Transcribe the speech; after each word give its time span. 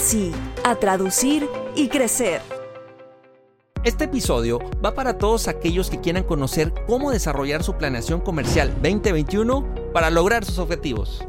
sí, 0.00 0.32
a 0.64 0.74
traducir 0.74 1.48
y 1.76 1.88
crecer. 1.88 2.40
Este 3.84 4.04
episodio 4.04 4.58
va 4.84 4.94
para 4.94 5.18
todos 5.18 5.46
aquellos 5.46 5.88
que 5.88 6.00
quieran 6.00 6.24
conocer 6.24 6.74
cómo 6.88 7.12
desarrollar 7.12 7.62
su 7.62 7.74
planeación 7.74 8.20
comercial 8.20 8.72
2021 8.82 9.92
para 9.92 10.10
lograr 10.10 10.44
sus 10.44 10.58
objetivos. 10.58 11.24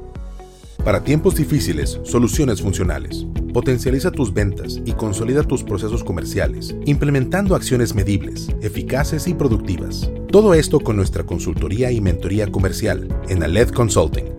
Para 0.84 1.04
tiempos 1.04 1.36
difíciles, 1.36 2.00
soluciones 2.04 2.62
funcionales. 2.62 3.28
Potencializa 3.54 4.12
tus 4.12 4.34
ventas 4.34 4.80
y 4.84 4.94
consolida 4.94 5.44
tus 5.44 5.64
procesos 5.64 6.04
comerciales, 6.04 6.76
implementando 6.86 7.56
acciones 7.56 7.94
medibles, 7.94 8.50
eficaces 8.62 9.28
y 9.28 9.36
productivas. 9.36 10.10
Todo 10.32 10.56
esto 10.56 10.80
con 10.80 10.96
nuestra 10.96 11.24
consultoría 11.24 11.92
y 11.92 12.02
mentoría 12.02 12.52
comercial 12.52 13.08
en 13.30 13.44
Aled 13.44 13.70
Consulting. 13.70 14.39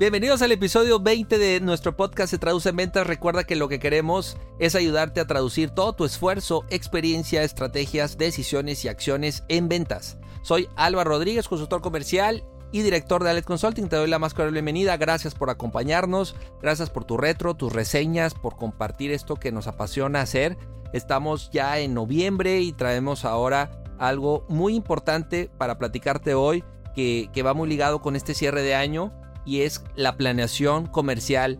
Bienvenidos 0.00 0.40
al 0.40 0.50
episodio 0.50 0.98
20 0.98 1.36
de 1.36 1.60
nuestro 1.60 1.94
podcast 1.94 2.30
Se 2.30 2.38
Traduce 2.38 2.70
en 2.70 2.76
Ventas. 2.76 3.06
Recuerda 3.06 3.44
que 3.44 3.54
lo 3.54 3.68
que 3.68 3.78
queremos 3.78 4.38
es 4.58 4.74
ayudarte 4.74 5.20
a 5.20 5.26
traducir 5.26 5.72
todo 5.72 5.92
tu 5.92 6.06
esfuerzo, 6.06 6.64
experiencia, 6.70 7.42
estrategias, 7.42 8.16
decisiones 8.16 8.82
y 8.82 8.88
acciones 8.88 9.44
en 9.48 9.68
ventas. 9.68 10.16
Soy 10.40 10.70
Álvaro 10.74 11.10
Rodríguez, 11.10 11.48
consultor 11.48 11.82
comercial 11.82 12.44
y 12.72 12.80
director 12.80 13.22
de 13.22 13.28
Alet 13.28 13.44
Consulting. 13.44 13.90
Te 13.90 13.96
doy 13.96 14.08
la 14.08 14.18
más 14.18 14.32
cordial 14.32 14.54
bienvenida. 14.54 14.96
Gracias 14.96 15.34
por 15.34 15.50
acompañarnos. 15.50 16.34
Gracias 16.62 16.88
por 16.88 17.04
tu 17.04 17.18
retro, 17.18 17.52
tus 17.52 17.70
reseñas, 17.70 18.32
por 18.32 18.56
compartir 18.56 19.12
esto 19.12 19.36
que 19.36 19.52
nos 19.52 19.66
apasiona 19.66 20.22
hacer. 20.22 20.56
Estamos 20.94 21.50
ya 21.50 21.78
en 21.78 21.92
noviembre 21.92 22.62
y 22.62 22.72
traemos 22.72 23.26
ahora 23.26 23.82
algo 23.98 24.46
muy 24.48 24.76
importante 24.76 25.50
para 25.58 25.76
platicarte 25.76 26.32
hoy 26.32 26.64
que, 26.94 27.28
que 27.34 27.42
va 27.42 27.52
muy 27.52 27.68
ligado 27.68 28.00
con 28.00 28.16
este 28.16 28.32
cierre 28.32 28.62
de 28.62 28.74
año 28.74 29.12
y 29.44 29.62
es 29.62 29.84
la 29.96 30.16
planeación 30.16 30.86
comercial 30.86 31.58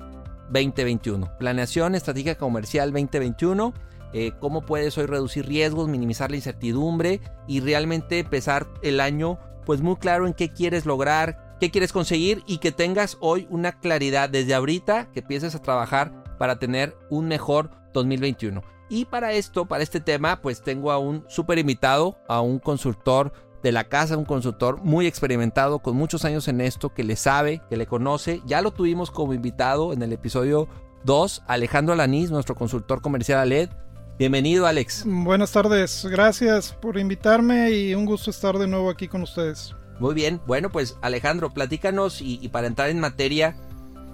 2021. 0.51 1.39
Planeación 1.39 1.95
estratégica 1.95 2.37
comercial 2.37 2.93
2021. 2.93 3.73
Eh, 4.13 4.33
cómo 4.41 4.63
puedes 4.63 4.99
hoy 4.99 5.07
reducir 5.07 5.47
riesgos, 5.47 5.89
minimizar 5.89 6.31
la 6.31 6.37
incertidumbre 6.37 7.21
y 7.47 7.61
realmente 7.61 8.19
empezar 8.19 8.67
el 8.83 9.01
año 9.01 9.39
pues 9.65 9.81
muy 9.81 9.97
claro 9.97 10.27
en 10.27 10.35
qué 10.35 10.53
quieres 10.53 10.85
lograr, 10.85 11.57
qué 11.61 11.71
quieres 11.71 11.93
conseguir 11.93 12.43
y 12.47 12.59
que 12.59 12.73
tengas 12.73 13.17
hoy 13.21 13.47
una 13.51 13.79
claridad 13.79 14.29
desde 14.29 14.55
ahorita 14.55 15.11
que 15.13 15.21
empieces 15.21 15.55
a 15.55 15.63
trabajar 15.63 16.25
para 16.39 16.59
tener 16.59 16.97
un 17.09 17.29
mejor 17.29 17.71
2021. 17.93 18.63
Y 18.89 19.05
para 19.05 19.33
esto, 19.33 19.67
para 19.67 19.85
este 19.85 20.01
tema, 20.01 20.43
pues 20.43 20.63
tengo 20.63 20.91
a 20.91 20.99
un 20.99 21.25
súper 21.29 21.59
invitado, 21.59 22.19
a 22.27 22.41
un 22.41 22.59
consultor 22.59 23.33
de 23.63 23.73
la 23.73 23.85
casa, 23.85 24.17
un 24.17 24.25
consultor 24.25 24.81
muy 24.83 25.07
experimentado, 25.07 25.81
con 25.81 25.97
muchos 25.97 26.25
años 26.25 26.49
en 26.49 26.61
esto, 26.61 26.95
que 26.95 27.05
le 27.05 27.17
sabe, 27.17 27.63
que 27.69 27.77
le 27.77 27.87
conoce. 27.87 28.43
Ya 28.47 28.63
lo 28.63 28.73
tuvimos 28.73 29.11
como 29.11 29.35
invitado 29.35 29.93
en 29.93 30.03
el 30.03 30.13
episodio 30.13 30.69
2, 31.05 31.43
Alejandro 31.47 31.95
Alanís, 31.95 32.31
nuestro 32.31 32.55
consultor 32.55 33.03
comercial 33.03 33.39
ALED. 33.41 33.71
Bienvenido, 34.19 34.67
Alex. 34.67 35.05
Buenas 35.07 35.53
tardes, 35.53 36.07
gracias 36.11 36.73
por 36.73 36.99
invitarme 36.99 37.71
y 37.71 37.95
un 37.95 38.05
gusto 38.05 38.31
estar 38.31 38.59
de 38.59 38.67
nuevo 38.67 38.91
aquí 38.91 39.09
con 39.09 39.23
ustedes. 39.23 39.75
Muy 39.99 40.15
bien, 40.15 40.41
bueno, 40.47 40.71
pues 40.71 40.97
Alejandro, 41.03 41.51
platícanos 41.51 42.21
y, 42.21 42.39
y 42.43 42.49
para 42.49 42.67
entrar 42.67 42.91
en 42.91 43.01
materia, 43.01 43.57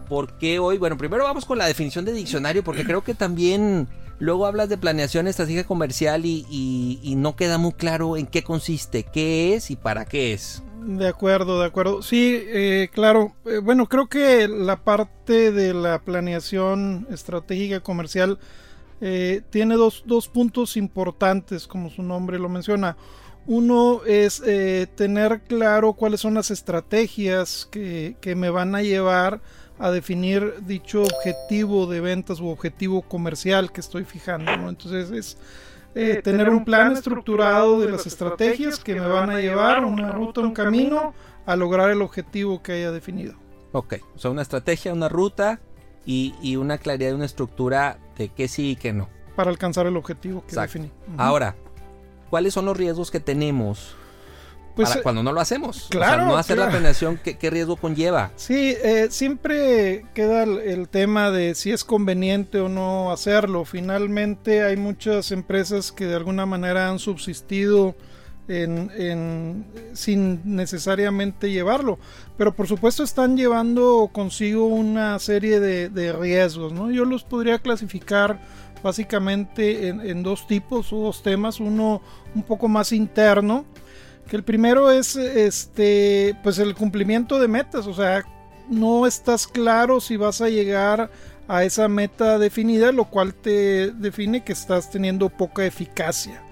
¿por 0.08 0.36
qué 0.38 0.58
hoy? 0.58 0.78
Bueno, 0.78 0.96
primero 0.96 1.24
vamos 1.24 1.44
con 1.44 1.58
la 1.58 1.66
definición 1.66 2.04
de 2.04 2.12
diccionario, 2.12 2.62
porque 2.62 2.84
creo 2.84 3.02
que 3.02 3.14
también 3.14 3.88
Luego 4.19 4.47
hablas 4.47 4.69
de 4.69 4.78
planeación 4.78 5.27
estratégica 5.27 5.66
comercial 5.66 6.25
y, 6.25 6.47
y, 7.03 7.15
no 7.16 7.37
queda 7.37 7.59
muy 7.59 7.72
claro 7.72 8.16
en 8.16 8.27
qué 8.27 8.43
consiste, 8.43 9.04
qué 9.04 9.54
es 9.54 9.71
y 9.71 9.77
para 9.77 10.06
qué 10.06 10.32
es. 10.32 10.62
De 10.87 11.09
acuerdo, 11.09 11.60
de 11.60 11.66
acuerdo. 11.66 12.00
Sí, 12.00 12.41
eh, 12.47 12.88
claro. 12.93 13.34
Eh, 13.44 13.59
bueno, 13.59 13.88
creo 13.88 14.06
que 14.06 14.49
la 14.49 14.76
parte 14.76 15.53
de 15.53 15.75
la 15.75 15.99
planeación 16.00 17.06
estratégica 17.10 17.81
comercial 17.81 18.38
eh, 19.00 19.43
tiene 19.50 19.75
dos, 19.75 20.05
dos, 20.06 20.28
puntos 20.28 20.76
importantes, 20.76 21.66
como 21.66 21.91
su 21.91 22.03
nombre 22.03 22.38
lo 22.38 22.49
menciona. 22.49 22.97
Uno 23.47 24.03
es 24.05 24.43
eh, 24.47 24.87
tener 24.97 25.43
claro 25.43 25.93
cuáles 25.93 26.21
son 26.21 26.34
las 26.34 26.50
estrategias 26.50 27.69
que, 27.71 28.16
que 28.21 28.34
me 28.34 28.49
van 28.50 28.75
a 28.75 28.82
llevar 28.82 29.41
definir 29.78 30.54
dicho 30.66 31.03
objetivo 31.03 31.87
de 31.87 32.00
ventas 32.00 32.41
u 32.41 32.48
objetivo 32.48 33.03
comercial 33.03 33.72
que 33.72 33.81
estoy 33.81 34.04
fijando. 34.04 34.56
¿no? 34.56 34.69
Entonces 34.69 35.10
es 35.10 35.38
eh, 35.94 36.20
tener 36.22 36.50
un 36.50 36.64
plan 36.64 36.92
estructurado 36.92 37.81
de 37.81 37.91
las 37.91 38.06
estrategias 38.06 38.78
que 38.78 38.94
me 38.94 39.06
van 39.06 39.31
a 39.31 39.41
llevar 39.41 39.84
una 39.84 40.12
ruta, 40.12 40.41
un 40.41 40.53
camino 40.53 41.14
a 41.47 41.56
lograr 41.56 41.91
el 41.91 42.03
objetivo 42.03 42.62
que 42.62 42.72
haya 42.72 42.91
definido. 42.91 43.34
Ok, 43.72 43.97
o 44.14 44.19
sea, 44.19 44.31
una 44.31 44.42
estrategia, 44.42 44.92
una 44.92 45.09
ruta 45.09 45.60
y, 46.04 46.34
y 46.43 46.56
una 46.56 46.78
claridad, 46.78 47.14
una 47.14 47.25
estructura 47.26 47.98
de 48.16 48.28
qué 48.28 48.48
sí 48.48 48.70
y 48.70 48.76
qué 48.76 48.93
no. 48.93 49.08
Para 49.37 49.50
alcanzar 49.50 49.87
el 49.87 49.97
objetivo 49.97 50.41
que 50.43 50.48
Exacto. 50.48 50.78
definí. 50.78 50.93
Uh 51.08 51.12
-huh. 51.12 51.14
Ahora, 51.19 51.56
¿cuáles 52.31 52.54
son 52.54 52.64
los 52.64 52.76
riesgos 52.76 53.10
que 53.10 53.20
tenemos 53.20 53.97
pues, 54.76 54.91
para 54.91 55.03
cuando 55.03 55.22
no 55.22 55.32
lo 55.32 55.41
hacemos. 55.41 55.87
Claro. 55.91 56.12
O 56.12 56.16
sea, 56.16 56.26
no 56.26 56.37
hacer 56.37 56.56
claro. 56.56 56.70
la 56.70 56.78
planeación, 56.78 57.19
¿qué, 57.22 57.38
¿qué, 57.38 57.50
riesgo 57.50 57.76
conlleva? 57.76 58.31
Sí, 58.37 58.76
eh, 58.82 59.09
siempre 59.10 60.04
queda 60.14 60.42
el, 60.42 60.59
el, 60.59 60.88
tema 60.88 61.31
de 61.31 61.54
si 61.54 61.72
es 61.72 61.82
conveniente 61.82 62.60
o 62.60 62.69
no 62.69 63.10
hacerlo. 63.10 63.64
Finalmente 63.64 64.62
hay 64.62 64.76
muchas 64.76 65.32
empresas 65.32 65.92
que 65.92 66.06
de 66.06 66.14
alguna 66.14 66.44
manera 66.44 66.91
han 66.91 66.98
subsistido 66.98 67.97
en, 68.48 68.91
en, 68.94 69.64
sin 69.94 70.42
necesariamente 70.44 71.50
llevarlo. 71.50 71.98
Pero 72.37 72.54
por 72.54 72.69
supuesto 72.69 73.03
están 73.03 73.37
llevando 73.37 74.10
consigo 74.12 74.66
una 74.66 75.19
serie 75.19 75.58
de, 75.58 75.88
de 75.88 76.12
riesgos. 76.12 76.72
¿no? 76.72 76.91
Yo 76.91 77.04
los 77.04 77.25
podría 77.25 77.58
clasificar 77.58 78.41
básicamente 78.82 79.88
en, 79.88 80.00
en 80.00 80.22
dos 80.22 80.47
tipos 80.47 80.93
o 80.93 80.99
dos 80.99 81.23
temas. 81.23 81.61
Uno 81.61 82.02
un 82.34 82.43
poco 82.43 82.69
más 82.69 82.93
interno 82.93 83.64
que 84.28 84.37
el 84.37 84.43
primero 84.43 84.90
es 84.90 85.17
este 85.17 86.37
pues 86.43 86.58
el 86.58 86.75
cumplimiento 86.75 87.38
de 87.38 87.49
metas 87.49 87.87
o 87.87 87.94
sea 87.94 88.25
no 88.69 89.06
estás 89.06 89.46
claro 89.46 90.00
si 90.00 90.17
vas 90.17 90.40
a 90.40 90.49
llegar 90.49 91.11
a 91.49 91.64
esa 91.64 91.88
meta 91.88 92.38
definida 92.38 92.90
lo 92.93 93.05
cual 93.05 93.34
te 93.34 93.93
define 93.93 94.43
que 94.43 94.52
estás 94.52 94.90
teniendo 94.90 95.28
poca 95.28 95.64
eficacia 95.64 96.43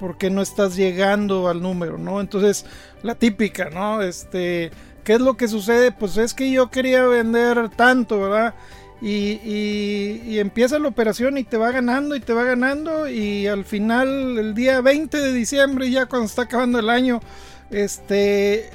porque 0.00 0.30
no 0.30 0.42
estás 0.42 0.74
llegando 0.74 1.48
al 1.48 1.62
número 1.62 1.96
no 1.96 2.20
entonces 2.20 2.66
la 3.02 3.14
típica 3.14 3.70
no 3.70 4.02
este 4.02 4.72
qué 5.04 5.14
es 5.14 5.20
lo 5.20 5.36
que 5.36 5.46
sucede 5.46 5.92
pues 5.92 6.16
es 6.16 6.34
que 6.34 6.50
yo 6.50 6.70
quería 6.70 7.04
vender 7.06 7.68
tanto 7.70 8.20
verdad 8.20 8.54
y, 9.02 10.38
empieza 10.38 10.78
la 10.78 10.88
operación 10.88 11.36
y 11.36 11.44
te 11.44 11.56
va 11.56 11.72
ganando 11.72 12.14
y 12.14 12.20
te 12.20 12.32
va 12.32 12.44
ganando 12.44 13.08
y 13.08 13.48
al 13.48 13.64
final 13.64 14.38
el 14.38 14.54
día 14.54 14.80
20 14.80 15.18
de 15.18 15.32
diciembre 15.32 15.90
ya 15.90 16.06
cuando 16.06 16.26
está 16.26 16.42
acabando 16.42 16.78
el 16.78 16.88
año 16.88 17.20
este 17.70 18.70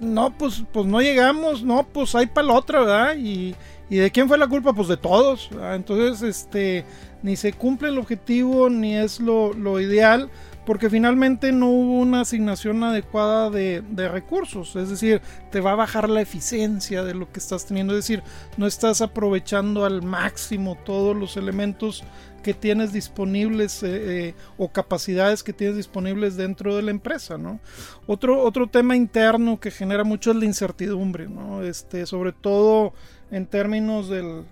no 0.00 0.36
pues 0.36 0.62
pues 0.72 0.86
no 0.86 1.00
llegamos 1.00 1.64
no 1.64 1.84
pues 1.84 2.14
hay 2.14 2.26
para 2.26 2.46
la 2.48 2.54
otra 2.54 2.80
verdad 2.80 3.16
y, 3.16 3.56
y, 3.90 3.96
de 3.96 4.10
quién 4.12 4.28
fue 4.28 4.38
la 4.38 4.46
culpa 4.46 4.72
pues 4.72 4.86
de 4.86 4.96
todos 4.96 5.50
¿verdad? 5.50 5.74
entonces 5.74 6.22
este 6.22 6.84
ni 7.22 7.34
se 7.36 7.52
cumple 7.52 7.88
el 7.88 7.98
objetivo 7.98 8.70
ni 8.70 8.96
es 8.96 9.18
lo, 9.18 9.52
lo 9.52 9.80
ideal 9.80 10.30
porque 10.64 10.88
finalmente 10.88 11.52
no 11.52 11.68
hubo 11.68 11.98
una 11.98 12.20
asignación 12.20 12.82
adecuada 12.84 13.50
de, 13.50 13.82
recursos, 14.08 14.76
es 14.76 14.90
decir, 14.90 15.20
te 15.50 15.60
va 15.60 15.72
a 15.72 15.76
bajar 15.76 16.08
la 16.08 16.20
eficiencia 16.20 17.02
de 17.02 17.14
lo 17.14 17.30
que 17.32 17.40
estás 17.40 17.66
teniendo, 17.66 17.94
es 17.94 18.06
decir, 18.06 18.22
no 18.56 18.66
estás 18.66 19.00
aprovechando 19.00 19.84
al 19.84 20.02
máximo 20.02 20.76
todos 20.84 21.16
los 21.16 21.36
elementos 21.36 22.04
que 22.42 22.54
tienes 22.54 22.92
disponibles 22.92 23.82
eh, 23.82 24.28
eh, 24.28 24.34
o 24.58 24.68
capacidades 24.68 25.42
que 25.42 25.52
tienes 25.52 25.76
disponibles 25.76 26.36
dentro 26.36 26.74
de 26.74 26.82
la 26.82 26.90
empresa, 26.90 27.38
¿no? 27.38 27.60
Otro, 28.06 28.42
otro 28.42 28.66
tema 28.66 28.96
interno 28.96 29.60
que 29.60 29.70
genera 29.70 30.02
mucho 30.02 30.32
es 30.32 30.36
la 30.36 30.44
incertidumbre, 30.44 31.28
¿no? 31.28 31.62
Este, 31.62 32.04
sobre 32.04 32.32
todo 32.32 32.94
en 33.30 33.46
términos 33.46 34.08
del, 34.08 34.44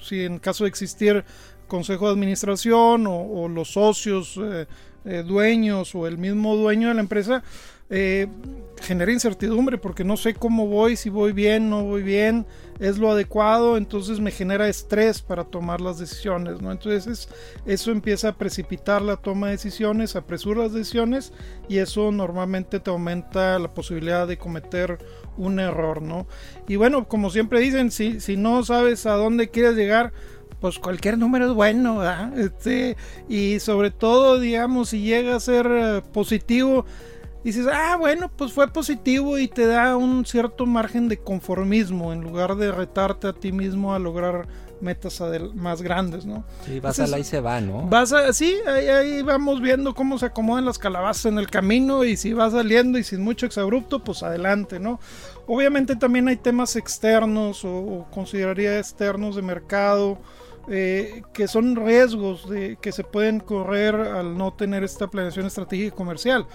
si 0.00 0.22
en 0.22 0.38
caso 0.38 0.64
de 0.64 0.68
existir 0.68 1.24
consejo 1.68 2.06
de 2.06 2.12
administración 2.12 3.06
o, 3.06 3.46
los 3.46 3.72
socios 3.72 4.38
eh, 4.42 4.66
eh, 5.04 5.22
dueños 5.26 5.94
o 5.94 6.06
el 6.06 6.18
mismo 6.18 6.56
dueño 6.56 6.88
de 6.88 6.94
la 6.94 7.00
empresa, 7.00 7.42
eh, 7.90 8.26
genera 8.82 9.12
incertidumbre 9.12 9.78
porque 9.78 10.04
no 10.04 10.16
sé 10.16 10.34
cómo 10.34 10.66
voy, 10.66 10.96
si 10.96 11.08
voy 11.08 11.32
bien, 11.32 11.70
no 11.70 11.84
voy 11.84 12.02
bien, 12.02 12.46
es 12.78 12.98
lo 12.98 13.10
adecuado, 13.10 13.76
entonces 13.76 14.20
me 14.20 14.30
genera 14.30 14.68
estrés 14.68 15.20
para 15.20 15.44
tomar 15.44 15.80
las 15.80 15.98
decisiones, 15.98 16.60
¿no? 16.60 16.70
Entonces 16.70 17.28
eso 17.66 17.90
empieza 17.90 18.28
a 18.28 18.36
precipitar 18.36 19.02
la 19.02 19.16
toma 19.16 19.46
de 19.46 19.52
decisiones, 19.52 20.16
apresura 20.16 20.64
las 20.64 20.74
decisiones 20.74 21.32
y 21.68 21.78
eso 21.78 22.12
normalmente 22.12 22.78
te 22.78 22.90
aumenta 22.90 23.58
la 23.58 23.68
posibilidad 23.68 24.28
de 24.28 24.38
cometer 24.38 24.98
un 25.36 25.58
error, 25.58 26.02
¿no? 26.02 26.26
Y 26.68 26.76
bueno, 26.76 27.08
como 27.08 27.30
siempre 27.30 27.60
dicen, 27.60 27.90
si, 27.90 28.20
si 28.20 28.36
no 28.36 28.64
sabes 28.64 29.06
a 29.06 29.14
dónde 29.14 29.48
quieres 29.48 29.74
llegar, 29.74 30.12
pues 30.60 30.78
cualquier 30.78 31.18
número 31.18 31.46
es 31.46 31.54
bueno, 31.54 32.00
Este, 32.36 32.96
y 33.28 33.60
sobre 33.60 33.90
todo, 33.90 34.38
digamos, 34.38 34.90
si 34.90 35.02
llega 35.02 35.36
a 35.36 35.40
ser 35.40 35.66
eh, 35.70 36.02
positivo, 36.12 36.84
dices, 37.44 37.66
ah, 37.72 37.96
bueno, 37.98 38.30
pues 38.34 38.52
fue 38.52 38.68
positivo 38.68 39.38
y 39.38 39.48
te 39.48 39.66
da 39.66 39.96
un 39.96 40.26
cierto 40.26 40.66
margen 40.66 41.08
de 41.08 41.18
conformismo 41.18 42.12
en 42.12 42.20
lugar 42.20 42.56
de 42.56 42.72
retarte 42.72 43.28
a 43.28 43.32
ti 43.32 43.52
mismo 43.52 43.94
a 43.94 43.98
lograr 43.98 44.48
metas 44.80 45.20
más 45.54 45.82
grandes, 45.82 46.24
¿no? 46.24 46.44
Sí, 46.64 46.80
vas 46.80 47.00
a 47.00 47.06
la 47.06 47.18
y 47.18 47.24
se 47.24 47.40
va, 47.40 47.60
¿no? 47.60 47.82
Vas 47.88 48.12
a, 48.12 48.32
sí, 48.32 48.56
ahí, 48.66 49.22
vamos 49.22 49.60
viendo 49.60 49.94
cómo 49.94 50.18
se 50.18 50.26
acomodan 50.26 50.64
las 50.64 50.78
calabazas 50.78 51.26
en 51.26 51.38
el 51.38 51.48
camino 51.48 52.04
y 52.04 52.16
si 52.16 52.32
va 52.32 52.50
saliendo 52.50 52.98
y 52.98 53.04
sin 53.04 53.22
mucho 53.22 53.46
exabrupto, 53.46 54.04
pues 54.04 54.22
adelante, 54.22 54.78
¿no? 54.78 55.00
Obviamente 55.46 55.96
también 55.96 56.28
hay 56.28 56.36
temas 56.36 56.76
externos 56.76 57.64
o, 57.64 57.76
o 57.76 58.10
consideraría 58.10 58.78
externos 58.78 59.36
de 59.36 59.42
mercado, 59.42 60.18
eh, 60.70 61.22
que 61.32 61.48
son 61.48 61.76
riesgos 61.76 62.48
de, 62.48 62.76
que 62.80 62.92
se 62.92 63.04
pueden 63.04 63.40
correr 63.40 63.94
al 63.94 64.36
no 64.36 64.52
tener 64.52 64.84
esta 64.84 65.08
planeación 65.08 65.46
estratégica 65.46 65.94
comercial. 65.94 66.46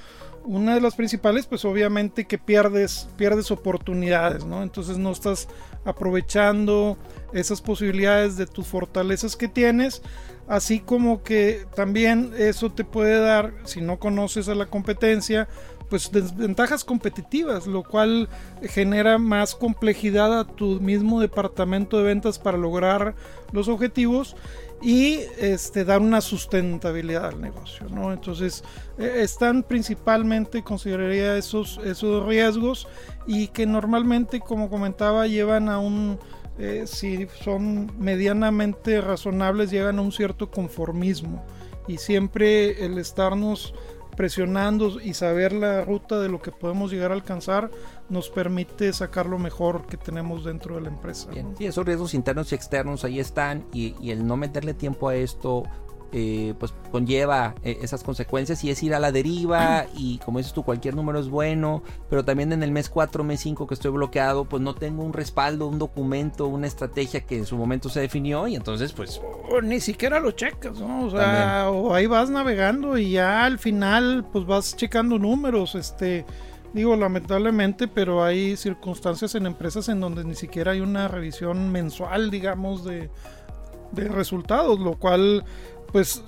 Una 0.46 0.76
de 0.76 0.82
las 0.82 0.96
principales, 0.96 1.46
pues 1.46 1.64
obviamente 1.64 2.26
que 2.26 2.38
pierdes, 2.38 3.08
pierdes 3.16 3.50
oportunidades, 3.50 4.46
¿no? 4.46 4.62
Entonces 4.62 4.98
no 4.98 5.12
estás 5.12 5.48
aprovechando 5.86 6.98
esas 7.32 7.62
posibilidades 7.62 8.38
de 8.38 8.46
tus 8.46 8.68
fortalezas 8.68 9.36
que 9.36 9.48
tienes, 9.48 10.02
así 10.48 10.80
como 10.80 11.24
que 11.24 11.66
también 11.76 12.34
eso 12.38 12.72
te 12.72 12.84
puede 12.84 13.20
dar, 13.20 13.54
si 13.64 13.82
no 13.82 14.00
conoces 14.00 14.50
a 14.50 14.56
la 14.56 14.66
competencia, 14.66 15.48
pues 15.90 16.12
desventajas 16.12 16.84
competitivas, 16.84 17.68
lo 17.68 17.84
cual 17.84 18.30
genera 18.64 19.18
más 19.18 19.56
complejidad 19.56 20.40
a 20.40 20.46
tu 20.46 20.80
mismo 20.82 21.20
departamento 21.20 21.98
de 21.98 22.04
ventas 22.04 22.40
para 22.40 22.58
lograr 22.58 23.16
los 23.52 23.68
objetivos 23.68 24.36
y 24.84 25.20
este, 25.40 25.86
dar 25.86 26.02
una 26.02 26.20
sustentabilidad 26.20 27.28
al 27.28 27.42
negocio. 27.42 27.88
¿no? 27.90 28.12
Entonces, 28.12 28.64
eh, 28.98 29.20
están 29.20 29.64
principalmente, 29.64 30.62
consideraría 30.62 31.38
esos, 31.38 31.80
esos 31.86 32.26
riesgos 32.26 32.88
y 33.26 33.48
que 33.48 33.66
normalmente, 33.66 34.42
como 34.42 34.70
comentaba, 34.70 35.26
llevan 35.28 35.70
a 35.70 35.80
un, 35.80 36.20
eh, 36.60 36.84
si 36.86 37.28
son 37.44 37.92
medianamente 37.98 39.00
razonables, 39.00 39.72
llegan 39.72 40.00
a 40.00 40.02
un 40.02 40.12
cierto 40.12 40.52
conformismo. 40.52 41.44
Y 41.88 41.98
siempre 41.98 42.86
el 42.86 42.98
estarnos 42.98 43.74
presionando 44.16 45.00
y 45.02 45.14
saber 45.14 45.54
la 45.54 45.84
ruta 45.84 46.20
de 46.20 46.30
lo 46.30 46.42
que 46.42 46.52
podemos 46.52 46.92
llegar 46.92 47.12
a 47.12 47.16
alcanzar 47.16 47.72
nos 48.10 48.30
permite 48.30 48.92
sacar 48.94 49.26
lo 49.26 49.40
mejor 49.40 49.86
que 49.86 49.98
tenemos 49.98 50.44
dentro 50.44 50.76
de 50.76 50.82
la 50.82 50.90
empresa. 50.90 51.30
y 51.60 51.66
esos 51.66 51.86
riesgos 51.86 52.14
internos 52.14 52.52
y 52.52 52.56
externos 52.56 53.04
ahí 53.04 53.20
están 53.20 53.66
y, 53.74 53.96
y 54.02 54.12
el 54.12 54.26
no 54.26 54.38
meterle 54.38 54.74
tiempo 54.74 55.10
a 55.10 55.16
esto 55.16 55.64
eh, 56.16 56.54
pues 56.60 56.74
conlleva 56.92 57.56
eh, 57.64 57.80
esas 57.82 58.04
consecuencias 58.04 58.64
y 58.64 58.70
es 58.70 58.84
ir 58.84 58.94
a 58.94 59.00
la 59.00 59.12
deriva 59.12 59.88
y 59.98 60.20
como 60.20 60.38
dices 60.38 60.54
tú 60.54 60.64
cualquier 60.64 60.96
número 60.96 61.20
es 61.20 61.28
bueno 61.28 61.82
pero 62.08 62.24
también 62.24 62.54
en 62.54 62.62
el 62.62 62.72
mes 62.72 62.88
4 62.90 63.24
mes 63.24 63.40
5 63.42 63.66
que 63.66 63.74
estoy 63.74 63.92
bloqueado 63.92 64.46
pues 64.46 64.62
no 64.62 64.76
tengo 64.76 65.04
un 65.04 65.12
respaldo 65.12 65.66
un 65.66 65.80
documento 65.80 66.48
una 66.48 66.68
estrategia 66.68 67.22
que 67.22 67.38
en 67.38 67.48
su 67.48 67.58
momento 67.58 67.90
se 67.90 68.00
definió 68.00 68.48
y 68.48 68.56
entonces 68.56 68.94
pues 68.94 69.20
o 69.50 69.60
ni 69.62 69.80
siquiera 69.80 70.20
lo 70.20 70.32
checas 70.32 70.80
¿no? 70.80 71.08
o 71.08 71.10
sea 71.10 71.72
o 71.72 71.94
ahí 71.96 72.06
vas 72.06 72.30
navegando 72.30 72.98
y 72.98 73.14
ya 73.14 73.44
al 73.46 73.58
final 73.58 74.26
pues 74.32 74.46
vas 74.46 74.76
checando 74.76 75.18
números 75.18 75.74
este 75.74 76.26
Digo, 76.74 76.96
lamentablemente, 76.96 77.88
pero 77.88 78.24
hay 78.24 78.58
circunstancias 78.58 79.36
en 79.36 79.46
empresas 79.46 79.90
en 79.90 80.00
donde 80.00 80.24
ni 80.24 80.34
siquiera 80.34 80.72
hay 80.72 80.80
una 80.80 81.08
revisión 81.08 81.72
mensual, 81.72 82.32
digamos, 82.32 82.84
de, 82.84 83.12
de 83.94 84.08
resultados, 84.10 84.80
lo 84.80 84.96
cual 84.98 85.46
pues 85.94 86.22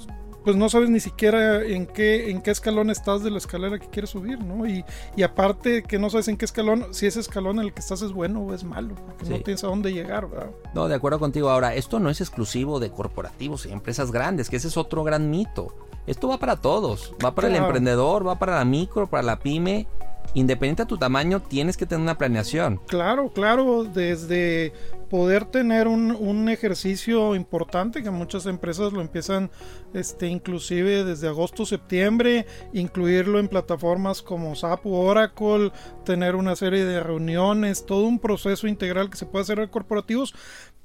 pues 0.45 0.55
no 0.55 0.69
sabes 0.69 0.91
ni 0.91 0.99
siquiera 0.99 1.63
en 1.63 1.87
qué, 1.87 2.29
en 2.29 2.39
qué 2.39 2.51
escalón 2.51 2.91
estás 2.91 3.23
de 3.23 3.31
la 3.31 3.39
escalera 3.39 3.79
que 3.79 3.87
quieres 3.89 4.11
subir, 4.11 4.39
¿no? 4.43 4.67
Y, 4.67 4.85
y 5.15 5.23
aparte 5.23 5.81
que 5.81 5.97
no 5.97 6.11
sabes 6.11 6.27
en 6.27 6.37
qué 6.37 6.45
escalón, 6.45 6.85
si 6.91 7.07
ese 7.07 7.19
escalón 7.19 7.57
en 7.57 7.65
el 7.65 7.73
que 7.73 7.79
estás 7.79 8.03
es 8.03 8.11
bueno 8.11 8.41
o 8.41 8.53
es 8.53 8.63
malo, 8.63 8.93
porque 8.93 9.25
no 9.25 9.39
tienes 9.39 9.63
a 9.63 9.67
dónde 9.67 9.91
llegar, 9.91 10.29
¿verdad? 10.29 10.51
No, 10.75 10.87
de 10.87 10.93
acuerdo 10.93 11.17
contigo. 11.17 11.49
Ahora, 11.49 11.73
esto 11.73 11.99
no 11.99 12.11
es 12.11 12.21
exclusivo 12.21 12.79
de 12.79 12.91
corporativos 12.91 13.65
y 13.65 13.71
empresas 13.71 14.11
grandes, 14.11 14.51
que 14.51 14.57
ese 14.57 14.67
es 14.67 14.77
otro 14.77 15.03
gran 15.03 15.31
mito. 15.31 15.73
Esto 16.05 16.27
va 16.27 16.37
para 16.37 16.57
todos, 16.57 17.15
va 17.25 17.33
para 17.33 17.47
el 17.47 17.55
emprendedor, 17.55 18.27
va 18.27 18.37
para 18.37 18.59
la 18.59 18.65
micro, 18.65 19.09
para 19.09 19.23
la 19.23 19.39
pyme 19.39 19.87
independiente 20.33 20.83
a 20.83 20.87
tu 20.87 20.97
tamaño, 20.97 21.41
tienes 21.41 21.77
que 21.77 21.85
tener 21.85 22.01
una 22.01 22.17
planeación. 22.17 22.79
Claro, 22.87 23.31
claro, 23.31 23.83
desde 23.83 24.73
poder 25.09 25.45
tener 25.45 25.87
un, 25.87 26.49
ejercicio 26.49 27.35
importante 27.35 28.03
que 28.03 28.11
muchas 28.11 28.45
empresas 28.45 28.93
lo 28.93 29.01
empiezan 29.01 29.49
este 29.93 30.27
inclusive 30.27 31.03
desde 31.03 31.27
agosto 31.27 31.65
septiembre 31.65 32.45
incluirlo 32.71 33.39
en 33.39 33.47
plataformas 33.47 34.21
como 34.21 34.55
SAP 34.55 34.85
o 34.85 34.99
Oracle 34.99 35.71
tener 36.03 36.35
una 36.35 36.55
serie 36.55 36.85
de 36.85 37.01
reuniones 37.01 37.85
todo 37.85 38.03
un 38.03 38.19
proceso 38.19 38.67
integral 38.67 39.09
que 39.09 39.17
se 39.17 39.25
puede 39.25 39.43
hacer 39.43 39.59
en 39.59 39.69
corporativos 39.69 40.35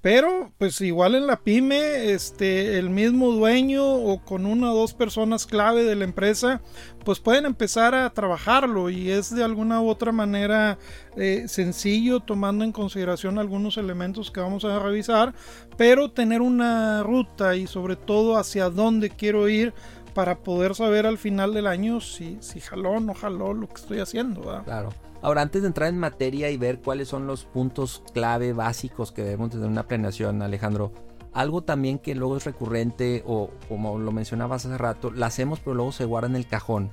pero, 0.03 0.51
pues 0.57 0.81
igual 0.81 1.15
en 1.15 1.27
la 1.27 1.37
pyme, 1.37 2.13
este, 2.13 2.79
el 2.79 2.89
mismo 2.89 3.33
dueño 3.33 3.85
o 3.85 4.25
con 4.25 4.47
una 4.47 4.73
o 4.73 4.75
dos 4.75 4.95
personas 4.95 5.47
clave 5.47 5.85
de 5.85 5.95
la 5.95 6.05
empresa, 6.05 6.63
pues 7.05 7.21
pueden 7.21 7.45
empezar 7.45 7.95
a 7.95 8.09
trabajarlo 8.11 8.89
y 8.89 9.11
es 9.11 9.35
de 9.35 9.45
alguna 9.45 9.83
u 9.83 9.89
otra 9.89 10.11
manera 10.11 10.79
eh, 11.17 11.45
sencillo 11.49 12.21
tomando 12.21 12.65
en 12.65 12.73
consideración 12.73 13.39
algunos 13.39 13.77
elementos 13.77 14.31
que 14.31 14.41
vamos 14.41 14.65
a 14.65 14.79
revisar, 14.79 15.35
pero 15.77 16.11
tener 16.11 16.41
una 16.41 17.03
ruta 17.03 17.57
y 17.57 17.67
sobre 17.67 17.97
todo 17.97 18.39
hacia 18.39 18.71
dónde 18.71 19.11
quiero 19.11 19.51
ir 19.51 19.75
para 20.15 20.39
poder 20.39 20.75
saber 20.75 21.07
al 21.07 21.19
final 21.19 21.53
del 21.53 21.67
año 21.67 22.01
si, 22.01 22.39
si 22.41 22.61
jaló 22.61 22.93
o 22.93 23.01
no 23.01 23.13
jaló 23.13 23.53
lo 23.53 23.69
que 23.69 23.75
estoy 23.75 24.01
haciendo. 24.01 24.63
Claro. 24.65 24.91
Ahora, 25.23 25.43
antes 25.43 25.63
de 25.63 25.69
entrar 25.69 25.89
en 25.89 25.99
materia 25.99 26.51
y 26.51 26.57
ver 26.57 26.81
cuáles 26.81 27.09
son 27.09 27.27
los 27.27 27.45
puntos 27.45 28.03
clave 28.15 28.53
básicos 28.53 29.13
que 29.13 29.23
debemos 29.23 29.51
tener 29.51 29.67
en 29.67 29.73
una 29.73 29.87
planeación, 29.87 30.41
Alejandro, 30.41 30.93
algo 31.33 31.63
también 31.63 31.99
que 31.99 32.15
luego 32.15 32.37
es 32.37 32.45
recurrente 32.45 33.23
o 33.27 33.51
como 33.69 33.99
lo 33.99 34.13
mencionabas 34.13 34.67
hace 34.67 34.79
rato, 34.79 35.11
la 35.11 35.27
hacemos 35.27 35.61
pero 35.61 35.75
luego 35.75 35.93
se 35.93 36.05
guarda 36.05 36.29
en 36.29 36.37
el 36.37 36.47
cajón. 36.47 36.91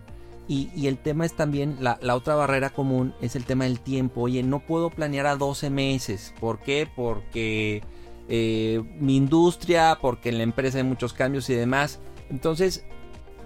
Y, 0.49 0.87
el 0.87 0.97
tema 0.97 1.25
es 1.25 1.33
también, 1.33 1.77
la, 1.81 1.99
otra 2.15 2.35
barrera 2.35 2.69
común 2.69 3.13
es 3.19 3.35
el 3.35 3.43
tema 3.43 3.65
del 3.65 3.81
tiempo. 3.81 4.21
Oye, 4.21 4.43
no 4.43 4.59
puedo 4.59 4.89
planear 4.89 5.25
a 5.25 5.35
12 5.35 5.69
meses. 5.69 6.33
¿Por 6.39 6.59
qué? 6.59 6.87
Porque 6.95 7.81
eh, 8.29 8.81
mi 8.97 9.17
industria, 9.17 9.97
porque 10.01 10.29
en 10.29 10.37
la 10.37 10.43
empresa 10.43 10.77
hay 10.77 10.85
muchos 10.85 11.11
cambios 11.11 11.49
y 11.49 11.53
demás. 11.53 11.99
Entonces, 12.29 12.85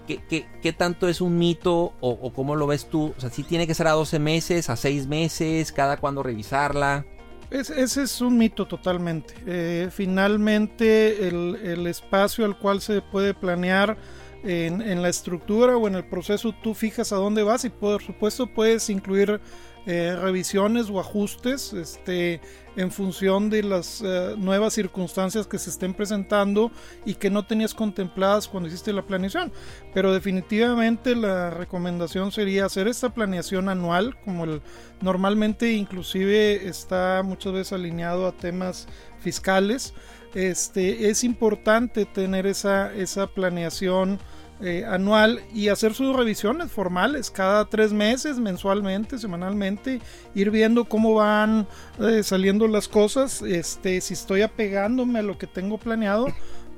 ¿qué, 0.08 0.74
tanto 0.74 1.08
es 1.08 1.22
un 1.22 1.38
mito 1.38 1.94
o, 2.00 2.34
cómo 2.34 2.56
lo 2.56 2.68
ves 2.68 2.86
tú? 2.90 3.14
O 3.18 3.20
sea, 3.22 3.30
si 3.30 3.44
tiene 3.44 3.68
que 3.68 3.74
ser 3.74 3.88
a 3.88 3.92
12 3.92 4.20
meses, 4.20 4.70
a 4.70 4.76
6 4.76 5.08
meses, 5.08 5.72
cada 5.72 5.98
cuándo 5.98 6.24
revisarla. 6.24 7.06
ese 7.50 8.04
es 8.04 8.22
un 8.22 8.38
mito 8.38 8.68
totalmente. 8.68 9.34
Eh, 9.46 9.90
finalmente, 9.92 11.28
el, 11.28 11.88
espacio 11.88 12.46
al 12.46 12.58
cual 12.58 12.82
se 12.82 13.02
puede 13.02 13.34
planear 13.34 13.98
en, 14.44 15.02
la 15.02 15.10
estructura 15.10 15.78
o 15.78 15.88
en 15.88 15.96
el 15.96 16.06
proceso 16.06 16.54
tú 16.64 16.74
fijas 16.74 17.12
a 17.12 17.18
dónde 17.18 17.44
vas 17.44 17.64
y 17.66 17.70
por 17.70 18.02
supuesto 18.02 18.48
puedes 18.48 18.90
incluir 18.90 19.40
eh, 19.88 20.16
revisiones 20.16 20.92
o 20.92 21.00
ajustes 21.00 21.74
este, 21.74 22.40
en 22.76 22.92
función 22.92 23.50
de 23.50 23.64
las 23.64 24.04
eh, 24.06 24.36
nuevas 24.38 24.74
circunstancias 24.74 25.48
que 25.48 25.58
se 25.58 25.72
estén 25.72 25.96
presentando 25.96 26.72
y 27.04 27.16
que 27.16 27.32
no 27.32 27.48
tenías 27.48 27.74
contempladas 27.74 28.48
cuando 28.48 28.70
hiciste 28.70 28.94
la 28.94 29.02
planeación. 29.02 29.52
Pero 29.94 30.14
definitivamente 30.14 31.16
la 31.16 31.50
recomendación 31.50 32.32
sería 32.32 32.66
hacer 32.66 32.88
esta 32.88 33.14
planeación 33.14 33.70
anual, 33.70 34.18
como 34.24 34.44
el, 34.44 34.62
normalmente 35.02 35.72
inclusive 35.72 36.68
está 36.68 37.24
muchas 37.24 37.54
veces 37.54 37.74
alineado 37.74 38.28
a 38.28 38.34
temas 38.34 38.88
fiscales. 39.20 39.96
Este, 40.36 41.10
es 41.10 41.24
importante 41.24 42.06
tener 42.06 42.46
esa, 42.46 42.94
esa 42.94 43.28
planeación 43.28 44.20
eh, 44.62 44.86
anual 44.86 45.42
y 45.54 45.70
hacer 45.70 45.94
sus 45.94 46.16
revisiones 46.16 46.72
formales 46.72 47.32
cada 47.32 47.66
tres 47.66 47.94
meses, 47.94 48.40
mensualmente, 48.40 49.18
semanalmente, 49.18 50.02
ir 50.36 50.52
viendo 50.52 50.86
cómo 50.86 51.16
van 51.16 51.68
eh, 52.00 52.22
saliendo 52.24 52.68
las 52.68 52.88
cosas, 52.88 53.42
este, 53.42 54.00
si 54.02 54.14
estoy 54.14 54.42
apegándome 54.42 55.20
a 55.20 55.24
lo 55.24 55.38
que 55.38 55.48
tengo 55.48 55.78
planeado 55.78 56.28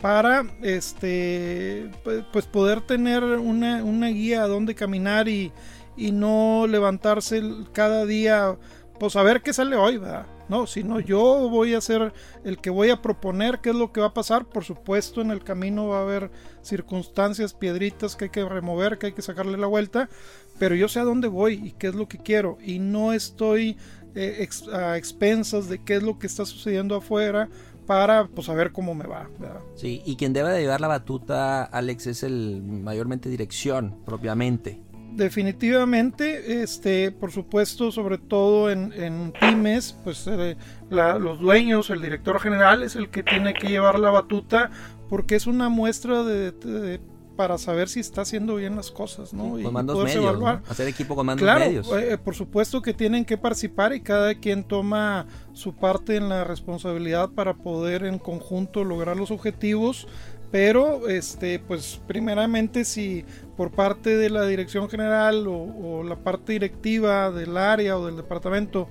para 0.01 0.43
este 0.61 1.89
pues 2.33 2.45
poder 2.45 2.81
tener 2.81 3.23
una, 3.23 3.83
una 3.83 4.07
guía 4.07 4.43
a 4.43 4.47
dónde 4.47 4.75
caminar 4.75 5.29
y, 5.29 5.53
y 5.95 6.11
no 6.11 6.67
levantarse 6.67 7.41
cada 7.71 8.05
día 8.05 8.57
pues 8.99 9.15
a 9.15 9.23
ver 9.23 9.41
qué 9.41 9.53
sale 9.53 9.75
hoy, 9.75 9.97
¿verdad? 9.97 10.25
No, 10.49 10.67
sino 10.67 10.99
yo 10.99 11.49
voy 11.49 11.73
a 11.73 11.81
ser 11.81 12.13
el 12.43 12.59
que 12.59 12.69
voy 12.69 12.89
a 12.89 13.01
proponer 13.01 13.59
qué 13.59 13.69
es 13.69 13.75
lo 13.75 13.91
que 13.91 14.01
va 14.01 14.07
a 14.07 14.13
pasar. 14.13 14.45
Por 14.45 14.63
supuesto, 14.63 15.21
en 15.21 15.31
el 15.31 15.43
camino 15.43 15.87
va 15.87 15.99
a 15.99 16.01
haber 16.01 16.31
circunstancias, 16.61 17.53
piedritas 17.53 18.15
que 18.15 18.25
hay 18.25 18.31
que 18.31 18.43
remover, 18.43 18.97
que 18.97 19.07
hay 19.07 19.13
que 19.13 19.21
sacarle 19.21 19.57
la 19.57 19.67
vuelta, 19.67 20.09
pero 20.59 20.75
yo 20.75 20.87
sé 20.87 20.99
a 20.99 21.03
dónde 21.03 21.27
voy 21.27 21.53
y 21.63 21.71
qué 21.71 21.87
es 21.87 21.95
lo 21.95 22.07
que 22.07 22.17
quiero 22.17 22.57
y 22.61 22.79
no 22.79 23.13
estoy 23.13 23.77
eh, 24.15 24.47
a 24.71 24.97
expensas 24.97 25.69
de 25.69 25.83
qué 25.83 25.95
es 25.95 26.03
lo 26.03 26.19
que 26.19 26.27
está 26.27 26.45
sucediendo 26.45 26.95
afuera 26.95 27.49
para 27.87 28.27
pues 28.27 28.47
saber 28.47 28.71
cómo 28.71 28.93
me 28.95 29.05
va. 29.05 29.29
Sí, 29.75 30.01
y 30.05 30.15
quien 30.15 30.33
debe 30.33 30.51
de 30.51 30.61
llevar 30.61 30.81
la 30.81 30.87
batuta, 30.87 31.63
Alex, 31.63 32.07
es 32.07 32.23
el 32.23 32.61
mayormente 32.63 33.29
dirección 33.29 33.97
propiamente 34.05 34.81
definitivamente, 35.15 36.63
este, 36.63 37.11
por 37.11 37.31
supuesto, 37.31 37.91
sobre 37.91 38.17
todo 38.17 38.69
en, 38.69 39.33
pymes, 39.39 39.97
pues 40.03 40.27
eh, 40.27 40.57
los 40.89 41.39
dueños, 41.39 41.89
el 41.89 42.01
director 42.01 42.39
general 42.39 42.83
es 42.83 42.95
el 42.95 43.09
que 43.09 43.23
tiene 43.23 43.53
que 43.53 43.67
llevar 43.67 43.99
la 43.99 44.11
batuta 44.11 44.71
porque 45.09 45.35
es 45.35 45.47
una 45.47 45.69
muestra 45.69 46.23
de, 46.23 46.99
para 47.35 47.57
saber 47.57 47.89
si 47.89 47.99
está 47.99 48.21
haciendo 48.21 48.55
bien 48.55 48.75
las 48.75 48.91
cosas, 48.91 49.33
¿no? 49.33 49.57
mandos 49.71 50.03
medios, 50.03 50.61
hacer 50.67 50.87
equipo 50.87 51.15
con 51.15 51.25
mandos 51.25 51.47
medios. 51.47 51.89
Eh, 51.91 52.17
por 52.17 52.35
supuesto 52.35 52.81
que 52.81 52.93
tienen 52.93 53.25
que 53.25 53.37
participar 53.37 53.93
y 53.93 54.01
cada 54.01 54.35
quien 54.35 54.63
toma 54.63 55.27
su 55.53 55.75
parte 55.75 56.15
en 56.15 56.29
la 56.29 56.43
responsabilidad 56.43 57.29
para 57.29 57.55
poder 57.55 58.05
en 58.05 58.19
conjunto 58.19 58.83
lograr 58.83 59.17
los 59.17 59.31
objetivos 59.31 60.07
pero 60.53 61.09
este 61.09 61.57
pues 61.57 61.99
primeramente 62.05 62.85
si 62.85 63.25
por 63.57 63.71
parte 63.71 64.15
de 64.17 64.29
la 64.29 64.45
dirección 64.45 64.87
general 64.87 65.47
o, 65.47 66.03
la 66.03 66.15
parte 66.15 66.53
directiva 66.53 67.31
del 67.31 67.57
área 67.57 67.97
o 67.97 68.05
del 68.05 68.17
departamento 68.17 68.87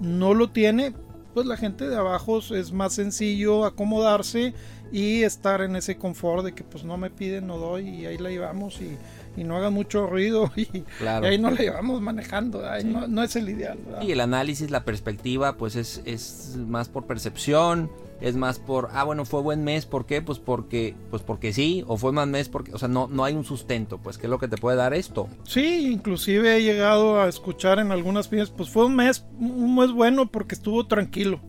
no 0.00 0.34
lo 0.34 0.50
tiene 0.50 0.92
pues 1.32 1.46
la 1.46 1.56
gente 1.56 1.88
de 1.88 1.94
abajo 1.94 2.38
es 2.38 2.72
más 2.72 2.94
sencillo 2.94 3.64
acomodarse 3.64 4.54
y 4.90 5.22
estar 5.22 5.60
en 5.60 5.76
ese 5.76 5.96
confort 5.98 6.44
de 6.44 6.52
que 6.52 6.64
pues 6.64 6.82
no 6.82 6.96
me 6.96 7.10
piden 7.10 7.46
no 7.46 7.58
doy 7.58 7.90
y 7.90 8.06
ahí 8.06 8.18
la 8.18 8.30
llevamos 8.30 8.80
y, 8.80 8.98
no 9.40 9.56
haga 9.56 9.70
mucho 9.70 10.08
ruido 10.08 10.50
y, 10.56 10.82
ahí 11.22 11.38
no 11.38 11.52
la 11.52 11.60
llevamos 11.60 12.00
manejando 12.00 12.68
ahí 12.68 12.82
no, 12.82 13.22
es 13.22 13.36
el 13.36 13.50
ideal 13.50 13.78
y 14.02 14.10
el 14.10 14.20
análisis 14.20 14.68
la 14.72 14.84
perspectiva 14.84 15.56
pues 15.56 15.76
es, 15.76 16.02
es 16.06 16.56
más 16.56 16.88
por 16.88 17.06
percepción 17.06 17.88
es 18.20 18.36
más 18.36 18.58
por, 18.58 18.88
ah, 18.92 19.04
bueno, 19.04 19.24
fue 19.24 19.42
buen 19.42 19.64
mes, 19.64 19.86
¿por 19.86 20.06
qué? 20.06 20.22
Pues 20.22 20.38
porque, 20.38 20.94
pues 21.10 21.22
porque 21.22 21.52
sí, 21.52 21.84
o 21.86 21.96
fue 21.96 22.12
mal 22.12 22.28
mes 22.28 22.48
porque, 22.48 22.72
o 22.72 22.78
sea, 22.78 22.88
no, 22.88 23.08
no 23.08 23.24
hay 23.24 23.34
un 23.34 23.44
sustento, 23.44 23.98
pues, 23.98 24.18
¿qué 24.18 24.26
es 24.26 24.30
lo 24.30 24.38
que 24.38 24.48
te 24.48 24.56
puede 24.56 24.76
dar 24.76 24.94
esto? 24.94 25.28
Sí, 25.44 25.90
inclusive 25.92 26.56
he 26.56 26.62
llegado 26.62 27.20
a 27.20 27.28
escuchar 27.28 27.78
en 27.78 27.92
algunas 27.92 28.28
pymes, 28.28 28.50
pues 28.50 28.70
fue 28.70 28.86
un 28.86 28.96
mes, 28.96 29.24
un 29.38 29.76
mes 29.76 29.92
bueno 29.92 30.30
porque 30.30 30.54
estuvo 30.54 30.86
tranquilo. 30.86 31.40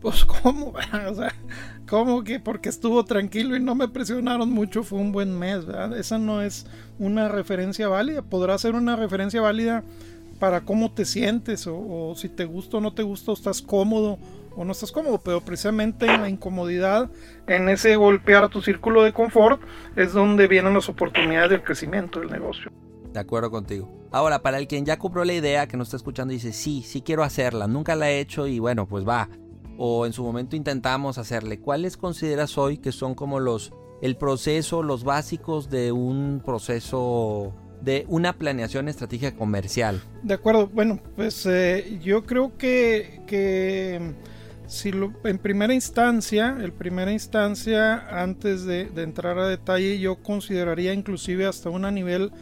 Pues, 0.00 0.24
¿cómo? 0.42 0.74
¿cómo 1.88 2.24
que 2.24 2.40
porque 2.40 2.68
estuvo 2.68 3.04
tranquilo 3.04 3.56
y 3.56 3.60
no 3.60 3.74
me 3.74 3.88
presionaron 3.88 4.50
mucho 4.50 4.82
fue 4.82 4.98
un 4.98 5.12
buen 5.12 5.38
mes, 5.38 5.64
¿verdad? 5.64 5.96
Esa 5.96 6.18
no 6.18 6.42
es 6.42 6.66
una 6.98 7.28
referencia 7.28 7.88
válida, 7.88 8.22
podrá 8.22 8.58
ser 8.58 8.74
una 8.74 8.96
referencia 8.96 9.40
válida 9.40 9.82
para 10.38 10.64
cómo 10.64 10.92
te 10.92 11.04
sientes 11.04 11.66
o, 11.66 11.76
o 11.76 12.14
si 12.16 12.28
te 12.28 12.44
gusta 12.44 12.78
o 12.78 12.80
no 12.80 12.92
te 12.92 13.02
gusta 13.02 13.32
estás 13.32 13.62
cómodo 13.62 14.18
o 14.56 14.64
no 14.64 14.72
estás 14.72 14.92
cómodo, 14.92 15.18
pero 15.18 15.40
precisamente 15.40 16.06
en 16.06 16.22
la 16.22 16.28
incomodidad, 16.28 17.10
en 17.46 17.68
ese 17.68 17.96
golpear 17.96 18.48
tu 18.48 18.62
círculo 18.62 19.02
de 19.02 19.12
confort, 19.12 19.60
es 19.96 20.12
donde 20.12 20.46
vienen 20.46 20.74
las 20.74 20.88
oportunidades 20.88 21.50
del 21.50 21.62
crecimiento 21.62 22.20
del 22.20 22.30
negocio. 22.30 22.70
De 23.12 23.20
acuerdo 23.20 23.50
contigo. 23.50 24.08
Ahora, 24.10 24.42
para 24.42 24.58
el 24.58 24.66
quien 24.66 24.84
ya 24.84 24.98
compró 24.98 25.24
la 25.24 25.32
idea, 25.32 25.66
que 25.66 25.76
no 25.76 25.82
está 25.82 25.96
escuchando 25.96 26.32
y 26.32 26.36
dice, 26.36 26.52
sí, 26.52 26.82
sí 26.82 27.02
quiero 27.02 27.22
hacerla, 27.22 27.66
nunca 27.66 27.94
la 27.96 28.10
he 28.10 28.20
hecho 28.20 28.46
y 28.46 28.58
bueno, 28.58 28.86
pues 28.86 29.06
va. 29.06 29.28
O 29.76 30.06
en 30.06 30.12
su 30.12 30.22
momento 30.22 30.56
intentamos 30.56 31.18
hacerle. 31.18 31.60
¿Cuáles 31.60 31.96
consideras 31.96 32.56
hoy 32.58 32.78
que 32.78 32.92
son 32.92 33.14
como 33.14 33.40
los, 33.40 33.72
el 34.02 34.16
proceso, 34.16 34.82
los 34.82 35.02
básicos 35.02 35.70
de 35.70 35.90
un 35.90 36.42
proceso 36.44 37.54
de 37.84 38.06
una 38.08 38.32
planeación 38.32 38.88
estratégica 38.88 39.36
comercial. 39.36 40.02
De 40.22 40.34
acuerdo, 40.34 40.68
bueno, 40.68 41.00
pues 41.16 41.44
eh, 41.46 41.98
yo 42.02 42.24
creo 42.24 42.56
que, 42.56 43.20
que 43.26 44.14
si 44.66 44.92
lo, 44.92 45.12
en 45.24 45.38
primera 45.38 45.74
instancia, 45.74 46.56
en 46.60 46.72
primera 46.72 47.12
instancia, 47.12 48.06
antes 48.10 48.64
de, 48.64 48.90
entrar 48.96 49.38
a 49.38 49.46
detalle, 49.46 49.98
yo 49.98 50.16
consideraría 50.16 50.92
inclusive 50.92 51.46
hasta 51.46 51.70
un 51.70 51.82
nivel 51.94 52.32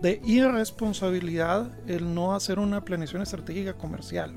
de 0.00 0.20
irresponsabilidad 0.24 1.70
el 1.86 2.14
no 2.14 2.34
hacer 2.34 2.58
una 2.58 2.84
planeación 2.84 3.22
estratégica 3.22 3.74
comercial. 3.74 4.34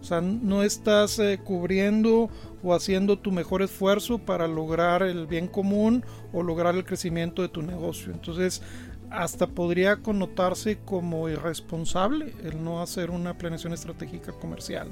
O 0.00 0.04
sea, 0.04 0.20
no 0.20 0.62
estás 0.62 1.18
eh, 1.18 1.40
cubriendo 1.42 2.30
o 2.62 2.74
haciendo 2.74 3.18
tu 3.18 3.32
mejor 3.32 3.62
esfuerzo 3.62 4.18
para 4.18 4.46
lograr 4.46 5.02
el 5.02 5.26
bien 5.26 5.48
común 5.48 6.04
o 6.32 6.42
lograr 6.42 6.74
el 6.76 6.84
crecimiento 6.84 7.42
de 7.42 7.48
tu 7.48 7.62
negocio. 7.62 8.12
Entonces, 8.12 8.62
hasta 9.10 9.46
podría 9.46 9.96
connotarse 9.96 10.78
como 10.84 11.28
irresponsable 11.28 12.34
el 12.44 12.62
no 12.62 12.82
hacer 12.82 13.10
una 13.10 13.34
planeación 13.34 13.72
estratégica 13.72 14.32
comercial. 14.32 14.88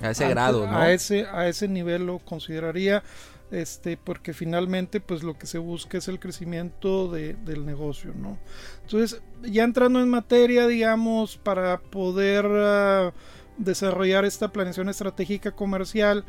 A 0.00 0.10
ese 0.10 0.28
grado, 0.28 0.66
¿no? 0.66 0.76
A 0.76 0.92
ese, 0.92 1.26
a 1.26 1.48
ese 1.48 1.68
nivel 1.68 2.06
lo 2.06 2.18
consideraría, 2.18 3.02
este, 3.50 3.96
porque 3.96 4.32
finalmente 4.32 5.00
pues 5.00 5.22
lo 5.22 5.38
que 5.38 5.46
se 5.46 5.58
busca 5.58 5.98
es 5.98 6.08
el 6.08 6.18
crecimiento 6.18 7.10
del 7.10 7.66
negocio, 7.66 8.12
¿no? 8.14 8.38
Entonces, 8.82 9.20
ya 9.42 9.64
entrando 9.64 10.00
en 10.00 10.08
materia, 10.08 10.66
digamos, 10.66 11.36
para 11.36 11.78
poder 11.78 12.46
ah, 12.48 13.12
desarrollar 13.58 14.24
esta 14.24 14.52
planeación 14.52 14.88
estratégica 14.88 15.52
comercial, 15.52 16.24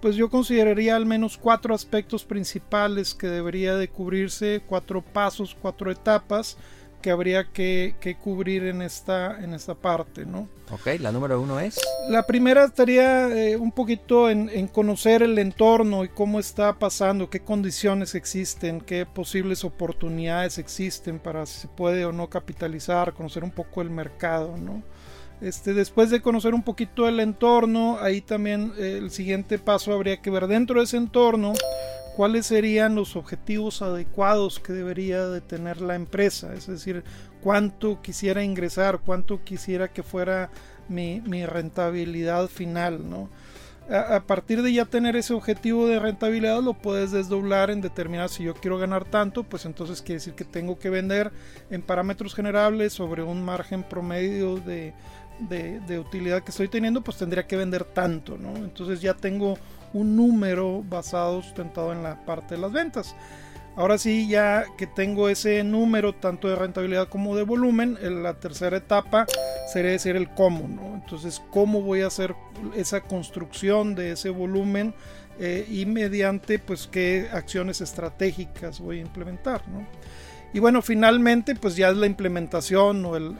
pues 0.00 0.16
yo 0.16 0.30
consideraría 0.30 0.96
al 0.96 1.06
menos 1.06 1.36
cuatro 1.36 1.74
aspectos 1.74 2.24
principales 2.24 3.14
que 3.14 3.26
debería 3.26 3.76
de 3.76 3.88
cubrirse, 3.88 4.62
cuatro 4.66 5.02
pasos, 5.02 5.56
cuatro 5.60 5.90
etapas 5.90 6.56
que 7.02 7.10
habría 7.10 7.52
que, 7.52 8.16
cubrir 8.20 8.64
en 8.64 8.82
esta, 8.82 9.42
en 9.42 9.54
esta 9.54 9.74
parte, 9.74 10.26
¿no? 10.26 10.48
Ok, 10.70 11.00
la 11.00 11.12
número 11.12 11.40
uno 11.40 11.60
es. 11.60 11.78
La 12.08 12.24
primera 12.24 12.64
estaría 12.64 13.28
eh, 13.28 13.56
un 13.56 13.70
poquito 13.70 14.28
en, 14.28 14.48
en, 14.48 14.66
conocer 14.66 15.22
el 15.22 15.38
entorno 15.38 16.04
y 16.04 16.08
cómo 16.08 16.40
está 16.40 16.78
pasando, 16.78 17.30
qué 17.30 17.40
condiciones 17.40 18.14
existen, 18.14 18.80
qué 18.80 19.06
posibles 19.06 19.64
oportunidades 19.64 20.58
existen 20.58 21.20
para 21.20 21.46
si 21.46 21.60
se 21.60 21.68
puede 21.68 22.04
o 22.04 22.12
no 22.12 22.28
capitalizar, 22.28 23.14
conocer 23.14 23.44
un 23.44 23.52
poco 23.52 23.80
el 23.80 23.90
mercado, 23.90 24.56
¿no? 24.56 24.82
Este, 25.40 25.72
después 25.72 26.10
de 26.10 26.20
conocer 26.20 26.52
un 26.52 26.62
poquito 26.62 27.06
el 27.06 27.20
entorno, 27.20 27.98
ahí 28.00 28.20
también 28.20 28.72
eh, 28.76 28.98
el 28.98 29.10
siguiente 29.10 29.58
paso 29.58 29.92
habría 29.92 30.20
que 30.20 30.30
ver 30.30 30.48
dentro 30.48 30.80
de 30.80 30.84
ese 30.84 30.96
entorno 30.96 31.52
cuáles 32.16 32.46
serían 32.46 32.96
los 32.96 33.14
objetivos 33.14 33.80
adecuados 33.80 34.58
que 34.58 34.72
debería 34.72 35.28
de 35.28 35.40
tener 35.40 35.80
la 35.80 35.94
empresa, 35.94 36.52
es 36.52 36.66
decir, 36.66 37.04
cuánto 37.44 38.02
quisiera 38.02 38.42
ingresar, 38.42 38.98
cuánto 39.06 39.44
quisiera 39.44 39.86
que 39.86 40.02
fuera 40.02 40.50
mi, 40.88 41.20
rentabilidad 41.46 42.48
final, 42.48 43.08
¿no? 43.08 43.28
A, 43.88 44.20
partir 44.26 44.62
de 44.62 44.72
ya 44.72 44.84
tener 44.84 45.14
ese 45.14 45.32
objetivo 45.32 45.86
de 45.86 46.00
rentabilidad 46.00 46.60
lo 46.60 46.74
puedes 46.74 47.12
desdoblar 47.12 47.70
en 47.70 47.80
determinar 47.80 48.28
si 48.28 48.42
yo 48.42 48.54
quiero 48.54 48.78
ganar 48.78 49.04
tanto, 49.04 49.44
pues 49.44 49.64
entonces 49.64 50.02
quiere 50.02 50.14
decir 50.14 50.34
que 50.34 50.44
tengo 50.44 50.78
que 50.78 50.90
vender 50.90 51.30
en 51.70 51.80
parámetros 51.82 52.34
generables 52.34 52.92
sobre 52.92 53.22
un 53.22 53.42
margen 53.42 53.84
promedio 53.84 54.56
de, 54.56 54.92
de 55.40 55.98
utilidad 55.98 56.42
que 56.42 56.50
estoy 56.50 56.68
teniendo, 56.68 57.02
pues 57.02 57.16
tendría 57.16 57.46
que 57.46 57.56
vender 57.56 57.84
tanto, 57.84 58.36
¿no? 58.36 58.56
Entonces 58.56 59.00
ya 59.00 59.14
tengo 59.14 59.58
un 59.92 60.16
número 60.16 60.82
basado, 60.82 61.42
sustentado 61.42 61.92
en 61.92 62.02
la 62.02 62.24
parte 62.24 62.54
de 62.54 62.60
las 62.60 62.72
ventas. 62.72 63.14
Ahora 63.76 63.96
sí, 63.96 64.26
ya 64.28 64.64
que 64.76 64.88
tengo 64.88 65.28
ese 65.28 65.62
número 65.62 66.12
tanto 66.12 66.48
de 66.48 66.56
rentabilidad 66.56 67.08
como 67.08 67.36
de 67.36 67.44
volumen, 67.44 67.96
en 68.02 68.24
la 68.24 68.34
tercera 68.34 68.76
etapa 68.76 69.26
sería 69.72 69.92
decir 69.92 70.16
el 70.16 70.28
cómo, 70.30 70.66
¿no? 70.66 70.96
Entonces, 70.96 71.40
¿cómo 71.50 71.80
voy 71.82 72.00
a 72.00 72.08
hacer 72.08 72.34
esa 72.74 73.02
construcción 73.02 73.94
de 73.94 74.12
ese 74.12 74.30
volumen 74.30 74.94
eh, 75.38 75.64
y 75.70 75.86
mediante, 75.86 76.58
pues, 76.58 76.88
qué 76.88 77.28
acciones 77.32 77.80
estratégicas 77.80 78.80
voy 78.80 78.98
a 78.98 79.02
implementar, 79.02 79.62
¿no? 79.68 79.86
Y 80.52 80.60
bueno, 80.60 80.80
finalmente, 80.82 81.54
pues 81.54 81.76
ya 81.76 81.90
es 81.90 81.96
la 81.96 82.06
implementación 82.06 83.04
o 83.04 83.16
el, 83.16 83.36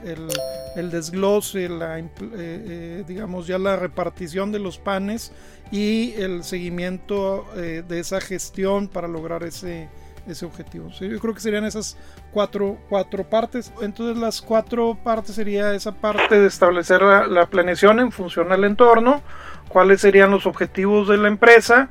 el, 0.75 0.91
desglose, 0.91 1.67
la, 1.67 1.99
eh, 1.99 2.07
eh, 2.21 3.03
digamos, 3.07 3.47
ya 3.47 3.57
la 3.57 3.75
repartición 3.75 4.51
de 4.51 4.59
los 4.59 4.77
panes 4.77 5.31
y 5.71 6.13
el 6.13 6.43
seguimiento 6.43 7.45
de 7.55 7.99
esa 7.99 8.21
gestión 8.21 8.87
para 8.87 9.07
lograr 9.07 9.43
ese, 9.43 9.89
ese 10.31 10.45
objetivo. 10.45 10.89
yo 10.89 11.19
creo 11.19 11.33
que 11.33 11.39
serían 11.39 11.65
esas 11.65 11.97
cuatro, 12.31 12.77
cuatro 12.89 13.23
partes. 13.23 13.71
Entonces 13.81 14.17
las 14.17 14.41
cuatro 14.41 14.97
partes 15.03 15.35
sería 15.35 15.73
esa 15.73 15.91
parte 15.93 16.39
de 16.39 16.47
establecer 16.47 17.01
la, 17.01 17.45
planeación 17.47 17.99
en 17.99 18.11
función 18.11 18.51
al 18.51 18.63
entorno, 18.63 19.21
cuáles 19.67 20.01
serían 20.01 20.31
los 20.31 20.45
objetivos 20.45 21.07
de 21.07 21.17
la 21.17 21.27
empresa, 21.27 21.89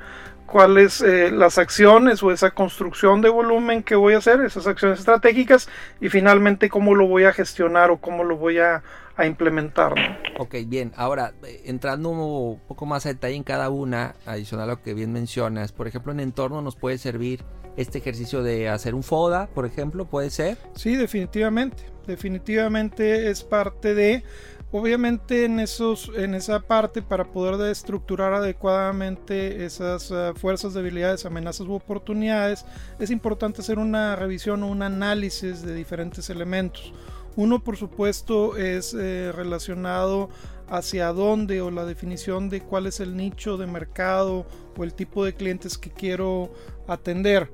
cuáles 0.48 1.00
eh, 1.02 1.30
las 1.30 1.58
acciones 1.58 2.22
o 2.22 2.32
esa 2.32 2.50
construcción 2.50 3.20
de 3.20 3.28
volumen 3.28 3.82
que 3.82 3.94
voy 3.94 4.14
a 4.14 4.18
hacer, 4.18 4.40
esas 4.40 4.66
acciones 4.66 4.98
estratégicas 4.98 5.68
y 6.00 6.08
finalmente 6.08 6.68
cómo 6.68 6.94
lo 6.94 7.06
voy 7.06 7.24
a 7.24 7.32
gestionar 7.32 7.90
o 7.90 7.98
cómo 7.98 8.24
lo 8.24 8.36
voy 8.36 8.58
a, 8.58 8.82
a 9.16 9.26
implementar. 9.26 9.94
Ok, 10.38 10.56
bien. 10.66 10.92
Ahora, 10.96 11.34
eh, 11.44 11.62
entrando 11.66 12.08
un 12.08 12.60
poco 12.66 12.86
más 12.86 13.04
a 13.04 13.10
detalle 13.10 13.36
en 13.36 13.44
cada 13.44 13.68
una, 13.68 14.14
adicional 14.26 14.70
a 14.70 14.72
lo 14.72 14.82
que 14.82 14.94
bien 14.94 15.12
mencionas, 15.12 15.72
por 15.72 15.86
ejemplo, 15.86 16.12
en 16.12 16.20
entorno 16.20 16.62
nos 16.62 16.76
puede 16.76 16.98
servir 16.98 17.44
este 17.76 17.98
ejercicio 17.98 18.42
de 18.42 18.68
hacer 18.68 18.94
un 18.94 19.02
FODA, 19.02 19.48
por 19.54 19.66
ejemplo, 19.66 20.06
¿puede 20.06 20.30
ser? 20.30 20.56
Sí, 20.74 20.96
definitivamente. 20.96 21.84
Definitivamente 22.06 23.30
es 23.30 23.44
parte 23.44 23.94
de, 23.94 24.24
obviamente 24.70 25.44
en, 25.44 25.60
esos, 25.60 26.10
en 26.16 26.34
esa 26.34 26.60
parte 26.60 27.02
para 27.02 27.24
poder 27.24 27.70
estructurar 27.70 28.34
adecuadamente 28.34 29.64
esas 29.64 30.10
uh, 30.10 30.34
fuerzas, 30.34 30.74
debilidades, 30.74 31.24
amenazas 31.24 31.66
u 31.66 31.72
oportunidades, 31.72 32.64
es 32.98 33.10
importante 33.10 33.60
hacer 33.60 33.78
una 33.78 34.16
revisión 34.16 34.62
o 34.62 34.68
un 34.68 34.82
análisis 34.82 35.62
de 35.62 35.74
diferentes 35.74 36.30
elementos. 36.30 36.92
Uno, 37.36 37.62
por 37.62 37.76
supuesto, 37.76 38.56
es 38.56 38.94
eh, 38.94 39.30
relacionado 39.32 40.28
hacia 40.68 41.12
dónde 41.12 41.60
o 41.60 41.70
la 41.70 41.84
definición 41.84 42.48
de 42.48 42.62
cuál 42.62 42.86
es 42.86 42.98
el 42.98 43.16
nicho 43.16 43.56
de 43.56 43.68
mercado 43.68 44.44
o 44.76 44.84
el 44.84 44.92
tipo 44.92 45.24
de 45.24 45.34
clientes 45.34 45.78
que 45.78 45.90
quiero 45.90 46.52
atender. 46.88 47.50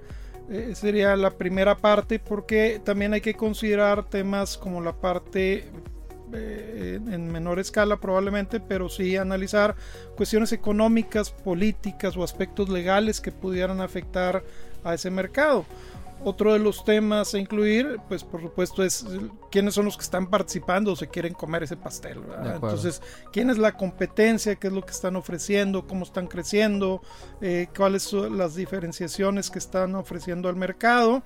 Eh, 0.48 0.72
sería 0.74 1.16
la 1.16 1.36
primera 1.36 1.76
parte 1.76 2.18
porque 2.18 2.80
también 2.82 3.12
hay 3.12 3.20
que 3.20 3.34
considerar 3.34 4.08
temas 4.08 4.56
como 4.56 4.80
la 4.80 4.98
parte 4.98 5.70
eh, 6.32 7.00
en 7.10 7.30
menor 7.30 7.58
escala 7.58 7.98
probablemente, 7.98 8.60
pero 8.60 8.88
sí 8.88 9.16
analizar 9.16 9.76
cuestiones 10.16 10.52
económicas, 10.52 11.30
políticas 11.30 12.16
o 12.16 12.24
aspectos 12.24 12.68
legales 12.68 13.20
que 13.20 13.32
pudieran 13.32 13.80
afectar 13.80 14.42
a 14.82 14.94
ese 14.94 15.10
mercado. 15.10 15.64
Otro 16.26 16.54
de 16.54 16.58
los 16.58 16.84
temas 16.86 17.34
a 17.34 17.38
incluir, 17.38 17.98
pues 18.08 18.24
por 18.24 18.40
supuesto, 18.40 18.82
es 18.82 19.04
quiénes 19.50 19.74
son 19.74 19.84
los 19.84 19.98
que 19.98 20.04
están 20.04 20.30
participando 20.30 20.92
o 20.92 20.96
se 20.96 21.08
quieren 21.08 21.34
comer 21.34 21.64
ese 21.64 21.76
pastel. 21.76 22.20
Entonces, 22.54 23.02
quién 23.30 23.50
es 23.50 23.58
la 23.58 23.72
competencia, 23.72 24.54
qué 24.56 24.68
es 24.68 24.72
lo 24.72 24.80
que 24.86 24.92
están 24.92 25.16
ofreciendo, 25.16 25.86
cómo 25.86 26.04
están 26.04 26.26
creciendo, 26.26 27.02
eh, 27.42 27.66
cuáles 27.76 28.04
son 28.04 28.38
las 28.38 28.54
diferenciaciones 28.54 29.50
que 29.50 29.58
están 29.58 29.94
ofreciendo 29.96 30.48
al 30.48 30.56
mercado. 30.56 31.22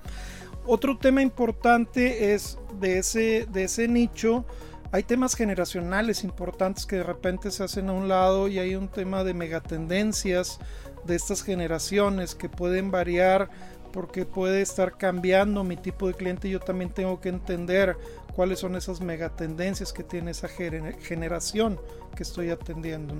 Otro 0.65 0.97
tema 0.97 1.21
importante 1.21 2.33
es 2.33 2.57
de 2.81 2.99
ese, 2.99 3.47
de 3.49 3.63
ese 3.63 3.87
nicho. 3.87 4.43
Hay 4.91 5.03
temas 5.03 5.35
generacionales 5.35 6.23
importantes 6.23 6.87
que 6.87 6.97
de 6.97 7.03
repente 7.03 7.51
se 7.51 7.63
hacen 7.63 7.89
a 7.89 7.93
un 7.93 8.07
lado 8.07 8.47
y 8.47 8.57
hay 8.57 8.73
un 8.75 8.87
tema 8.87 9.23
de 9.23 9.35
megatendencias 9.35 10.59
de 11.05 11.15
estas 11.15 11.43
generaciones 11.43 12.33
que 12.33 12.49
pueden 12.49 12.89
variar 12.89 13.49
porque 13.93 14.25
puede 14.25 14.61
estar 14.61 14.97
cambiando 14.97 15.63
mi 15.63 15.75
tipo 15.75 16.07
de 16.07 16.13
cliente 16.13 16.49
yo 16.49 16.59
también 16.59 16.89
tengo 16.91 17.19
que 17.21 17.29
entender 17.29 17.97
cuáles 18.35 18.59
son 18.59 18.75
esas 18.75 19.01
megatendencias 19.01 19.93
que 19.93 20.03
tiene 20.03 20.31
esa 20.31 20.47
generación 20.47 21.79
que 22.15 22.23
estoy 22.23 22.49
atendiendo. 22.49 23.15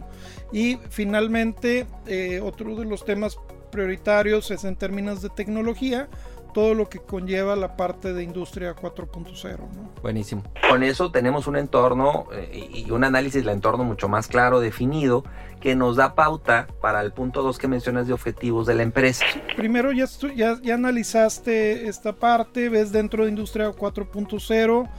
Y 0.51 0.77
finalmente, 0.89 1.85
eh, 2.07 2.39
otro 2.41 2.75
de 2.75 2.85
los 2.85 3.05
temas 3.05 3.37
prioritarios 3.71 4.49
es 4.51 4.63
en 4.63 4.75
términos 4.75 5.21
de 5.21 5.29
tecnología, 5.29 6.07
todo 6.53 6.73
lo 6.73 6.89
que 6.89 6.99
conlleva 6.99 7.55
la 7.55 7.75
parte 7.75 8.13
de 8.13 8.23
industria 8.23 8.75
4.0. 8.75 9.57
Buenísimo. 10.01 10.43
Con 10.69 10.83
eso 10.83 11.11
tenemos 11.11 11.47
un 11.47 11.55
entorno 11.55 12.27
eh, 12.33 12.69
y 12.73 12.91
un 12.91 13.03
análisis 13.03 13.43
del 13.43 13.53
entorno 13.53 13.83
mucho 13.83 14.07
más 14.07 14.27
claro, 14.27 14.59
definido, 14.59 15.23
que 15.59 15.75
nos 15.75 15.95
da 15.95 16.15
pauta 16.15 16.67
para 16.81 17.01
el 17.01 17.11
punto 17.11 17.43
2 17.43 17.57
que 17.57 17.67
mencionas 17.67 18.07
de 18.07 18.13
objetivos 18.13 18.65
de 18.67 18.75
la 18.75 18.83
empresa. 18.83 19.25
Primero 19.55 19.91
ya, 19.91 20.05
ya, 20.35 20.73
analizaste 20.73 21.87
esta 21.87 22.13
parte, 22.13 22.69
ves 22.69 22.91
dentro 22.91 23.23
de 23.23 23.29
industria 23.29 23.71
4.0. 23.71 24.89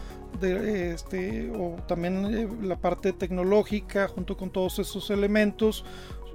De 0.41 0.93
este, 0.93 1.51
o 1.51 1.75
también 1.89 2.25
eh, 2.33 2.49
la 2.63 2.77
parte 2.77 3.13
tecnológica 3.13 4.07
junto 4.07 4.37
con 4.37 4.49
todos 4.49 4.79
esos 4.79 5.11
elementos 5.11 5.85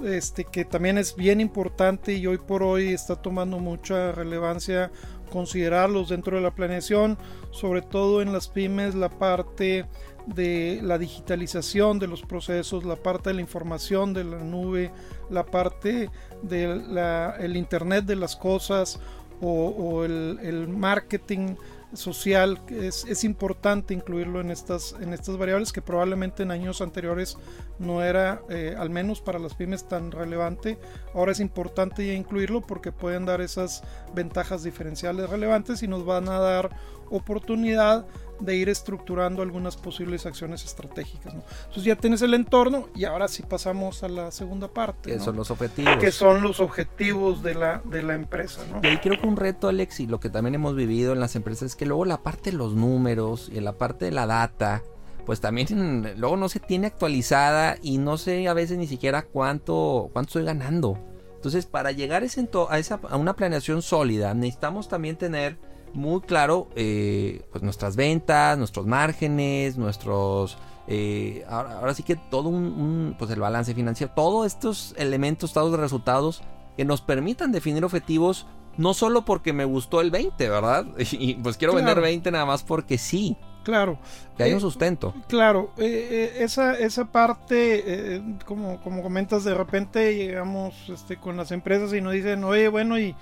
este, 0.03 0.45
que 0.45 0.65
también 0.65 0.97
es 0.97 1.15
bien 1.15 1.39
importante 1.39 2.13
y 2.13 2.27
hoy 2.27 2.37
por 2.37 2.63
hoy 2.63 2.93
está 2.93 3.15
tomando 3.15 3.59
mucha 3.59 4.11
relevancia 4.11 4.91
considerarlos 5.31 6.09
dentro 6.09 6.37
de 6.37 6.43
la 6.43 6.51
planeación, 6.51 7.17
sobre 7.51 7.81
todo 7.81 8.21
en 8.21 8.31
las 8.33 8.47
pymes, 8.47 8.95
la 8.95 9.09
parte 9.09 9.85
de 10.25 10.79
la 10.81 10.97
digitalización 10.97 11.99
de 11.99 12.07
los 12.07 12.21
procesos, 12.21 12.83
la 12.83 12.95
parte 12.95 13.29
de 13.29 13.35
la 13.35 13.41
información 13.41 14.13
de 14.13 14.23
la 14.23 14.39
nube, 14.39 14.91
la 15.29 15.45
parte 15.45 16.09
del 16.41 16.97
el 17.39 17.57
Internet 17.57 18.05
de 18.05 18.15
las 18.15 18.35
cosas 18.35 18.99
o, 19.41 20.03
el 20.05 20.67
marketing 20.67 21.55
social, 21.97 22.61
es, 22.69 23.05
es 23.05 23.23
importante 23.23 23.93
incluirlo 23.93 24.41
en 24.41 24.51
estas, 24.51 24.95
en 24.99 25.13
estas 25.13 25.37
variables 25.37 25.71
que 25.71 25.81
probablemente 25.81 26.43
en 26.43 26.51
años 26.51 26.81
anteriores 26.81 27.37
no 27.79 28.03
era, 28.03 28.41
eh, 28.49 28.75
al 28.77 28.89
menos 28.89 29.21
para 29.21 29.39
las 29.39 29.53
pymes, 29.53 29.87
tan 29.87 30.11
relevante. 30.11 30.77
Ahora 31.13 31.31
es 31.31 31.39
importante 31.39 32.05
ya 32.05 32.13
incluirlo 32.13 32.61
porque 32.61 32.91
pueden 32.91 33.25
dar 33.25 33.41
esas 33.41 33.83
ventajas 34.13 34.63
diferenciales 34.63 35.29
relevantes 35.29 35.83
y 35.83 35.87
nos 35.87 36.05
van 36.05 36.29
a 36.29 36.39
dar 36.39 36.69
oportunidad 37.09 38.05
de 38.39 38.55
ir 38.55 38.69
estructurando 38.69 39.41
algunas 39.41 39.77
posibles 39.77 40.25
acciones 40.25 40.63
estratégicas. 40.65 41.33
Entonces 41.33 41.83
ya 41.83 41.95
tienes 41.95 42.21
el 42.21 42.33
entorno 42.33 42.89
y 42.95 43.05
ahora 43.05 43.27
sí 43.27 43.43
pasamos 43.43 44.03
a 44.03 44.09
la 44.09 44.31
segunda 44.31 44.67
parte. 44.67 45.11
Que 45.11 45.19
son 45.19 45.35
los 45.35 45.51
objetivos. 45.51 45.97
Que 45.97 46.11
son 46.11 46.41
los 46.41 46.59
objetivos 46.59 47.43
de 47.43 47.55
la, 47.55 47.81
de 47.85 48.03
la 48.03 48.15
empresa. 48.15 48.61
Y 48.83 48.87
ahí 48.87 48.97
creo 48.97 49.19
que 49.19 49.27
un 49.27 49.37
reto, 49.37 49.67
Alex, 49.67 49.99
y 49.99 50.07
lo 50.07 50.19
que 50.19 50.29
también 50.29 50.55
hemos 50.55 50.75
vivido 50.75 51.13
en 51.13 51.19
las 51.19 51.35
empresas 51.35 51.71
es 51.71 51.75
que 51.75 51.85
luego 51.85 52.05
la 52.05 52.23
parte 52.23 52.51
de 52.51 52.57
los 52.57 52.73
números 52.73 53.49
y 53.53 53.59
la 53.59 53.73
parte 53.73 54.05
de 54.05 54.11
la 54.11 54.25
data, 54.25 54.83
pues 55.25 55.41
también 55.41 56.13
luego 56.17 56.37
no 56.37 56.49
se 56.49 56.59
tiene 56.59 56.87
actualizada 56.87 57.77
y 57.81 57.97
no 57.97 58.17
sé 58.17 58.47
a 58.47 58.53
veces 58.53 58.77
ni 58.77 58.87
siquiera 58.87 59.23
cuánto, 59.23 60.09
cuánto 60.13 60.29
estoy 60.29 60.43
ganando. 60.43 60.99
Entonces, 61.35 61.67
para 61.67 61.91
llegar 61.91 62.23
a, 62.23 62.25
esa, 62.25 62.99
a 63.07 63.17
una 63.17 63.35
planeación 63.35 63.83
sólida, 63.83 64.33
necesitamos 64.33 64.87
también 64.87 65.15
tener 65.15 65.59
muy 65.95 66.21
claro 66.21 66.67
eh, 66.75 67.43
pues 67.51 67.63
nuestras 67.63 67.95
ventas, 67.95 68.57
nuestros 68.57 68.85
márgenes, 68.85 69.77
nuestros... 69.77 70.57
Eh, 70.87 71.43
ahora, 71.49 71.95
sí 71.95 72.03
que 72.03 72.15
todo 72.15 72.49
un, 72.49 73.15
pues 73.17 73.31
el 73.31 73.39
balance 73.39 73.73
financiero, 73.73 74.13
todos 74.15 74.45
estos 74.45 74.93
elementos, 74.97 75.49
estados 75.49 75.71
de 75.71 75.77
resultados 75.77 76.43
que 76.77 76.85
nos 76.85 77.01
permitan 77.01 77.51
definir 77.51 77.83
objetivos, 77.83 78.45
no 78.77 78.93
solo 78.93 79.25
porque 79.25 79.51
me 79.51 79.65
gustó 79.65 79.99
el 80.01 80.11
20, 80.11 80.47
¿verdad? 80.47 80.85
Y 81.11 81.35
pues 81.35 81.57
quiero 81.57 81.73
vender 81.73 81.99
20 81.99 82.29
nada 82.29 82.45
más 82.45 82.61
porque 82.61 82.99
sí. 82.99 83.35
Claro. 83.63 83.97
Que 84.37 84.43
hay 84.43 84.51
un 84.51 84.59
eh, 84.59 84.61
sustento. 84.61 85.15
Claro, 85.27 85.71
esa, 85.77 86.77
esa 86.77 87.05
parte, 87.05 88.21
como, 88.45 88.79
como 88.81 89.01
comentas, 89.01 89.43
de 89.43 89.55
repente 89.55 90.15
llegamos 90.15 90.75
este, 90.87 91.17
con 91.17 91.35
las 91.35 91.51
empresas 91.51 91.91
y 91.93 92.01
nos 92.01 92.13
dicen, 92.13 92.43
oye, 92.43 92.67
bueno, 92.67 92.99
y 92.99 93.15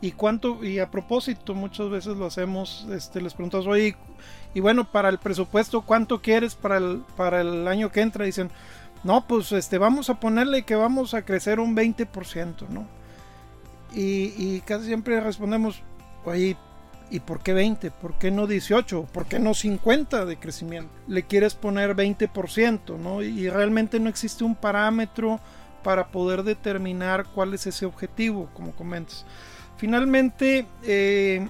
y 0.00 0.12
cuánto 0.12 0.64
y 0.64 0.78
a 0.78 0.90
propósito 0.90 1.54
muchas 1.54 1.90
veces 1.90 2.16
lo 2.16 2.26
hacemos 2.26 2.86
este 2.92 3.20
les 3.20 3.34
preguntamos 3.34 3.66
oye 3.66 3.96
y 4.54 4.60
bueno 4.60 4.90
para 4.90 5.08
el 5.08 5.18
presupuesto 5.18 5.82
cuánto 5.82 6.22
quieres 6.22 6.54
para 6.54 6.76
el 6.76 7.02
para 7.16 7.40
el 7.40 7.66
año 7.66 7.90
que 7.90 8.00
entra 8.00 8.24
dicen 8.24 8.50
no 9.02 9.26
pues 9.26 9.50
este 9.52 9.78
vamos 9.78 10.08
a 10.10 10.20
ponerle 10.20 10.62
que 10.62 10.76
vamos 10.76 11.14
a 11.14 11.22
crecer 11.22 11.58
un 11.58 11.74
20% 11.74 12.68
no 12.68 12.86
y, 13.92 14.34
y 14.36 14.62
casi 14.64 14.86
siempre 14.86 15.20
respondemos 15.20 15.82
oye 16.24 16.56
¿Y 17.10 17.20
por 17.20 17.40
qué 17.40 17.54
20? 17.54 17.90
¿Por 17.90 18.18
qué 18.18 18.30
no 18.30 18.46
18? 18.46 19.04
¿Por 19.04 19.26
qué 19.26 19.38
no 19.38 19.54
50 19.54 20.26
de 20.26 20.36
crecimiento? 20.36 20.90
Le 21.06 21.22
quieres 21.22 21.54
poner 21.54 21.96
20%, 21.96 22.98
¿no? 22.98 23.22
Y 23.22 23.48
realmente 23.48 23.98
no 23.98 24.10
existe 24.10 24.44
un 24.44 24.54
parámetro 24.54 25.40
para 25.82 26.08
poder 26.08 26.42
determinar 26.42 27.24
cuál 27.34 27.54
es 27.54 27.66
ese 27.66 27.86
objetivo, 27.86 28.50
como 28.52 28.72
comentas. 28.72 29.24
Finalmente, 29.78 30.66
eh, 30.82 31.48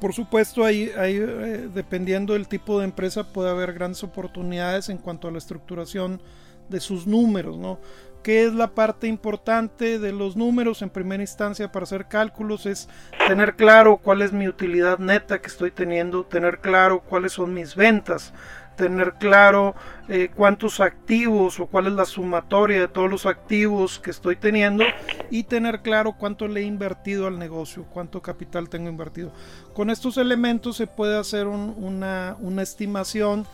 por 0.00 0.12
supuesto, 0.12 0.68
eh, 0.68 1.68
dependiendo 1.72 2.32
del 2.34 2.48
tipo 2.48 2.78
de 2.78 2.84
empresa, 2.84 3.32
puede 3.32 3.48
haber 3.48 3.72
grandes 3.72 4.02
oportunidades 4.02 4.88
en 4.88 4.98
cuanto 4.98 5.28
a 5.28 5.30
la 5.30 5.38
estructuración 5.38 6.20
de 6.68 6.80
sus 6.80 7.06
números, 7.06 7.56
¿no? 7.56 7.78
¿Qué 8.24 8.44
es 8.44 8.54
la 8.54 8.74
parte 8.74 9.06
importante 9.06 9.98
de 9.98 10.10
los 10.10 10.34
números 10.34 10.82
en 10.82 10.88
primera 10.90 11.22
instancia 11.22 11.70
para 11.70 11.84
hacer 11.84 12.06
cálculos? 12.06 12.64
Es 12.64 12.88
tener 13.28 13.54
claro 13.54 13.98
cuál 13.98 14.22
es 14.22 14.32
mi 14.32 14.48
utilidad 14.48 14.98
neta 14.98 15.40
que 15.40 15.48
estoy 15.48 15.70
teniendo, 15.70 16.24
tener 16.24 16.60
claro 16.60 17.02
cuáles 17.02 17.32
son 17.32 17.52
mis 17.52 17.76
ventas, 17.76 18.32
tener 18.76 19.14
claro 19.14 19.74
eh, 20.06 20.28
cuántos 20.34 20.80
activos 20.80 21.58
o 21.58 21.66
cuál 21.66 21.86
es 21.86 21.94
la 21.94 22.04
sumatoria 22.04 22.78
de 22.78 22.88
todos 22.88 23.10
los 23.10 23.24
activos 23.24 23.98
que 23.98 24.10
estoy 24.10 24.36
teniendo 24.36 24.84
y 25.30 25.44
tener 25.44 25.80
claro 25.80 26.12
cuánto 26.12 26.46
le 26.46 26.60
he 26.60 26.64
invertido 26.64 27.26
al 27.26 27.38
negocio, 27.38 27.86
cuánto 27.90 28.20
capital 28.20 28.68
tengo 28.68 28.90
invertido. 28.90 29.32
Con 29.72 29.88
estos 29.88 30.18
elementos 30.18 30.76
se 30.76 30.86
puede 30.86 31.18
hacer 31.18 31.46
una, 31.46 32.36
una, 32.38 32.62
estimación 32.62 33.46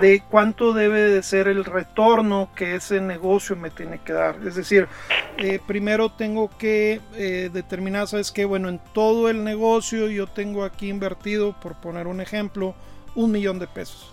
de 0.00 0.22
cuánto 0.30 0.72
debe 0.72 1.02
de 1.02 1.22
ser 1.22 1.46
el 1.46 1.64
retorno 1.64 2.48
que 2.56 2.76
ese 2.76 3.02
negocio 3.02 3.54
me 3.54 3.70
tiene 3.70 3.98
que 3.98 4.14
dar. 4.14 4.36
Es 4.46 4.54
decir, 4.54 4.88
eh, 5.36 5.60
primero 5.66 6.10
tengo 6.10 6.50
que 6.56 7.02
eh, 7.16 7.50
determinar, 7.52 8.08
sabes 8.08 8.32
que, 8.32 8.46
bueno, 8.46 8.70
en 8.70 8.80
todo 8.94 9.28
el 9.28 9.44
negocio 9.44 10.08
yo 10.08 10.26
tengo 10.26 10.64
aquí 10.64 10.88
invertido, 10.88 11.54
por 11.60 11.74
poner 11.74 12.06
un 12.06 12.22
ejemplo, 12.22 12.74
un 13.14 13.30
millón 13.30 13.58
de 13.58 13.66
pesos 13.66 14.12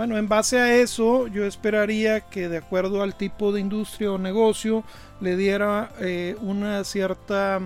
bueno, 0.00 0.16
en 0.16 0.28
base 0.28 0.58
a 0.58 0.76
eso, 0.76 1.26
yo 1.26 1.44
esperaría 1.44 2.22
que 2.22 2.48
de 2.48 2.56
acuerdo 2.56 3.02
al 3.02 3.16
tipo 3.16 3.52
de 3.52 3.60
industria 3.60 4.10
o 4.10 4.16
negocio 4.16 4.82
le 5.20 5.36
diera 5.36 5.92
eh, 6.00 6.36
una 6.40 6.84
cierta, 6.84 7.60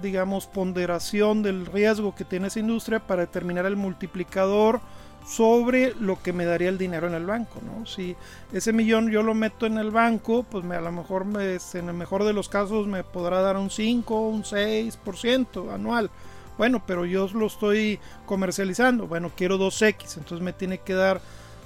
digamos, 0.00 0.46
ponderación 0.46 1.42
del 1.42 1.66
riesgo 1.66 2.14
que 2.14 2.24
tiene 2.24 2.46
esa 2.46 2.60
industria 2.60 3.00
para 3.00 3.22
determinar 3.22 3.66
el 3.66 3.74
multiplicador 3.74 4.80
sobre 5.26 5.92
lo 5.98 6.22
que 6.22 6.32
me 6.32 6.44
daría 6.44 6.68
el 6.68 6.78
dinero 6.78 7.08
en 7.08 7.14
el 7.14 7.26
banco, 7.26 7.60
¿no? 7.64 7.84
Si 7.84 8.14
ese 8.52 8.72
millón 8.72 9.10
yo 9.10 9.24
lo 9.24 9.34
meto 9.34 9.66
en 9.66 9.76
el 9.76 9.90
banco, 9.90 10.44
pues 10.44 10.64
me, 10.64 10.76
a 10.76 10.80
lo 10.80 10.92
mejor 10.92 11.24
me, 11.24 11.54
en 11.74 11.88
el 11.88 11.94
mejor 11.94 12.22
de 12.22 12.32
los 12.32 12.48
casos 12.48 12.86
me 12.86 13.02
podrá 13.02 13.40
dar 13.40 13.56
un 13.56 13.70
5, 13.70 14.28
un 14.28 14.44
6% 14.44 15.74
anual. 15.74 16.12
Bueno, 16.56 16.80
pero 16.86 17.04
yo 17.06 17.28
lo 17.34 17.46
estoy 17.46 17.98
comercializando. 18.24 19.08
Bueno, 19.08 19.32
quiero 19.36 19.58
2X, 19.58 20.18
entonces 20.18 20.40
me 20.42 20.52
tiene 20.52 20.78
que 20.78 20.94
dar 20.94 21.20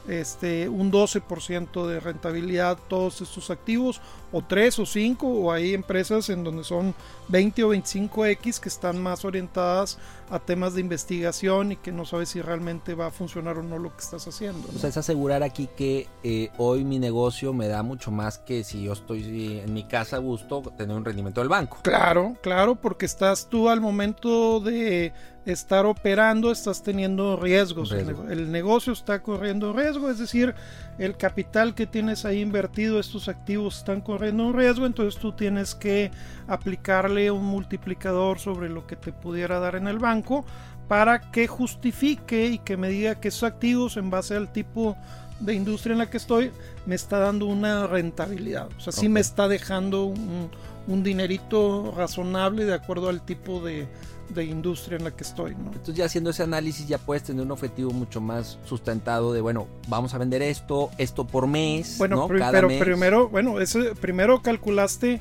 este, 0.09 0.69
un 0.69 0.93
12% 0.93 1.87
de 1.87 2.01
rentabilidad 2.01 2.79
todos 2.89 3.21
estos 3.21 3.51
activos, 3.51 4.01
o 4.33 4.43
3 4.43 4.81
o 4.81 4.87
5, 4.87 5.27
o 5.27 5.53
hay 5.53 5.75
empresas 5.75 6.29
en 6.31 6.45
donde 6.45 6.65
son 6.65 6.95
20 7.29 7.65
o 7.65 7.75
25X 7.75 8.61
que 8.61 8.69
están 8.69 9.03
más 9.03 9.25
orientadas 9.25 9.99
a 10.31 10.39
temas 10.39 10.75
de 10.75 10.81
investigación 10.81 11.73
y 11.73 11.77
que 11.77 11.93
no 11.93 12.05
sabes 12.05 12.31
si 12.31 12.41
realmente 12.41 12.95
va 12.95 13.07
a 13.07 13.11
funcionar 13.11 13.59
o 13.59 13.63
no 13.63 13.79
lo 13.79 13.95
que 13.95 14.03
estás 14.03 14.27
haciendo. 14.27 14.69
O 14.75 14.79
sea, 14.79 14.91
es 14.91 14.97
asegurar 14.97 15.43
aquí 15.43 15.69
que 15.77 16.09
eh, 16.25 16.51
hoy 16.59 16.85
mi 16.85 16.99
negocio 16.99 17.53
me 17.53 17.69
da 17.69 17.83
mucho 17.83 18.11
más 18.11 18.39
que 18.39 18.65
si 18.65 18.85
yo 18.85 18.93
estoy 18.93 19.61
en 19.65 19.73
mi 19.73 19.85
casa 19.85 20.17
a 20.17 20.19
gusto 20.19 20.63
tener 20.77 20.97
un 20.97 21.05
rendimiento 21.05 21.41
del 21.41 21.49
banco. 21.49 21.79
Claro, 21.83 22.37
claro, 22.43 22.75
porque 22.77 23.07
estás 23.07 23.49
tú 23.49 23.69
al 23.69 23.81
momento 23.81 24.61
de 24.61 25.13
estar 25.47 25.87
operando, 25.87 26.51
estás 26.51 26.83
teniendo 26.83 27.37
riesgos. 27.37 27.93
El 27.93 28.51
negocio 28.51 28.93
está 28.93 29.23
corriendo 29.23 29.73
riesgo, 29.73 30.11
es 30.11 30.19
decir, 30.19 30.55
el 30.99 31.17
capital 31.17 31.75
que 31.75 31.87
tienes 31.87 32.25
ahí 32.25 32.41
invertido, 32.41 32.99
estos 32.99 33.29
activos 33.29 33.79
están 33.79 34.01
corriendo 34.01 34.45
un 34.45 34.55
riesgo, 34.55 34.87
entonces 34.87 35.21
tú 35.21 35.33
tienes 35.33 35.77
que 35.77 36.11
aplicarle 36.49 37.31
un 37.31 37.45
multiplicador 37.45 38.41
sobre 38.41 38.69
lo 38.69 38.87
que 38.89 38.97
te 38.97 39.13
pudiera 39.13 39.61
dar 39.61 39.77
en 39.77 39.87
el 39.87 40.01
banco 40.01 40.45
para 40.89 41.31
que 41.31 41.47
justifique 41.47 42.47
y 42.47 42.59
que 42.59 42.77
me 42.77 42.89
diga 42.89 43.15
que 43.15 43.29
esos 43.29 43.45
activos 43.45 43.97
en 43.97 44.11
base 44.11 44.35
al 44.35 44.53
tipo 44.53 44.97
de 45.39 45.55
industria 45.55 45.93
en 45.93 45.99
la 45.99 46.11
que 46.11 46.17
estoy 46.17 46.51
me 46.87 46.97
está 46.97 47.19
dando 47.19 47.47
una 47.47 47.87
rentabilidad. 47.87 48.69
O 48.77 48.81
sea, 48.81 48.93
sí 48.93 49.09
me 49.09 49.21
está 49.21 49.49
dejando 49.49 50.05
un, 50.05 50.51
un 50.89 51.03
dinerito 51.03 51.93
razonable 51.97 52.65
de 52.65 52.75
acuerdo 52.75 53.09
al 53.09 53.21
tipo 53.25 53.61
de, 53.61 53.87
de 54.29 54.45
industria 54.45 54.97
en 54.99 55.05
la 55.05 55.11
que 55.11 55.25
estoy. 55.25 55.55
¿no? 55.55 55.67
Entonces 55.67 55.95
ya 55.95 56.05
haciendo 56.05 56.31
ese 56.31 56.43
análisis 56.43 56.87
ya 56.87 56.99
puedes 56.99 57.23
tener 57.23 57.45
un 57.45 57.51
objetivo 57.51 57.91
mucho 57.93 58.21
más 58.21 58.59
sustentado 58.65 59.33
de, 59.33 59.41
bueno, 59.41 59.67
vamos 59.89 60.15
a 60.15 60.19
vender 60.19 60.43
esto, 60.43 60.91
esto 60.99 61.27
por 61.27 61.47
mes. 61.47 61.97
Bueno, 61.99 62.29
pero 62.29 62.69
primero, 62.69 63.29
bueno, 63.29 63.61
ese, 63.61 63.95
primero 63.95 64.43
calculaste 64.43 65.21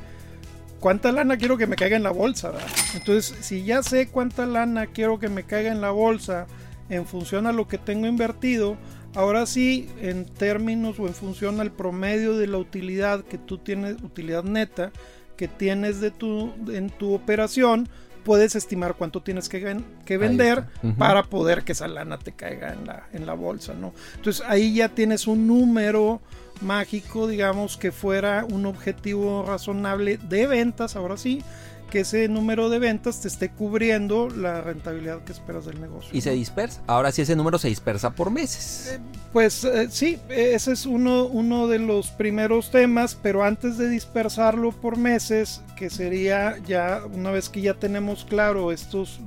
cuánta 0.80 1.12
lana 1.12 1.38
quiero 1.38 1.58
que 1.58 1.68
me 1.68 1.76
caiga 1.76 1.98
en 1.98 2.04
la 2.04 2.12
bolsa. 2.12 2.52
Entonces, 2.94 3.36
si 3.42 3.64
ya 3.64 3.82
sé 3.84 4.08
cuánta 4.08 4.46
lana 4.46 4.88
quiero 4.88 5.20
que 5.20 5.30
me 5.30 5.44
caiga 5.44 5.72
en 5.72 5.82
la 5.82 5.92
bolsa 5.92 6.48
en 6.90 7.06
función 7.06 7.48
a 7.48 7.52
lo 7.52 7.68
que 7.68 7.78
tengo 7.78 8.06
invertido, 8.06 8.78
ahora 9.16 9.46
sí, 9.46 9.90
en 10.00 10.26
términos 10.26 11.00
o 11.00 11.08
en 11.08 11.14
función 11.14 11.60
al 11.60 11.72
promedio 11.72 12.38
de 12.38 12.48
la 12.48 12.58
utilidad 12.58 13.24
que 13.24 13.38
tú 13.38 13.58
tienes, 13.58 13.96
utilidad 14.04 14.44
neta, 14.44 14.92
que 15.38 15.48
tienes 15.48 16.00
de 16.02 16.12
tu, 16.12 16.54
en 16.72 16.90
tu 16.90 17.14
operación, 17.14 17.90
puedes 18.26 18.56
estimar 18.56 18.96
cuánto 18.96 19.22
tienes 19.22 19.48
que, 19.48 19.78
que 20.04 20.18
vender 20.18 20.66
para 20.98 21.24
poder 21.24 21.64
que 21.64 21.72
esa 21.72 21.88
lana 21.88 22.18
te 22.18 22.34
caiga 22.34 22.74
en 22.74 22.88
la, 22.88 23.08
en 23.14 23.26
la 23.26 23.34
bolsa, 23.34 23.74
¿no? 23.74 23.94
Entonces 24.16 24.44
ahí 24.48 24.74
ya 24.74 24.90
tienes 24.90 25.28
un 25.28 25.48
número 25.48 26.20
mágico, 26.62 27.28
digamos, 27.28 27.78
que 27.78 27.92
fuera 27.92 28.46
un 28.50 28.66
objetivo 28.66 29.46
razonable 29.48 30.18
de 30.18 30.48
ventas, 30.48 30.96
ahora 30.96 31.18
sí, 31.18 31.44
que 31.90 32.02
ese 32.02 32.28
número 32.28 32.70
de 32.70 32.80
ventas 32.80 33.22
te 33.22 33.28
esté 33.28 33.50
cubriendo 33.50 34.30
la 34.30 34.62
rentabilidad 34.62 35.24
que 35.24 35.32
esperas 35.32 35.66
del 35.66 35.80
negocio. 35.80 36.10
Y 36.14 36.22
se 36.22 36.32
dispersa. 36.32 36.82
Ahora 36.88 37.12
sí 37.12 37.22
ese 37.22 37.36
número 37.36 37.58
se 37.58 37.68
dispersa 37.68 38.12
por 38.12 38.32
meses. 38.32 38.94
Eh, 38.94 39.00
pues 39.32 39.64
eh, 39.64 39.88
sí, 39.90 40.20
ese 40.30 40.74
es 40.74 40.86
uno, 40.86 41.26
uno 41.26 41.68
de 41.68 41.80
los 41.80 42.10
primeros 42.10 42.72
temas, 42.72 43.16
pero 43.16 43.44
antes 43.44 43.78
de 43.78 43.90
dispersarlo 43.90 44.72
por 44.72 44.98
meses, 44.98 45.62
que 45.76 45.90
sería 45.90 46.58
ya, 46.66 47.02
una 47.12 47.32
vez 47.32 47.50
que 47.50 47.62
ya 47.62 47.74
tenemos 47.74 48.26
claro 48.26 48.72
estos, 48.72 49.20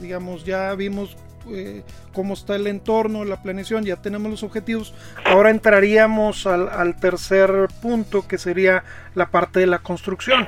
digamos, 0.00 0.44
ya 0.44 0.74
vimos 0.74 1.16
eh, 1.50 1.82
cómo 2.12 2.34
está 2.34 2.56
el 2.56 2.66
entorno, 2.66 3.24
la 3.24 3.42
planeación, 3.42 3.84
ya 3.84 3.96
tenemos 3.96 4.30
los 4.30 4.42
objetivos. 4.42 4.94
Ahora 5.24 5.50
entraríamos 5.50 6.46
al, 6.46 6.68
al, 6.68 6.96
tercer 6.96 7.68
punto 7.80 8.26
que 8.28 8.38
sería 8.38 8.84
la 9.14 9.30
parte 9.30 9.60
de 9.60 9.66
la 9.66 9.80
construcción 9.80 10.46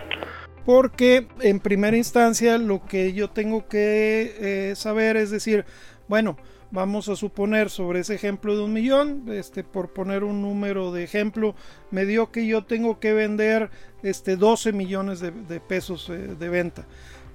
porque 0.65 1.29
en 1.41 1.61
primera 1.61 1.97
instancia 1.97 2.59
lo 2.59 2.85
que 2.85 3.13
yo 3.13 3.31
tengo 3.31 3.69
que 3.69 4.37
eh, 4.39 4.77
saber 4.77 5.17
es 5.17 5.31
decir, 5.31 5.65
bueno, 6.09 6.37
vamos 6.71 7.09
a 7.09 7.17
suponer 7.17 7.71
sobre 7.71 8.01
ese 8.01 8.15
ejemplo 8.15 8.57
de 8.57 8.65
un 8.65 8.73
millón, 8.73 9.25
este, 9.29 9.63
por 9.63 9.93
poner 9.93 10.25
un 10.25 10.43
número 10.43 10.93
de 10.93 11.05
ejemplo, 11.05 11.55
me 11.91 12.05
dio 12.05 12.33
que 12.33 12.47
yo 12.47 12.65
tengo 12.65 12.99
que 12.99 13.13
vender 13.13 13.71
este, 14.03 14.37
12 14.37 14.73
millones 14.73 15.21
de, 15.21 15.33
pesos 15.61 16.09
eh, 16.11 16.35
de 16.39 16.49
venta, 16.49 16.85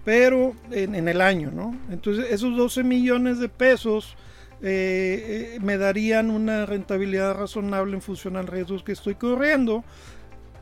pero 0.03 0.55
en, 0.71 1.07
el 1.07 1.21
año, 1.21 1.51
¿no? 1.51 1.77
Entonces 1.89 2.27
esos 2.31 2.57
12 2.57 2.83
millones 2.83 3.39
de 3.39 3.47
pesos 3.47 4.15
eh, 4.61 5.57
me 5.61 5.77
darían 5.77 6.31
una 6.31 6.65
rentabilidad 6.65 7.35
razonable 7.35 7.95
en 7.95 8.01
función 8.01 8.35
al 8.35 8.47
riesgo 8.47 8.83
que 8.83 8.91
estoy 8.91 9.15
corriendo 9.15 9.85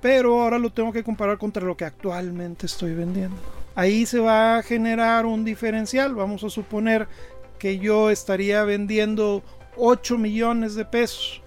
pero 0.08 0.42
ahora 0.42 0.58
lo 0.58 0.70
tengo 0.70 0.94
que 0.94 1.04
comparar 1.04 1.38
contra 1.38 1.66
lo 1.66 1.76
que 1.76 1.84
actualmente 1.84 2.66
estoy 2.66 2.94
vendiendo. 2.94 3.36
Ahí 3.76 4.06
se 4.06 4.20
va 4.20 4.56
a 4.56 4.64
generar 4.64 5.26
un 5.26 5.44
diferencial. 5.44 6.16
Vamos 6.16 6.46
a 6.46 6.50
suponer 6.50 7.10
que 7.60 7.78
yo 7.78 8.10
estaría 8.10 8.64
vendiendo 8.64 9.44
8 9.76 10.18
millones 10.18 10.76
de 10.76 10.86
pesos. 10.86 11.42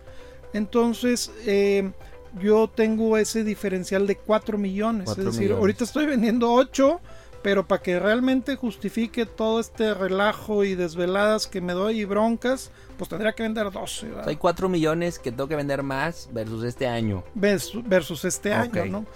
Entonces, 0.52 1.32
eh, 1.46 1.90
yo 2.38 2.68
tengo 2.68 3.16
ese 3.16 3.44
diferencial 3.44 4.06
de 4.06 4.16
4 4.16 4.58
millones. 4.58 5.08
es 5.08 5.24
decir, 5.24 5.52
ahorita 5.52 5.84
estoy 5.84 6.04
vendiendo 6.04 6.52
8 6.52 7.00
pero 7.42 7.66
para 7.66 7.82
que 7.82 7.98
realmente 7.98 8.56
justifique 8.56 9.26
todo 9.26 9.60
este 9.60 9.94
relajo 9.94 10.64
y 10.64 10.74
desveladas 10.74 11.46
que 11.46 11.60
me 11.60 11.72
doy 11.72 12.00
y 12.00 12.04
broncas, 12.04 12.70
pues 12.98 13.08
tendría 13.08 13.32
que 13.32 13.42
vender 13.42 13.70
12. 13.70 14.08
hay 14.26 14.36
4 14.36 14.68
millones 14.68 15.18
que 15.18 15.30
tengo 15.30 15.48
que 15.48 15.56
vender 15.56 15.82
más 15.82 16.28
versus 16.32 16.64
este 16.64 16.86
año. 16.86 17.24
Versus, 17.34 18.24
este 18.24 18.52
año, 18.52 18.84
¿no? 18.86 19.06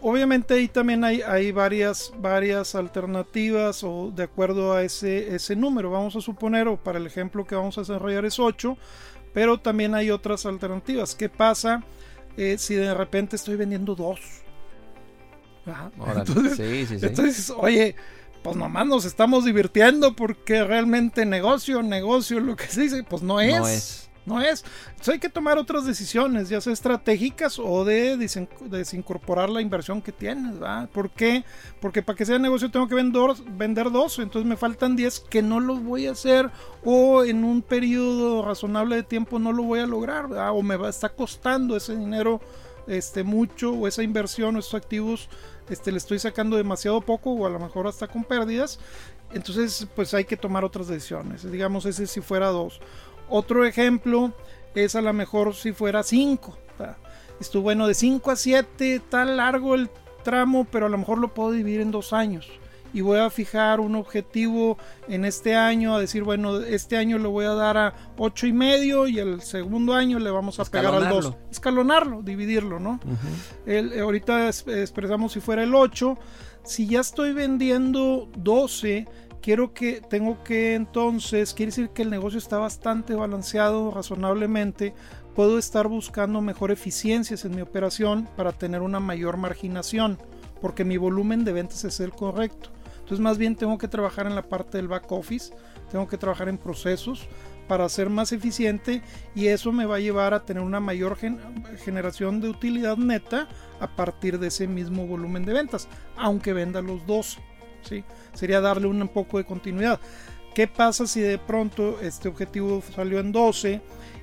Obviamente 0.00 0.54
ahí 0.54 0.68
también 0.68 1.02
hay, 1.02 1.22
hay 1.22 1.50
varias, 1.50 2.12
varias 2.18 2.76
alternativas 2.76 3.82
o 3.82 4.12
de 4.14 4.22
acuerdo 4.22 4.72
a 4.72 4.84
ese, 4.84 5.34
ese 5.34 5.56
número. 5.56 5.90
Vamos 5.90 6.14
a 6.14 6.20
suponer, 6.20 6.68
o 6.68 6.76
para 6.76 6.98
el 6.98 7.06
ejemplo 7.06 7.44
que 7.44 7.56
vamos 7.56 7.76
a 7.78 7.80
desarrollar 7.80 8.24
es 8.24 8.38
8, 8.38 8.76
pero 9.34 9.58
también 9.58 9.94
hay 9.94 10.10
otras 10.10 10.46
alternativas. 10.46 11.16
¿Qué 11.16 11.28
pasa 11.28 11.82
eh, 12.36 12.56
si 12.58 12.76
de 12.76 12.94
repente 12.94 13.34
estoy 13.34 13.56
vendiendo 13.56 13.96
2? 13.96 14.20
Entonces, 17.02 17.50
oye, 17.50 17.96
pues 18.42 18.56
nomás 18.56 18.86
nos 18.86 19.04
estamos 19.04 19.44
divirtiendo 19.44 20.14
porque 20.14 20.64
realmente 20.64 21.26
negocio, 21.26 21.82
negocio, 21.82 22.40
lo 22.40 22.56
que 22.56 22.66
se 22.66 22.82
dice, 22.82 23.02
pues 23.02 23.22
no 23.22 23.40
es. 23.40 24.08
No 24.28 24.42
es. 24.42 24.62
Entonces 24.90 25.14
hay 25.14 25.18
que 25.20 25.30
tomar 25.30 25.56
otras 25.56 25.86
decisiones, 25.86 26.50
ya 26.50 26.60
sea 26.60 26.74
estratégicas 26.74 27.58
o 27.58 27.84
de 27.86 28.18
desincorporar 28.18 29.48
la 29.48 29.62
inversión 29.62 30.02
que 30.02 30.12
tienes. 30.12 30.62
¿va? 30.62 30.86
¿Por 30.92 31.10
qué? 31.10 31.44
Porque 31.80 32.02
para 32.02 32.16
que 32.16 32.26
sea 32.26 32.38
negocio 32.38 32.70
tengo 32.70 32.86
que 32.86 32.94
vender, 32.94 33.22
vender 33.52 33.90
dos, 33.90 34.18
entonces 34.18 34.46
me 34.46 34.58
faltan 34.58 34.96
10 34.96 35.20
que 35.20 35.40
no 35.40 35.60
los 35.60 35.82
voy 35.82 36.06
a 36.06 36.12
hacer 36.12 36.50
o 36.84 37.24
en 37.24 37.42
un 37.42 37.62
periodo 37.62 38.44
razonable 38.44 38.96
de 38.96 39.02
tiempo 39.02 39.38
no 39.38 39.52
lo 39.52 39.62
voy 39.62 39.80
a 39.80 39.86
lograr 39.86 40.26
o 40.26 40.62
me 40.62 40.76
va, 40.76 40.88
a 40.88 40.90
estar 40.90 41.14
costando 41.14 41.74
ese 41.74 41.96
dinero 41.96 42.40
este, 42.88 43.22
mucho 43.22 43.72
o 43.72 43.86
esa 43.86 44.02
inversión 44.02 44.56
o 44.56 44.58
esos 44.58 44.74
activos 44.74 45.28
este, 45.68 45.92
le 45.92 45.98
estoy 45.98 46.18
sacando 46.18 46.56
demasiado 46.56 47.00
poco 47.00 47.32
o 47.32 47.46
a 47.46 47.50
lo 47.50 47.58
mejor 47.58 47.86
hasta 47.86 48.08
con 48.08 48.24
pérdidas. 48.24 48.78
Entonces, 49.32 49.86
pues 49.94 50.14
hay 50.14 50.24
que 50.24 50.36
tomar 50.36 50.64
otras 50.64 50.88
decisiones. 50.88 51.50
Digamos, 51.50 51.84
ese 51.84 52.06
si 52.06 52.20
fuera 52.20 52.48
dos. 52.48 52.80
Otro 53.28 53.64
ejemplo 53.66 54.32
es 54.74 54.94
a 54.94 55.02
lo 55.02 55.12
mejor 55.12 55.54
si 55.54 55.72
fuera 55.72 56.02
5. 56.02 56.56
Esto 57.40 57.60
bueno, 57.60 57.86
de 57.86 57.94
5 57.94 58.30
a 58.30 58.36
7, 58.36 58.94
está 58.96 59.24
largo 59.24 59.74
el 59.74 59.90
tramo, 60.24 60.66
pero 60.70 60.86
a 60.86 60.88
lo 60.88 60.98
mejor 60.98 61.18
lo 61.18 61.34
puedo 61.34 61.52
dividir 61.52 61.80
en 61.80 61.90
dos 61.90 62.12
años. 62.12 62.48
Y 62.94 63.00
voy 63.00 63.18
a 63.18 63.30
fijar 63.30 63.80
un 63.80 63.94
objetivo 63.94 64.78
en 65.08 65.24
este 65.24 65.54
año, 65.54 65.94
a 65.94 66.00
decir, 66.00 66.22
bueno, 66.22 66.58
este 66.58 66.96
año 66.96 67.18
le 67.18 67.28
voy 67.28 67.44
a 67.44 67.54
dar 67.54 67.76
a 67.76 67.94
8 68.16 68.46
y 68.46 68.52
medio 68.52 69.06
y 69.06 69.18
el 69.18 69.42
segundo 69.42 69.94
año 69.94 70.18
le 70.18 70.30
vamos 70.30 70.58
a 70.60 70.64
pegar 70.64 70.94
al 70.94 71.08
2. 71.08 71.34
Escalonarlo, 71.50 72.22
dividirlo, 72.22 72.80
¿no? 72.80 73.00
el, 73.66 73.98
ahorita 74.00 74.48
expresamos 74.48 75.32
si 75.32 75.40
fuera 75.40 75.62
el 75.62 75.74
8. 75.74 76.18
Si 76.64 76.86
ya 76.86 77.00
estoy 77.00 77.32
vendiendo 77.32 78.28
12, 78.36 79.06
quiero 79.40 79.72
que 79.72 80.00
tengo 80.00 80.42
que 80.44 80.74
entonces, 80.74 81.54
quiere 81.54 81.70
decir 81.70 81.90
que 81.90 82.02
el 82.02 82.10
negocio 82.10 82.38
está 82.38 82.58
bastante 82.58 83.14
balanceado 83.14 83.90
razonablemente, 83.90 84.94
puedo 85.34 85.58
estar 85.58 85.88
buscando 85.88 86.40
mejor 86.40 86.70
eficiencias 86.70 87.44
en 87.44 87.54
mi 87.54 87.62
operación 87.62 88.28
para 88.36 88.52
tener 88.52 88.82
una 88.82 89.00
mayor 89.00 89.36
marginación, 89.36 90.18
porque 90.60 90.84
mi 90.84 90.96
volumen 90.96 91.44
de 91.44 91.52
ventas 91.52 91.84
es 91.84 92.00
el 92.00 92.12
correcto. 92.12 92.70
Entonces 93.08 93.24
más 93.24 93.38
bien 93.38 93.56
tengo 93.56 93.78
que 93.78 93.88
trabajar 93.88 94.26
en 94.26 94.34
la 94.34 94.42
parte 94.42 94.76
del 94.76 94.86
back 94.86 95.10
office, 95.12 95.54
tengo 95.90 96.06
que 96.06 96.18
trabajar 96.18 96.50
en 96.50 96.58
procesos 96.58 97.26
para 97.66 97.88
ser 97.88 98.10
más 98.10 98.32
eficiente 98.32 99.00
y 99.34 99.46
eso 99.46 99.72
me 99.72 99.86
va 99.86 99.96
a 99.96 100.00
llevar 100.00 100.34
a 100.34 100.44
tener 100.44 100.62
una 100.62 100.78
mayor 100.78 101.16
generación 101.78 102.42
de 102.42 102.50
utilidad 102.50 102.98
neta 102.98 103.48
a 103.80 103.96
partir 103.96 104.38
de 104.38 104.48
ese 104.48 104.68
mismo 104.68 105.06
volumen 105.06 105.46
de 105.46 105.54
ventas, 105.54 105.88
aunque 106.18 106.52
venda 106.52 106.82
los 106.82 107.06
dos. 107.06 107.38
¿sí? 107.80 108.04
Sería 108.34 108.60
darle 108.60 108.88
un 108.88 109.08
poco 109.08 109.38
de 109.38 109.44
continuidad. 109.44 109.98
¿Qué 110.54 110.66
pasa 110.66 111.06
si 111.06 111.22
de 111.22 111.38
pronto 111.38 111.98
este 112.02 112.28
objetivo 112.28 112.82
salió 112.94 113.20
en 113.20 113.32
12 113.32 113.80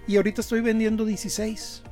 y 0.08 0.17
ahorita 0.17 0.41
estoy 0.41 0.62
vendiendo 0.62 1.06
16? 1.06 1.85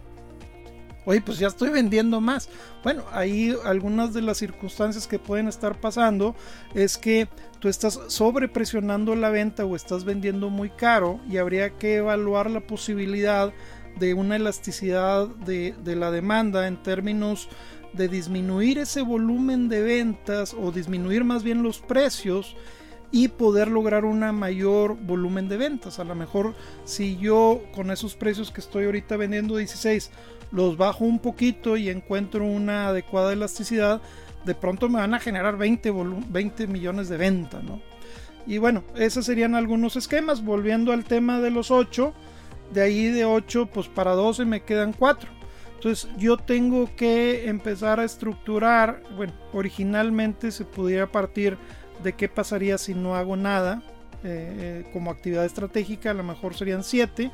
Oye, 1.05 1.21
pues 1.21 1.37
ya 1.37 1.47
estoy 1.47 1.69
vendiendo 1.69 2.21
más. 2.21 2.49
Bueno, 2.83 3.03
ahí 3.11 3.55
algunas 3.65 4.13
de 4.13 4.21
las 4.21 4.37
circunstancias 4.37 5.07
que 5.07 5.19
pueden 5.19 5.47
estar 5.47 5.79
pasando 5.79 6.35
es 6.73 6.97
que 6.97 7.27
tú 7.59 7.67
estás 7.67 7.99
sobrepresionando 8.07 9.15
la 9.15 9.29
venta 9.29 9.65
o 9.65 9.75
estás 9.75 10.05
vendiendo 10.05 10.49
muy 10.49 10.69
caro 10.69 11.19
y 11.29 11.37
habría 11.37 11.71
que 11.71 11.97
evaluar 11.97 12.49
la 12.49 12.61
posibilidad 12.61 13.53
de 13.99 14.13
una 14.13 14.37
elasticidad 14.37 15.27
de, 15.27 15.75
de 15.83 15.95
la 15.95 16.09
demanda 16.09 16.67
en 16.67 16.81
términos 16.81 17.49
de 17.93 18.07
disminuir 18.07 18.79
ese 18.79 19.01
volumen 19.01 19.69
de 19.69 19.81
ventas 19.83 20.55
o 20.59 20.71
disminuir 20.71 21.23
más 21.23 21.43
bien 21.43 21.61
los 21.61 21.79
precios 21.79 22.55
y 23.13 23.27
poder 23.27 23.67
lograr 23.67 24.05
un 24.05 24.21
mayor 24.35 24.97
volumen 24.99 25.47
de 25.47 25.55
ventas. 25.55 25.99
A 25.99 26.03
lo 26.03 26.15
mejor 26.15 26.55
si 26.83 27.15
yo 27.17 27.61
con 27.71 27.91
esos 27.91 28.15
precios 28.15 28.49
que 28.49 28.59
estoy 28.59 28.85
ahorita 28.85 29.17
vendiendo 29.17 29.55
16 29.55 30.09
los 30.51 30.77
bajo 30.77 31.05
un 31.05 31.19
poquito 31.19 31.77
y 31.77 31.89
encuentro 31.89 32.43
una 32.43 32.87
adecuada 32.87 33.31
elasticidad, 33.31 34.01
de 34.45 34.55
pronto 34.55 34.89
me 34.89 34.99
van 34.99 35.13
a 35.13 35.19
generar 35.19 35.57
20, 35.57 35.93
20 36.27 36.65
millones 36.65 37.07
de 37.07 37.17
venta, 37.17 37.61
¿no? 37.61 37.81
Y 38.47 38.57
bueno, 38.57 38.83
esos 38.95 39.25
serían 39.25 39.53
algunos 39.53 39.95
esquemas. 39.95 40.43
Volviendo 40.43 40.91
al 40.91 41.05
tema 41.05 41.39
de 41.39 41.51
los 41.51 41.69
8, 41.69 42.13
de 42.73 42.81
ahí 42.81 43.05
de 43.09 43.25
8, 43.25 43.67
pues 43.67 43.89
para 43.89 44.13
12 44.13 44.43
me 44.45 44.63
quedan 44.63 44.91
4. 44.91 45.29
Entonces 45.75 46.09
yo 46.17 46.37
tengo 46.37 46.89
que 46.95 47.47
empezar 47.47 47.99
a 47.99 48.05
estructurar, 48.05 49.03
bueno, 49.15 49.33
originalmente 49.53 50.51
se 50.51 50.65
pudiera 50.65 51.11
partir 51.11 51.57
de 52.03 52.13
qué 52.13 52.29
pasaría 52.29 52.77
si 52.77 52.93
no 52.93 53.15
hago 53.15 53.35
nada, 53.35 53.81
eh, 54.25 54.85
como 54.93 55.11
actividad 55.11 55.43
estratégica, 55.43 56.11
a 56.11 56.13
lo 56.13 56.23
mejor 56.23 56.55
serían 56.55 56.83
7. 56.83 57.29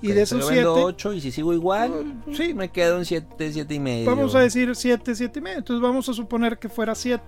y 0.00 0.12
de 0.12 0.22
esos 0.22 0.46
7. 0.46 0.66
8 0.66 1.12
y 1.12 1.20
si 1.20 1.32
sigo 1.32 1.52
igual, 1.52 1.90
uh, 2.26 2.34
sí, 2.34 2.54
me 2.54 2.70
quedo 2.70 2.96
en 2.96 3.04
7, 3.04 3.52
7 3.52 3.74
y 3.74 3.78
medio. 3.78 4.06
Vamos 4.08 4.34
a 4.34 4.40
decir 4.40 4.74
7, 4.74 5.14
7 5.14 5.38
y 5.38 5.42
medio. 5.42 5.58
Entonces 5.58 5.82
vamos 5.82 6.08
a 6.08 6.14
suponer 6.14 6.58
que 6.58 6.70
fuera 6.70 6.94
7. 6.94 7.22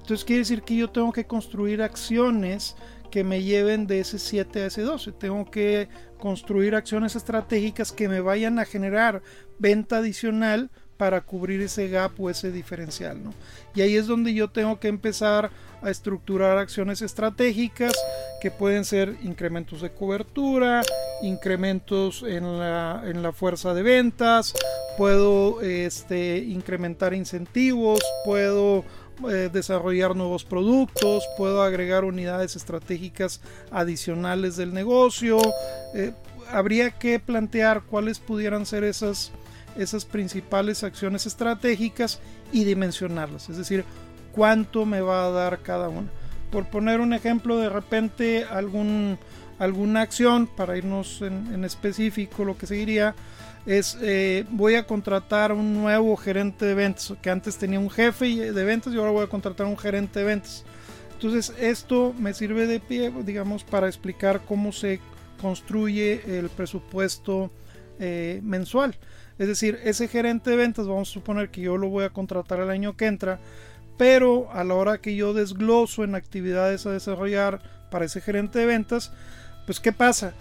Entonces 0.00 0.24
quiere 0.24 0.40
decir 0.40 0.62
que 0.62 0.76
yo 0.76 0.88
tengo 0.88 1.12
que 1.12 1.26
construir 1.26 1.82
acciones 1.82 2.76
que 3.10 3.22
me 3.22 3.42
lleven 3.42 3.86
de 3.86 4.00
ese 4.00 4.18
7 4.18 4.62
a 4.62 4.66
ese 4.66 4.82
12. 4.82 5.12
Tengo 5.12 5.44
que 5.50 5.88
construir 6.18 6.74
acciones 6.74 7.16
estratégicas 7.16 7.92
que 7.92 8.08
me 8.08 8.20
vayan 8.20 8.58
a 8.58 8.64
generar 8.64 9.22
venta 9.58 9.98
adicional 9.98 10.70
para 11.04 11.20
cubrir 11.20 11.60
ese 11.60 11.90
gap 11.90 12.18
o 12.18 12.30
ese 12.30 12.50
diferencial. 12.50 13.22
¿no? 13.22 13.34
Y 13.74 13.82
ahí 13.82 13.94
es 13.94 14.06
donde 14.06 14.32
yo 14.32 14.48
tengo 14.48 14.80
que 14.80 14.88
empezar 14.88 15.50
a 15.82 15.90
estructurar 15.90 16.56
acciones 16.56 17.02
estratégicas 17.02 17.92
que 18.40 18.50
pueden 18.50 18.86
ser 18.86 19.18
incrementos 19.22 19.82
de 19.82 19.90
cobertura, 19.90 20.80
incrementos 21.20 22.22
en 22.26 22.58
la, 22.58 23.02
en 23.04 23.22
la 23.22 23.32
fuerza 23.32 23.74
de 23.74 23.82
ventas, 23.82 24.54
puedo 24.96 25.60
este, 25.60 26.38
incrementar 26.38 27.12
incentivos, 27.12 28.00
puedo 28.24 28.82
eh, 29.28 29.50
desarrollar 29.52 30.16
nuevos 30.16 30.42
productos, 30.44 31.22
puedo 31.36 31.62
agregar 31.62 32.04
unidades 32.04 32.56
estratégicas 32.56 33.42
adicionales 33.70 34.56
del 34.56 34.72
negocio. 34.72 35.36
Eh, 35.92 36.14
habría 36.50 36.92
que 36.92 37.20
plantear 37.20 37.82
cuáles 37.82 38.20
pudieran 38.20 38.64
ser 38.64 38.84
esas 38.84 39.32
esas 39.76 40.04
principales 40.04 40.84
acciones 40.84 41.26
estratégicas 41.26 42.20
y 42.52 42.64
dimensionarlas, 42.64 43.48
es 43.48 43.56
decir, 43.56 43.84
cuánto 44.32 44.84
me 44.84 45.00
va 45.00 45.26
a 45.26 45.30
dar 45.30 45.60
cada 45.60 45.88
una. 45.88 46.08
Por 46.50 46.66
poner 46.66 47.00
un 47.00 47.12
ejemplo, 47.12 47.58
de 47.58 47.68
repente 47.68 48.44
algún, 48.44 49.18
alguna 49.58 50.02
acción, 50.02 50.46
para 50.46 50.76
irnos 50.76 51.22
en, 51.22 51.64
específico, 51.64 52.44
lo 52.44 52.56
que 52.56 52.66
seguiría 52.66 53.14
es 53.66 53.96
eh, 54.02 54.44
voy 54.50 54.74
a 54.74 54.86
contratar 54.86 55.52
un 55.52 55.74
nuevo 55.74 56.16
gerente 56.16 56.66
de 56.66 56.74
ventas, 56.74 57.14
que 57.22 57.30
antes 57.30 57.56
tenía 57.56 57.80
un 57.80 57.90
jefe 57.90 58.52
de 58.52 58.64
ventas 58.64 58.92
y 58.92 58.98
ahora 58.98 59.10
voy 59.10 59.24
a 59.24 59.28
contratar 59.28 59.66
un 59.66 59.78
gerente 59.78 60.20
de 60.20 60.26
ventas. 60.26 60.64
Entonces 61.14 61.54
esto 61.58 62.14
me 62.18 62.34
sirve 62.34 62.66
de 62.66 62.80
pie, 62.80 63.12
digamos, 63.24 63.64
para 63.64 63.86
explicar 63.86 64.42
cómo 64.46 64.72
se 64.72 65.00
construye 65.40 66.38
el 66.38 66.50
presupuesto 66.50 67.50
eh, 67.98 68.40
mensual. 68.42 68.94
Es 69.38 69.48
decir, 69.48 69.80
ese 69.84 70.08
gerente 70.08 70.50
de 70.50 70.56
ventas, 70.56 70.86
vamos 70.86 71.10
a 71.10 71.12
suponer 71.12 71.50
que 71.50 71.60
yo 71.60 71.76
lo 71.76 71.88
voy 71.88 72.04
a 72.04 72.10
contratar 72.10 72.60
el 72.60 72.70
año 72.70 72.96
que 72.96 73.06
entra, 73.06 73.40
pero 73.96 74.50
a 74.52 74.64
la 74.64 74.74
hora 74.74 74.98
que 74.98 75.16
yo 75.16 75.34
desgloso 75.34 76.04
en 76.04 76.14
actividades 76.14 76.86
a 76.86 76.92
desarrollar 76.92 77.60
para 77.90 78.04
ese 78.04 78.20
gerente 78.20 78.58
de 78.58 78.66
ventas, 78.66 79.12
pues 79.66 79.80
¿qué 79.80 79.92
pasa? 79.92 80.34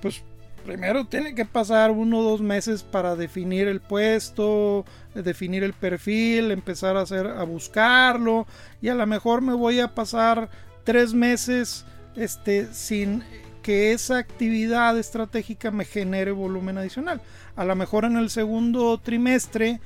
Pues 0.00 0.22
primero 0.64 1.06
tiene 1.06 1.34
que 1.34 1.44
pasar 1.44 1.92
uno 1.92 2.18
o 2.18 2.22
dos 2.22 2.40
meses 2.40 2.82
para 2.82 3.14
definir 3.16 3.68
el 3.68 3.80
puesto, 3.80 4.84
definir 5.14 5.62
el 5.62 5.72
perfil, 5.72 6.50
empezar 6.50 6.96
a 6.96 7.02
hacer 7.02 7.26
a 7.26 7.44
buscarlo 7.44 8.46
y 8.82 8.88
a 8.88 8.94
lo 8.94 9.06
mejor 9.06 9.40
me 9.40 9.54
voy 9.54 9.80
a 9.80 9.94
pasar 9.94 10.50
tres 10.84 11.14
meses 11.14 11.84
este 12.16 12.72
sin 12.74 13.22
que 13.66 13.92
esa 13.92 14.18
actividad 14.18 14.96
estratégica 14.96 15.72
me 15.72 15.84
genere 15.84 16.30
volumen 16.30 16.78
adicional. 16.78 17.20
A 17.56 17.64
lo 17.64 17.74
mejor 17.74 18.04
en 18.04 18.16
el 18.16 18.30
segundo 18.30 18.96
trimestre 18.98 19.80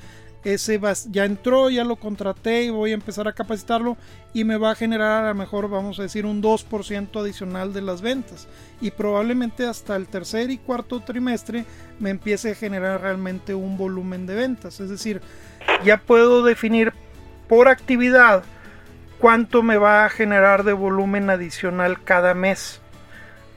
ese 0.45 0.79
ya 1.09 1.25
entró, 1.25 1.71
ya 1.71 1.83
lo 1.83 1.97
contraté 1.97 2.65
y 2.65 2.71
voy 2.71 2.91
a 2.91 2.95
empezar 2.95 3.27
a 3.27 3.33
capacitarlo 3.33 3.97
y 4.35 4.45
me 4.45 4.59
va 4.59 4.73
a 4.73 4.75
generar 4.75 5.25
a 5.25 5.29
lo 5.29 5.35
mejor 5.35 5.71
vamos 5.71 5.99
a 5.99 6.03
decir 6.03 6.27
un 6.27 6.43
2% 6.43 7.19
adicional 7.19 7.73
de 7.73 7.81
las 7.81 8.03
ventas. 8.03 8.49
Y 8.83 8.91
probablemente 8.91 9.65
hasta 9.65 9.97
el 9.97 10.09
tercer 10.09 10.51
y 10.51 10.59
cuarto 10.59 11.01
trimestre 11.01 11.65
me 11.99 12.11
empiece 12.11 12.51
a 12.51 12.57
generar 12.57 13.01
realmente 13.01 13.55
un 13.55 13.79
volumen 13.79 14.27
de 14.27 14.35
ventas. 14.35 14.79
Es 14.81 14.91
decir 14.91 15.23
ya 15.87 15.97
puedo 15.97 16.43
definir 16.43 16.93
por 17.49 17.69
actividad 17.69 18.45
cuánto 19.19 19.63
me 19.63 19.79
va 19.79 20.05
a 20.05 20.11
generar 20.11 20.65
de 20.65 20.75
volumen 20.75 21.31
adicional 21.31 22.05
cada 22.05 22.35
mes 22.35 22.83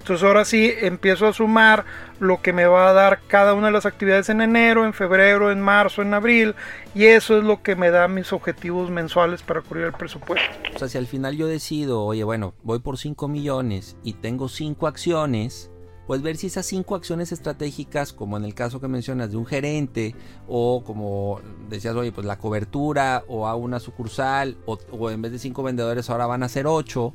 entonces 0.04 0.28
ahora 0.28 0.44
sí 0.44 0.70
empiezo 0.82 1.28
a 1.28 1.32
sumar 1.32 1.86
lo 2.20 2.42
que 2.42 2.52
me 2.52 2.66
va 2.66 2.90
a 2.90 2.94
dar 2.94 3.22
cada 3.26 3.54
una 3.54 3.68
de 3.68 3.72
las 3.72 3.86
actividades 3.86 4.28
en 4.28 4.42
enero, 4.42 4.84
en 4.84 4.92
febrero, 4.92 5.50
en 5.50 5.62
marzo, 5.62 6.02
en 6.02 6.14
abril. 6.14 6.56
Y 6.94 7.06
eso 7.06 7.38
es 7.38 7.46
lo 7.46 7.64
que 7.64 7.78
me 7.78 7.90
da 7.90 8.10
mis 8.10 8.34
objetivos 8.34 8.92
mensuales 8.92 9.44
para 9.44 9.62
cubrir 9.62 9.86
el 9.86 9.94
presupuesto. 9.94 10.46
O 10.76 10.78
sea, 10.78 10.90
si 10.90 10.98
al 10.98 11.08
final 11.08 11.38
yo 11.38 11.48
decido, 11.48 12.04
oye, 12.04 12.26
bueno, 12.26 12.54
voy 12.64 12.80
por 12.80 12.98
5 12.98 13.30
millones 13.30 13.96
y 14.04 14.16
tengo 14.16 14.50
5 14.50 14.88
acciones, 14.88 15.72
pues 16.06 16.22
ver 16.22 16.36
si 16.36 16.48
esas 16.48 16.66
cinco 16.66 16.96
acciones 16.96 17.32
estratégicas, 17.32 18.12
como 18.12 18.36
en 18.36 18.44
el 18.44 18.54
caso 18.54 18.82
que 18.82 18.90
mencionas 18.90 19.32
de 19.32 19.38
un 19.38 19.46
gerente, 19.46 20.18
o 20.50 20.84
como 20.84 21.40
decías, 21.70 21.96
oye, 21.96 22.12
pues 22.12 22.28
la 22.28 22.38
cobertura, 22.38 23.24
o 23.30 23.48
a 23.48 23.56
una 23.56 23.80
sucursal, 23.80 24.58
o, 24.66 25.10
en 25.10 25.22
vez 25.22 25.32
de 25.32 25.40
cinco 25.40 25.64
vendedores 25.64 26.10
ahora 26.10 26.26
van 26.26 26.44
a 26.44 26.50
ser 26.50 26.68
ocho, 26.68 27.14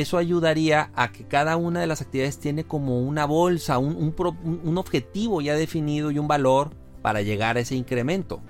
eso 0.00 0.18
ayudaría 0.18 0.90
a 0.94 1.12
que 1.12 1.24
cada 1.24 1.56
una 1.56 1.80
de 1.80 1.86
las 1.86 2.00
actividades 2.00 2.38
tiene 2.38 2.64
como 2.64 3.00
una 3.00 3.24
bolsa, 3.24 3.78
un, 3.78 4.14
un, 4.16 4.78
objetivo 4.78 5.40
ya 5.40 5.54
definido 5.54 6.10
y 6.10 6.18
un 6.18 6.28
valor 6.28 6.70
para 7.02 7.22
llegar 7.22 7.56
a 7.56 7.60
ese 7.60 7.74
incremento. 7.74 8.42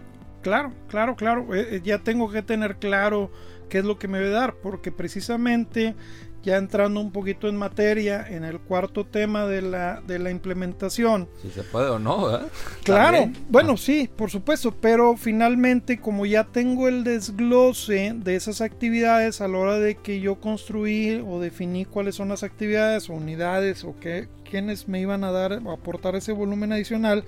Claro, 0.43 0.73
claro, 0.89 1.17
claro. 1.17 1.55
Eh, 1.55 1.77
eh, 1.77 1.81
ya 1.83 1.99
tengo 1.99 2.31
que 2.31 2.43
tener 2.43 2.77
claro 2.77 3.31
qué 3.69 3.79
es 3.79 3.85
lo 3.85 3.99
que 3.99 4.09
me 4.09 4.19
debe 4.19 4.31
dar, 4.31 4.55
porque 4.55 4.93
precisamente 4.93 5.95
ya 6.43 6.57
entrando 6.57 7.01
un 7.01 7.13
poquito 7.13 7.49
en 7.49 7.57
materia 7.57 8.27
en 8.29 8.45
el 8.45 8.61
cuarto 8.61 9.05
tema 9.05 9.47
de 9.47 9.63
la, 9.63 10.01
de 10.07 10.19
la 10.19 10.31
implementación. 10.31 11.29
Si 11.43 11.51
se 11.51 11.63
puede 11.63 11.89
o 11.89 11.99
no, 11.99 12.35
¿eh? 12.35 12.41
Claro, 12.85 13.31
bueno, 13.49 13.77
sí, 13.77 14.09
por 14.15 14.31
supuesto, 14.31 14.75
pero 14.81 15.17
finalmente 15.17 16.01
como 16.01 16.27
ya 16.27 16.45
tengo 16.45 16.89
el 16.89 17.05
desglose 17.05 18.15
de 18.17 18.37
esas 18.37 18.61
actividades 18.61 19.41
a 19.41 19.49
la 19.49 19.59
hora 19.59 19.79
de 19.79 19.97
que 19.97 20.21
yo 20.21 20.37
construí 20.37 21.23
o 21.27 21.41
definí 21.41 21.85
cuáles 21.85 22.15
son 22.15 22.29
las 22.29 22.43
actividades 22.43 23.11
o 23.11 23.15
unidades 23.15 23.85
o 23.85 23.95
qué, 23.99 24.29
quiénes 24.49 24.89
me 24.89 25.01
iban 25.01 25.25
a 25.25 25.33
dar 25.33 25.61
o 25.65 25.73
aportar 25.73 26.17
ese 26.17 26.33
volumen 26.33 26.73
adicional, 26.73 27.25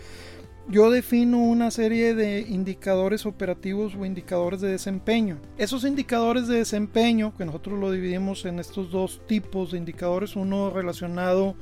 yo 0.70 0.90
defino 0.90 1.38
una 1.38 1.70
serie 1.72 2.14
de 2.14 2.42
indicadores 2.42 3.26
operativos 3.26 3.96
o 3.96 4.04
indicadores 4.04 4.61
de 4.61 4.68
desempeño. 4.68 5.40
Esos 5.59 5.85
indicadores 5.85 6.46
de 6.46 6.59
desempeño, 6.59 7.37
que 7.37 7.44
nosotros 7.44 7.78
lo 7.78 7.90
dividimos 7.90 8.44
en 8.44 8.61
estos 8.61 8.90
dos 8.90 9.20
tipos 9.26 9.72
de 9.72 9.78
indicadores, 9.78 10.37
uno 10.37 10.70
relacionado 10.70 11.56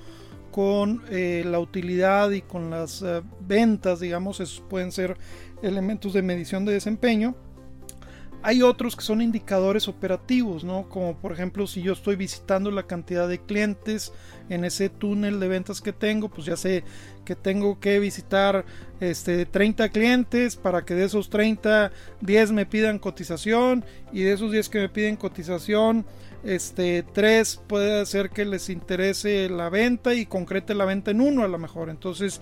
con 0.50 1.02
eh, 1.10 1.42
la 1.46 1.58
utilidad 1.58 2.30
y 2.30 2.42
con 2.42 2.68
las 2.70 3.02
eh, 3.02 3.22
ventas, 3.40 4.00
digamos, 4.00 4.40
esos 4.40 4.60
pueden 4.68 4.92
ser 4.92 5.16
elementos 5.62 6.12
de 6.12 6.22
medición 6.22 6.66
de 6.66 6.74
desempeño. 6.74 7.34
Hay 8.42 8.62
otros 8.62 8.94
que 8.94 9.02
son 9.02 9.20
indicadores 9.20 9.88
operativos, 9.88 10.62
¿no? 10.62 10.88
Como 10.88 11.16
por 11.16 11.32
ejemplo 11.32 11.66
si 11.66 11.82
yo 11.82 11.92
estoy 11.92 12.16
visitando 12.16 12.70
la 12.70 12.84
cantidad 12.84 13.28
de 13.28 13.40
clientes 13.40 14.12
en 14.48 14.64
ese 14.64 14.88
túnel 14.88 15.40
de 15.40 15.48
ventas 15.48 15.80
que 15.80 15.92
tengo, 15.92 16.28
pues 16.28 16.46
ya 16.46 16.56
sé 16.56 16.84
que 17.24 17.34
tengo 17.34 17.80
que 17.80 17.98
visitar 17.98 18.64
este 19.00 19.44
30 19.44 19.88
clientes 19.90 20.56
para 20.56 20.84
que 20.84 20.94
de 20.94 21.04
esos 21.04 21.30
30 21.30 21.90
10 22.20 22.52
me 22.52 22.64
pidan 22.64 22.98
cotización 22.98 23.84
y 24.12 24.22
de 24.22 24.32
esos 24.32 24.52
10 24.52 24.68
que 24.68 24.78
me 24.78 24.88
piden 24.88 25.16
cotización 25.16 26.06
este 26.44 27.02
3 27.02 27.62
puede 27.66 28.00
hacer 28.00 28.30
que 28.30 28.44
les 28.44 28.70
interese 28.70 29.48
la 29.48 29.68
venta 29.68 30.14
y 30.14 30.26
concrete 30.26 30.74
la 30.74 30.84
venta 30.84 31.10
en 31.10 31.20
uno 31.20 31.42
a 31.42 31.48
lo 31.48 31.58
mejor. 31.58 31.90
Entonces, 31.90 32.40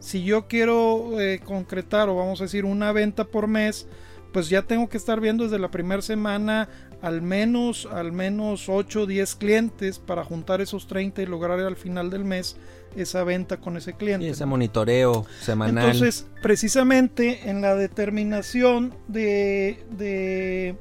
si 0.00 0.22
yo 0.24 0.46
quiero 0.46 1.20
eh, 1.20 1.40
concretar 1.42 2.08
o 2.08 2.16
vamos 2.16 2.40
a 2.40 2.44
decir 2.44 2.64
una 2.64 2.92
venta 2.92 3.24
por 3.24 3.46
mes, 3.46 3.86
pues 4.32 4.48
ya 4.48 4.62
tengo 4.62 4.88
que 4.88 4.96
estar 4.96 5.20
viendo 5.20 5.44
desde 5.44 5.58
la 5.58 5.70
primera 5.70 6.02
semana 6.02 6.68
al 7.02 7.22
menos, 7.22 7.86
al 7.86 8.12
menos 8.12 8.68
8 8.68 9.02
o 9.02 9.06
10 9.06 9.36
clientes 9.36 9.98
para 9.98 10.24
juntar 10.24 10.60
esos 10.60 10.86
30 10.86 11.22
y 11.22 11.26
lograr 11.26 11.60
al 11.60 11.76
final 11.76 12.10
del 12.10 12.24
mes 12.24 12.56
esa 12.96 13.22
venta 13.24 13.58
con 13.58 13.76
ese 13.76 13.92
cliente. 13.92 14.26
Y 14.26 14.30
ese 14.30 14.46
monitoreo 14.46 15.24
semanal. 15.40 15.84
Entonces, 15.84 16.26
precisamente 16.42 17.48
en 17.48 17.60
la 17.60 17.74
determinación 17.76 18.94
de, 19.06 19.84
de 19.96 20.76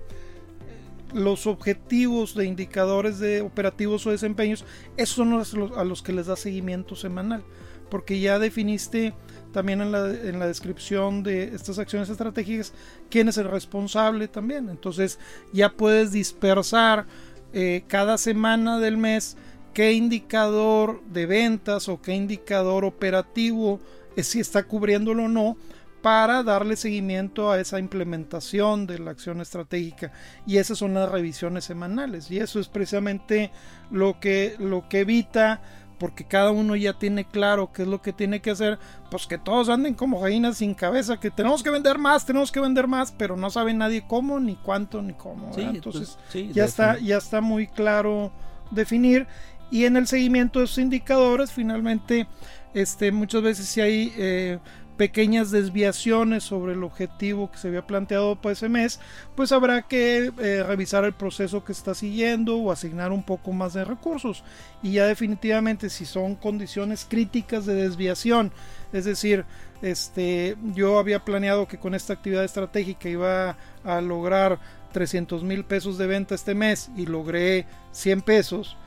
los 1.13 1.45
objetivos 1.45 2.33
de 2.36 2.45
indicadores 2.45 3.19
de 3.19 3.41
operativos 3.41 4.07
o 4.07 4.12
desempeños, 4.12 4.65
esos 4.95 5.15
son 5.15 5.31
los, 5.31 5.53
a 5.75 5.83
los 5.83 6.01
que 6.01 6.13
les 6.13 6.25
da 6.25 6.36
seguimiento 6.36 6.95
semanal, 6.95 7.43
porque 7.89 8.19
ya 8.19 8.39
definiste 8.39 9.13
también 9.51 9.81
en 9.81 9.91
la, 9.91 10.10
en 10.10 10.39
la 10.39 10.47
descripción 10.47 11.23
de 11.23 11.55
estas 11.55 11.79
acciones 11.79 12.10
estratégicas 12.10 12.73
quién 13.10 13.27
es 13.27 13.38
el 13.38 13.49
responsable 13.49 14.27
también. 14.27 14.69
Entonces 14.69 15.19
ya 15.53 15.69
puedes 15.69 16.12
dispersar 16.12 17.05
eh, 17.53 17.83
cada 17.88 18.17
semana 18.17 18.79
del 18.79 18.97
mes 18.97 19.38
qué 19.73 19.93
indicador 19.93 21.01
de 21.05 21.25
ventas 21.25 21.88
o 21.88 22.01
qué 22.01 22.13
indicador 22.13 22.83
operativo 22.83 23.79
es 24.15 24.27
si 24.27 24.39
está 24.39 24.63
cubriéndolo 24.63 25.25
o 25.25 25.29
no 25.29 25.57
para 26.01 26.43
darle 26.43 26.75
seguimiento 26.75 27.51
a 27.51 27.60
esa 27.60 27.79
implementación 27.79 28.86
de 28.88 28.99
la 28.99 29.12
acción 29.12 29.41
estratégica 29.41 30.12
y 30.45 30.57
esas 30.57 30.77
son 30.77 30.93
las 30.93 31.12
revisiones 31.12 31.65
semanales 31.65 32.29
y 32.31 32.38
eso 32.38 32.60
es 32.60 32.67
precisamente 32.67 33.51
lo 33.91 34.19
que 34.19 34.55
lo 34.60 34.88
que 34.89 35.01
evita 35.01 35.62
porque 35.97 36.23
cada 36.23 36.51
uno 36.51 36.75
ya 36.75 36.93
tiene 36.93 37.25
claro 37.25 37.71
qué 37.71 37.83
es 37.83 37.88
lo 37.88 38.01
que 38.01 38.13
tiene 38.13 38.39
que 38.39 38.51
hacer, 38.51 38.77
pues 39.10 39.25
que 39.25 39.38
todos 39.38 39.69
anden 39.69 39.93
como 39.93 40.19
gallinas 40.19 40.57
sin 40.57 40.73
cabeza, 40.73 41.19
que 41.19 41.31
tenemos 41.31 41.63
que 41.63 41.69
vender 41.69 41.97
más, 41.97 42.25
tenemos 42.25 42.51
que 42.51 42.60
vender 42.60 42.88
más, 42.88 43.12
pero 43.12 43.36
no 43.36 43.49
sabe 43.49 43.73
nadie 43.73 44.03
cómo, 44.07 44.39
ni 44.39 44.55
cuánto, 44.55 45.01
ni 45.01 45.13
cómo. 45.13 45.51
Entonces 45.57 46.17
pues, 46.31 46.53
ya, 46.53 46.65
está, 46.65 46.99
ya 46.99 47.17
está 47.17 47.41
muy 47.41 47.67
claro 47.67 48.31
definir. 48.71 49.27
Y 49.69 49.86
en 49.86 49.97
el 49.97 50.07
seguimiento 50.07 50.60
de 50.60 50.65
esos 50.65 50.77
indicadores, 50.77 51.51
finalmente, 51.51 52.27
este, 52.73 53.12
muchas 53.12 53.41
veces 53.41 53.67
si 53.67 53.81
hay 53.81 54.13
eh, 54.15 54.60
pequeñas 54.97 55.51
desviaciones 55.51 56.43
sobre 56.43 56.73
el 56.73 56.83
objetivo 56.83 57.51
que 57.51 57.57
se 57.60 57.67
había 57.67 57.86
planteado 57.86 58.36
para 58.36 58.53
ese 58.53 58.67
mes, 58.67 58.99
pues 59.36 59.51
habrá 59.51 59.83
que 59.83 60.31
eh, 60.39 60.63
revisar 60.63 61.05
el 61.05 61.13
proceso 61.13 61.63
que 61.63 61.71
está 61.71 61.93
siguiendo 61.93 62.57
o 62.57 62.71
asignar 62.71 63.12
un 63.12 63.23
poco 63.23 63.53
más 63.53 63.73
de 63.73 63.86
recursos. 63.86 64.43
Y 64.81 64.93
ya 64.93 65.05
definitivamente 65.05 65.89
si 65.89 66.05
son 66.05 66.36
condiciones 66.36 67.05
críticas 67.07 67.65
de 67.65 67.75
desviación, 67.75 68.51
es 68.91 69.05
decir, 69.05 69.45
este, 69.81 70.57
yo 70.73 70.97
había 70.97 71.23
planeado 71.23 71.67
que 71.67 71.77
con 71.77 71.93
esta 71.93 72.13
actividad 72.13 72.43
estratégica 72.43 73.07
iba 73.07 73.57
a 73.83 74.01
lograr 74.01 74.60
300 74.93 75.43
mil 75.43 75.63
pesos 75.63 75.97
de 75.99 76.07
venta 76.07 76.33
este 76.33 76.55
mes 76.55 76.89
y 76.97 77.05
logré 77.05 77.67
100 77.91 78.21
pesos, 78.21 78.77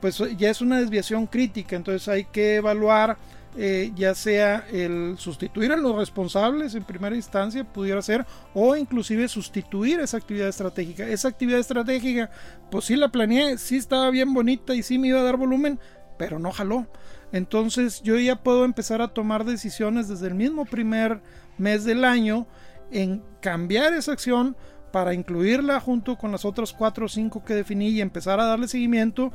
pues 0.00 0.20
ya 0.36 0.50
es 0.50 0.60
una 0.60 0.80
desviación 0.80 1.26
crítica, 1.26 1.76
entonces 1.76 2.08
hay 2.08 2.24
que 2.24 2.56
evaluar 2.56 3.16
eh, 3.56 3.92
ya 3.94 4.14
sea 4.14 4.64
el 4.72 5.16
sustituir 5.18 5.72
a 5.72 5.76
los 5.76 5.94
responsables 5.94 6.74
en 6.74 6.84
primera 6.84 7.14
instancia, 7.14 7.64
pudiera 7.64 8.00
ser, 8.00 8.24
o 8.54 8.74
inclusive 8.76 9.28
sustituir 9.28 10.00
esa 10.00 10.16
actividad 10.16 10.48
estratégica. 10.48 11.06
Esa 11.06 11.28
actividad 11.28 11.60
estratégica, 11.60 12.30
pues 12.70 12.86
sí 12.86 12.96
la 12.96 13.10
planeé, 13.10 13.58
sí 13.58 13.76
estaba 13.76 14.10
bien 14.10 14.32
bonita 14.32 14.74
y 14.74 14.82
sí 14.82 14.98
me 14.98 15.08
iba 15.08 15.20
a 15.20 15.24
dar 15.24 15.36
volumen, 15.36 15.78
pero 16.18 16.38
no 16.38 16.50
jaló. 16.50 16.86
Entonces 17.32 18.02
yo 18.02 18.18
ya 18.18 18.42
puedo 18.42 18.64
empezar 18.64 19.02
a 19.02 19.08
tomar 19.08 19.44
decisiones 19.44 20.08
desde 20.08 20.28
el 20.28 20.34
mismo 20.34 20.64
primer 20.64 21.20
mes 21.58 21.84
del 21.84 22.04
año 22.04 22.46
en 22.90 23.22
cambiar 23.40 23.92
esa 23.94 24.12
acción 24.12 24.56
para 24.92 25.14
incluirla 25.14 25.80
junto 25.80 26.16
con 26.16 26.30
las 26.30 26.44
otras 26.44 26.72
cuatro 26.72 27.06
o 27.06 27.08
cinco 27.08 27.42
que 27.44 27.54
definí 27.54 27.88
y 27.88 28.00
empezar 28.00 28.38
a 28.38 28.44
darle 28.44 28.68
seguimiento 28.68 29.32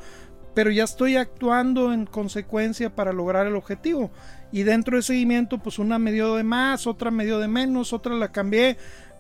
pero 0.58 0.72
ya 0.72 0.86
estoy 0.86 1.18
actuando 1.18 1.94
en 1.94 2.08
consecuencia 2.08 2.90
para 2.90 3.14
lograr 3.14 3.46
el 3.46 3.56
objetivo. 3.56 4.10
Y 4.52 4.64
dentro 4.64 4.98
de 4.98 5.04
seguimiento, 5.04 5.60
pues 5.60 5.78
una 5.78 6.00
me 6.00 6.12
dio 6.12 6.36
de 6.36 6.44
más, 6.44 6.88
otra 6.88 7.12
me 7.12 7.26
dio 7.26 7.38
de 7.38 7.48
menos, 7.48 7.94
otra 7.94 8.16
la 8.16 8.32
cambié, 8.32 8.76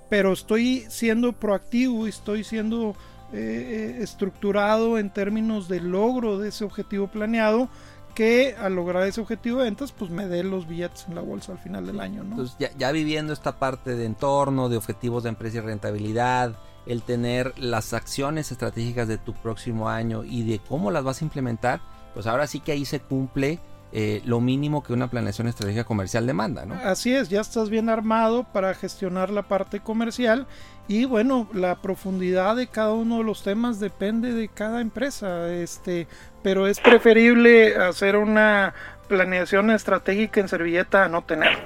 pero 0.09 0.33
estoy 0.33 0.85
siendo 0.89 1.33
proactivo 1.33 2.07
y 2.07 2.09
estoy 2.09 2.43
siendo 2.43 2.95
eh, 3.33 3.35
eh, 3.37 3.97
estructurado 4.01 4.97
en 4.97 5.11
términos 5.11 5.67
de 5.67 5.79
logro 5.79 6.39
de 6.39 6.49
ese 6.49 6.65
objetivo 6.65 7.05
planeado 7.05 7.69
que 8.17 8.55
al 8.59 8.73
lograr 8.73 9.03
ese 9.03 9.21
objetivo 9.21 9.59
de 9.59 9.65
ventas, 9.65 9.91
pues 9.91 10.09
me 10.09 10.27
dé 10.27 10.43
los 10.43 10.67
billetes 10.67 11.05
en 11.07 11.13
la 11.13 11.21
bolsa 11.21 11.51
al 11.51 11.59
final 11.59 11.85
del 11.85 11.99
año. 11.99 12.23
¿no? 12.23 12.31
Entonces, 12.31 12.57
ya, 12.57 12.71
ya 12.75 12.91
viviendo 12.91 13.31
esta 13.31 13.59
parte 13.59 13.95
de 13.95 14.05
entorno, 14.05 14.69
de 14.69 14.77
objetivos 14.77 15.21
de 15.21 15.29
empresa 15.29 15.57
y 15.57 15.59
rentabilidad, 15.59 16.55
el 16.87 17.03
tener 17.03 17.53
las 17.59 17.93
acciones 17.93 18.51
estratégicas 18.51 19.07
de 19.07 19.19
tu 19.19 19.33
próximo 19.33 19.87
año 19.87 20.23
y 20.23 20.41
de 20.41 20.57
cómo 20.57 20.89
las 20.89 21.03
vas 21.03 21.21
a 21.21 21.25
implementar, 21.25 21.79
pues 22.15 22.25
ahora 22.25 22.47
sí 22.47 22.59
que 22.59 22.71
ahí 22.71 22.85
se 22.85 22.99
cumple 22.99 23.59
eh, 23.93 24.21
lo 24.25 24.41
mínimo 24.41 24.83
que 24.83 24.93
una 24.93 25.09
planeación 25.09 25.47
estratégica 25.47 25.85
comercial 25.85 26.27
demanda, 26.27 26.65
¿no? 26.65 26.75
Así 26.75 27.13
es, 27.13 27.29
ya 27.29 27.41
estás 27.41 27.69
bien 27.69 27.89
armado 27.89 28.43
para 28.43 28.73
gestionar 28.73 29.29
la 29.29 29.43
parte 29.43 29.79
comercial 29.79 30.45
y 30.89 31.05
bueno, 31.05 31.47
la 31.53 31.81
profundidad 31.81 32.55
de 32.55 32.67
cada 32.67 32.93
uno 32.93 33.19
de 33.19 33.23
los 33.23 33.43
temas 33.43 33.79
depende 33.79 34.33
de 34.33 34.49
cada 34.49 34.81
empresa, 34.81 35.53
este, 35.53 36.07
pero 36.43 36.67
es 36.67 36.79
preferible 36.79 37.75
hacer 37.77 38.15
una 38.17 38.73
planeación 39.07 39.71
estratégica 39.71 40.39
en 40.39 40.47
servilleta 40.47 41.05
a 41.05 41.09
no 41.09 41.23
tener. 41.23 41.57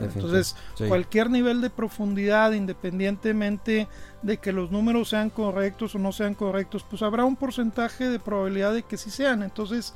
Entonces, 0.00 0.56
cualquier 0.86 1.30
nivel 1.30 1.60
de 1.60 1.70
profundidad, 1.70 2.52
independientemente 2.52 3.88
de 4.22 4.36
que 4.36 4.52
los 4.52 4.70
números 4.70 5.08
sean 5.08 5.30
correctos 5.30 5.94
o 5.94 5.98
no 5.98 6.12
sean 6.12 6.34
correctos, 6.34 6.84
pues 6.88 7.02
habrá 7.02 7.24
un 7.24 7.36
porcentaje 7.36 8.08
de 8.08 8.18
probabilidad 8.18 8.74
de 8.74 8.82
que 8.82 8.96
sí 8.96 9.10
sean. 9.10 9.42
Entonces, 9.42 9.94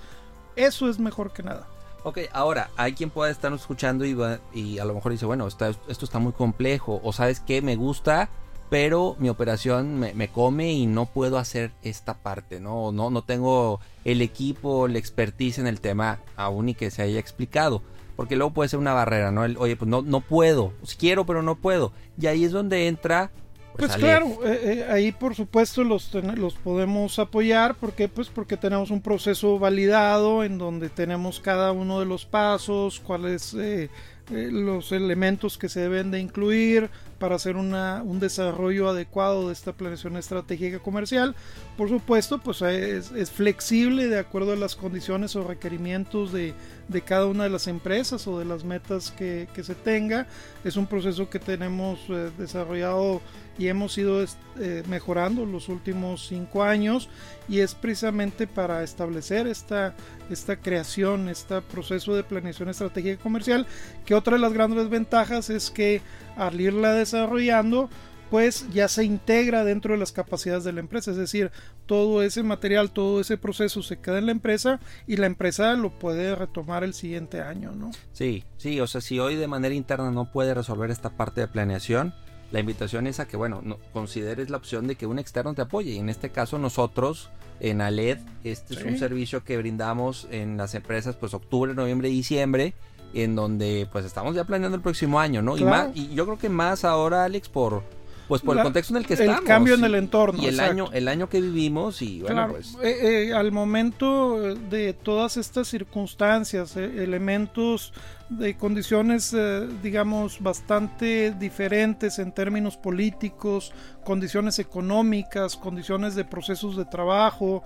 eso 0.56 0.88
es 0.88 0.98
mejor 0.98 1.32
que 1.32 1.42
nada. 1.42 1.66
Ok, 2.04 2.18
ahora, 2.32 2.70
hay 2.76 2.94
quien 2.94 3.10
pueda 3.10 3.30
estar 3.30 3.52
escuchando 3.52 4.04
y, 4.04 4.16
y 4.52 4.78
a 4.78 4.84
lo 4.84 4.94
mejor 4.94 5.12
dice, 5.12 5.26
bueno, 5.26 5.46
esto 5.46 5.74
está 5.88 6.18
muy 6.18 6.32
complejo, 6.32 7.00
o 7.04 7.12
sabes 7.12 7.40
que 7.40 7.62
me 7.62 7.76
gusta 7.76 8.28
pero 8.72 9.16
mi 9.18 9.28
operación 9.28 10.00
me, 10.00 10.28
come 10.28 10.72
y 10.72 10.86
no 10.86 11.04
puedo 11.04 11.36
hacer 11.36 11.72
esta 11.82 12.14
parte, 12.14 12.58
¿no? 12.58 12.90
No, 12.90 13.10
no 13.10 13.20
tengo 13.20 13.80
el 14.06 14.22
equipo, 14.22 14.88
la 14.88 14.96
expertise 14.96 15.58
en 15.58 15.66
el 15.66 15.78
tema 15.78 16.20
aún 16.36 16.70
y 16.70 16.74
que 16.74 16.90
se 16.90 17.02
haya 17.02 17.20
explicado. 17.20 17.82
Porque 18.16 18.34
luego 18.34 18.54
puede 18.54 18.70
ser 18.70 18.78
una 18.78 18.94
barrera, 18.94 19.30
¿no? 19.30 19.44
El, 19.44 19.58
Oye, 19.58 19.76
pues 19.76 19.90
no, 19.90 20.00
no 20.00 20.22
puedo, 20.22 20.72
pues 20.80 20.94
quiero, 20.94 21.26
pero 21.26 21.42
no 21.42 21.56
puedo. 21.56 21.92
Y 22.18 22.28
ahí 22.28 22.44
es 22.44 22.52
donde 22.52 22.88
entra 22.88 23.30
pues, 23.76 23.92
pues 23.92 23.96
claro, 23.96 24.26
eh, 24.44 24.60
eh, 24.62 24.86
ahí 24.90 25.12
por 25.12 25.34
supuesto 25.34 25.84
los, 25.84 26.12
los 26.14 26.54
podemos 26.54 27.18
apoyar 27.18 27.74
porque 27.74 28.08
pues 28.08 28.28
porque 28.28 28.56
tenemos 28.56 28.90
un 28.90 29.00
proceso 29.00 29.58
validado 29.58 30.44
en 30.44 30.58
donde 30.58 30.90
tenemos 30.90 31.40
cada 31.40 31.72
uno 31.72 32.00
de 32.00 32.06
los 32.06 32.26
pasos, 32.26 33.00
cuáles 33.00 33.54
eh, 33.54 33.88
los 34.30 34.92
elementos 34.92 35.58
que 35.58 35.68
se 35.68 35.80
deben 35.80 36.10
de 36.10 36.20
incluir, 36.20 36.90
para 37.22 37.36
hacer 37.36 37.56
una, 37.56 38.02
un 38.04 38.18
desarrollo 38.18 38.88
adecuado 38.88 39.46
de 39.46 39.52
esta 39.52 39.72
planeación 39.72 40.16
estratégica 40.16 40.80
comercial. 40.80 41.36
Por 41.76 41.88
supuesto, 41.88 42.38
pues 42.38 42.62
es, 42.62 43.30
flexible 43.30 44.08
de 44.08 44.18
acuerdo 44.18 44.54
a 44.54 44.56
las 44.56 44.74
condiciones 44.74 45.36
o 45.36 45.44
requerimientos 45.44 46.32
de, 46.32 46.52
de 46.88 47.02
cada 47.02 47.26
una 47.26 47.44
de 47.44 47.50
las 47.50 47.68
empresas 47.68 48.26
o 48.26 48.40
de 48.40 48.44
las 48.44 48.64
metas 48.64 49.12
que, 49.12 49.48
que 49.54 49.62
se 49.62 49.76
tenga. 49.76 50.26
Es 50.64 50.76
un 50.76 50.88
proceso 50.88 51.30
que 51.30 51.38
tenemos 51.38 52.00
eh, 52.08 52.30
desarrollado 52.36 53.20
y 53.58 53.68
hemos 53.68 53.96
ido 53.98 54.24
eh, 54.58 54.82
mejorando 54.88 55.44
los 55.46 55.68
últimos 55.68 56.26
cinco 56.26 56.62
años 56.62 57.08
y 57.48 57.60
es 57.60 57.74
precisamente 57.74 58.46
para 58.46 58.82
establecer 58.82 59.46
esta, 59.46 59.94
esta 60.30 60.56
creación, 60.56 61.28
este 61.28 61.60
proceso 61.60 62.14
de 62.14 62.24
planeación 62.24 62.68
estratégica 62.68 63.22
comercial, 63.22 63.66
que 64.04 64.14
otra 64.14 64.34
de 64.34 64.42
las 64.42 64.52
grandes 64.52 64.88
ventajas 64.88 65.50
es 65.50 65.70
que 65.70 66.00
al 66.36 66.60
irla 66.60 66.94
desarrollando, 66.94 67.90
pues 68.30 68.66
ya 68.72 68.88
se 68.88 69.04
integra 69.04 69.62
dentro 69.62 69.92
de 69.92 70.00
las 70.00 70.10
capacidades 70.10 70.64
de 70.64 70.72
la 70.72 70.80
empresa, 70.80 71.10
es 71.10 71.18
decir, 71.18 71.50
todo 71.84 72.22
ese 72.22 72.42
material, 72.42 72.90
todo 72.90 73.20
ese 73.20 73.36
proceso 73.36 73.82
se 73.82 73.98
queda 73.98 74.18
en 74.18 74.24
la 74.24 74.32
empresa 74.32 74.80
y 75.06 75.18
la 75.18 75.26
empresa 75.26 75.74
lo 75.74 75.98
puede 75.98 76.34
retomar 76.34 76.82
el 76.82 76.94
siguiente 76.94 77.42
año, 77.42 77.72
¿no? 77.72 77.90
Sí, 78.12 78.44
sí, 78.56 78.80
o 78.80 78.86
sea, 78.86 79.02
si 79.02 79.18
hoy 79.18 79.36
de 79.36 79.48
manera 79.48 79.74
interna 79.74 80.10
no 80.10 80.32
puede 80.32 80.54
resolver 80.54 80.90
esta 80.90 81.10
parte 81.10 81.42
de 81.42 81.48
planeación, 81.48 82.14
la 82.52 82.60
invitación 82.60 83.06
es 83.06 83.18
a 83.18 83.26
que, 83.26 83.36
bueno, 83.36 83.60
no, 83.64 83.78
consideres 83.92 84.50
la 84.50 84.58
opción 84.58 84.86
de 84.86 84.96
que 84.96 85.06
un 85.06 85.18
externo 85.18 85.54
te 85.54 85.62
apoye. 85.62 85.92
Y 85.92 85.98
en 85.98 86.08
este 86.08 86.30
caso 86.30 86.58
nosotros, 86.58 87.30
en 87.60 87.80
ALED, 87.80 88.18
este 88.44 88.74
es 88.74 88.84
un 88.84 88.98
servicio 88.98 89.42
que 89.42 89.56
brindamos 89.56 90.28
en 90.30 90.56
las 90.58 90.74
empresas, 90.74 91.16
pues 91.16 91.34
octubre, 91.34 91.74
noviembre, 91.74 92.08
diciembre 92.08 92.74
en 93.14 93.34
donde 93.34 93.86
pues 93.92 94.04
estamos 94.04 94.34
ya 94.34 94.44
planeando 94.44 94.76
el 94.76 94.82
próximo 94.82 95.20
año, 95.20 95.42
¿no? 95.42 95.56
Y, 95.56 95.64
más, 95.64 95.88
y 95.94 96.14
yo 96.14 96.24
creo 96.24 96.38
que 96.38 96.48
más 96.48 96.84
ahora, 96.84 97.24
Alex, 97.24 97.48
por 97.48 97.82
pues 98.28 98.40
por 98.40 98.56
el 98.56 98.62
contexto 98.62 98.94
en 98.94 99.02
el 99.02 99.06
que 99.06 99.14
estamos. 99.14 99.40
El 99.40 99.46
cambio 99.46 99.74
en 99.74 99.84
el 99.84 99.94
entorno. 99.94 100.42
Y 100.42 100.46
el 100.46 100.60
año, 100.60 100.88
el 100.92 101.08
año 101.08 101.28
que 101.28 101.40
vivimos 101.40 102.00
y 102.00 102.22
bueno, 102.22 102.48
pues. 102.50 102.78
Eh, 102.82 103.28
eh, 103.28 103.34
al 103.34 103.52
momento 103.52 104.54
de 104.54 104.94
todas 104.94 105.36
estas 105.36 105.68
circunstancias, 105.68 106.76
eh, 106.76 107.02
elementos 107.04 107.92
de 108.38 108.56
condiciones, 108.56 109.34
digamos, 109.82 110.40
bastante 110.40 111.32
diferentes 111.32 112.18
en 112.18 112.32
términos 112.32 112.76
políticos, 112.76 113.72
condiciones 114.04 114.58
económicas, 114.58 115.56
condiciones 115.56 116.14
de 116.14 116.24
procesos 116.24 116.76
de 116.76 116.84
trabajo 116.84 117.62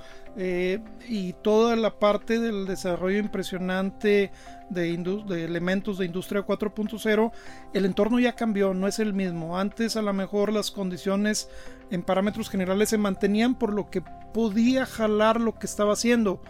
y 1.09 1.33
toda 1.43 1.77
la 1.77 1.99
parte 1.99 2.39
del 2.41 2.67
desarrollo 2.67 3.19
impresionante 3.19 4.31
de, 4.71 5.23
de 5.27 5.45
elementos 5.45 5.99
de 5.99 6.07
industria 6.07 6.45
4.0, 6.45 7.33
el 7.73 7.85
entorno 7.85 8.19
ya 8.19 8.35
cambió, 8.35 8.75
no 8.75 8.89
es 8.89 8.99
el 8.99 9.13
mismo. 9.13 9.59
Antes 9.59 9.97
a 9.97 10.03
lo 10.03 10.13
mejor 10.13 10.53
las 10.53 10.71
condiciones 10.71 11.49
en 11.91 12.03
parámetros 12.03 12.51
generales 12.51 12.91
se 12.91 12.99
mantenían 12.99 13.59
por 13.59 13.73
lo 13.73 13.91
que 13.91 14.03
podía 14.33 14.87
jalar 14.87 15.41
lo 15.41 15.55
que 15.55 15.67
estaba 15.67 15.93
haciendo. 15.93 16.43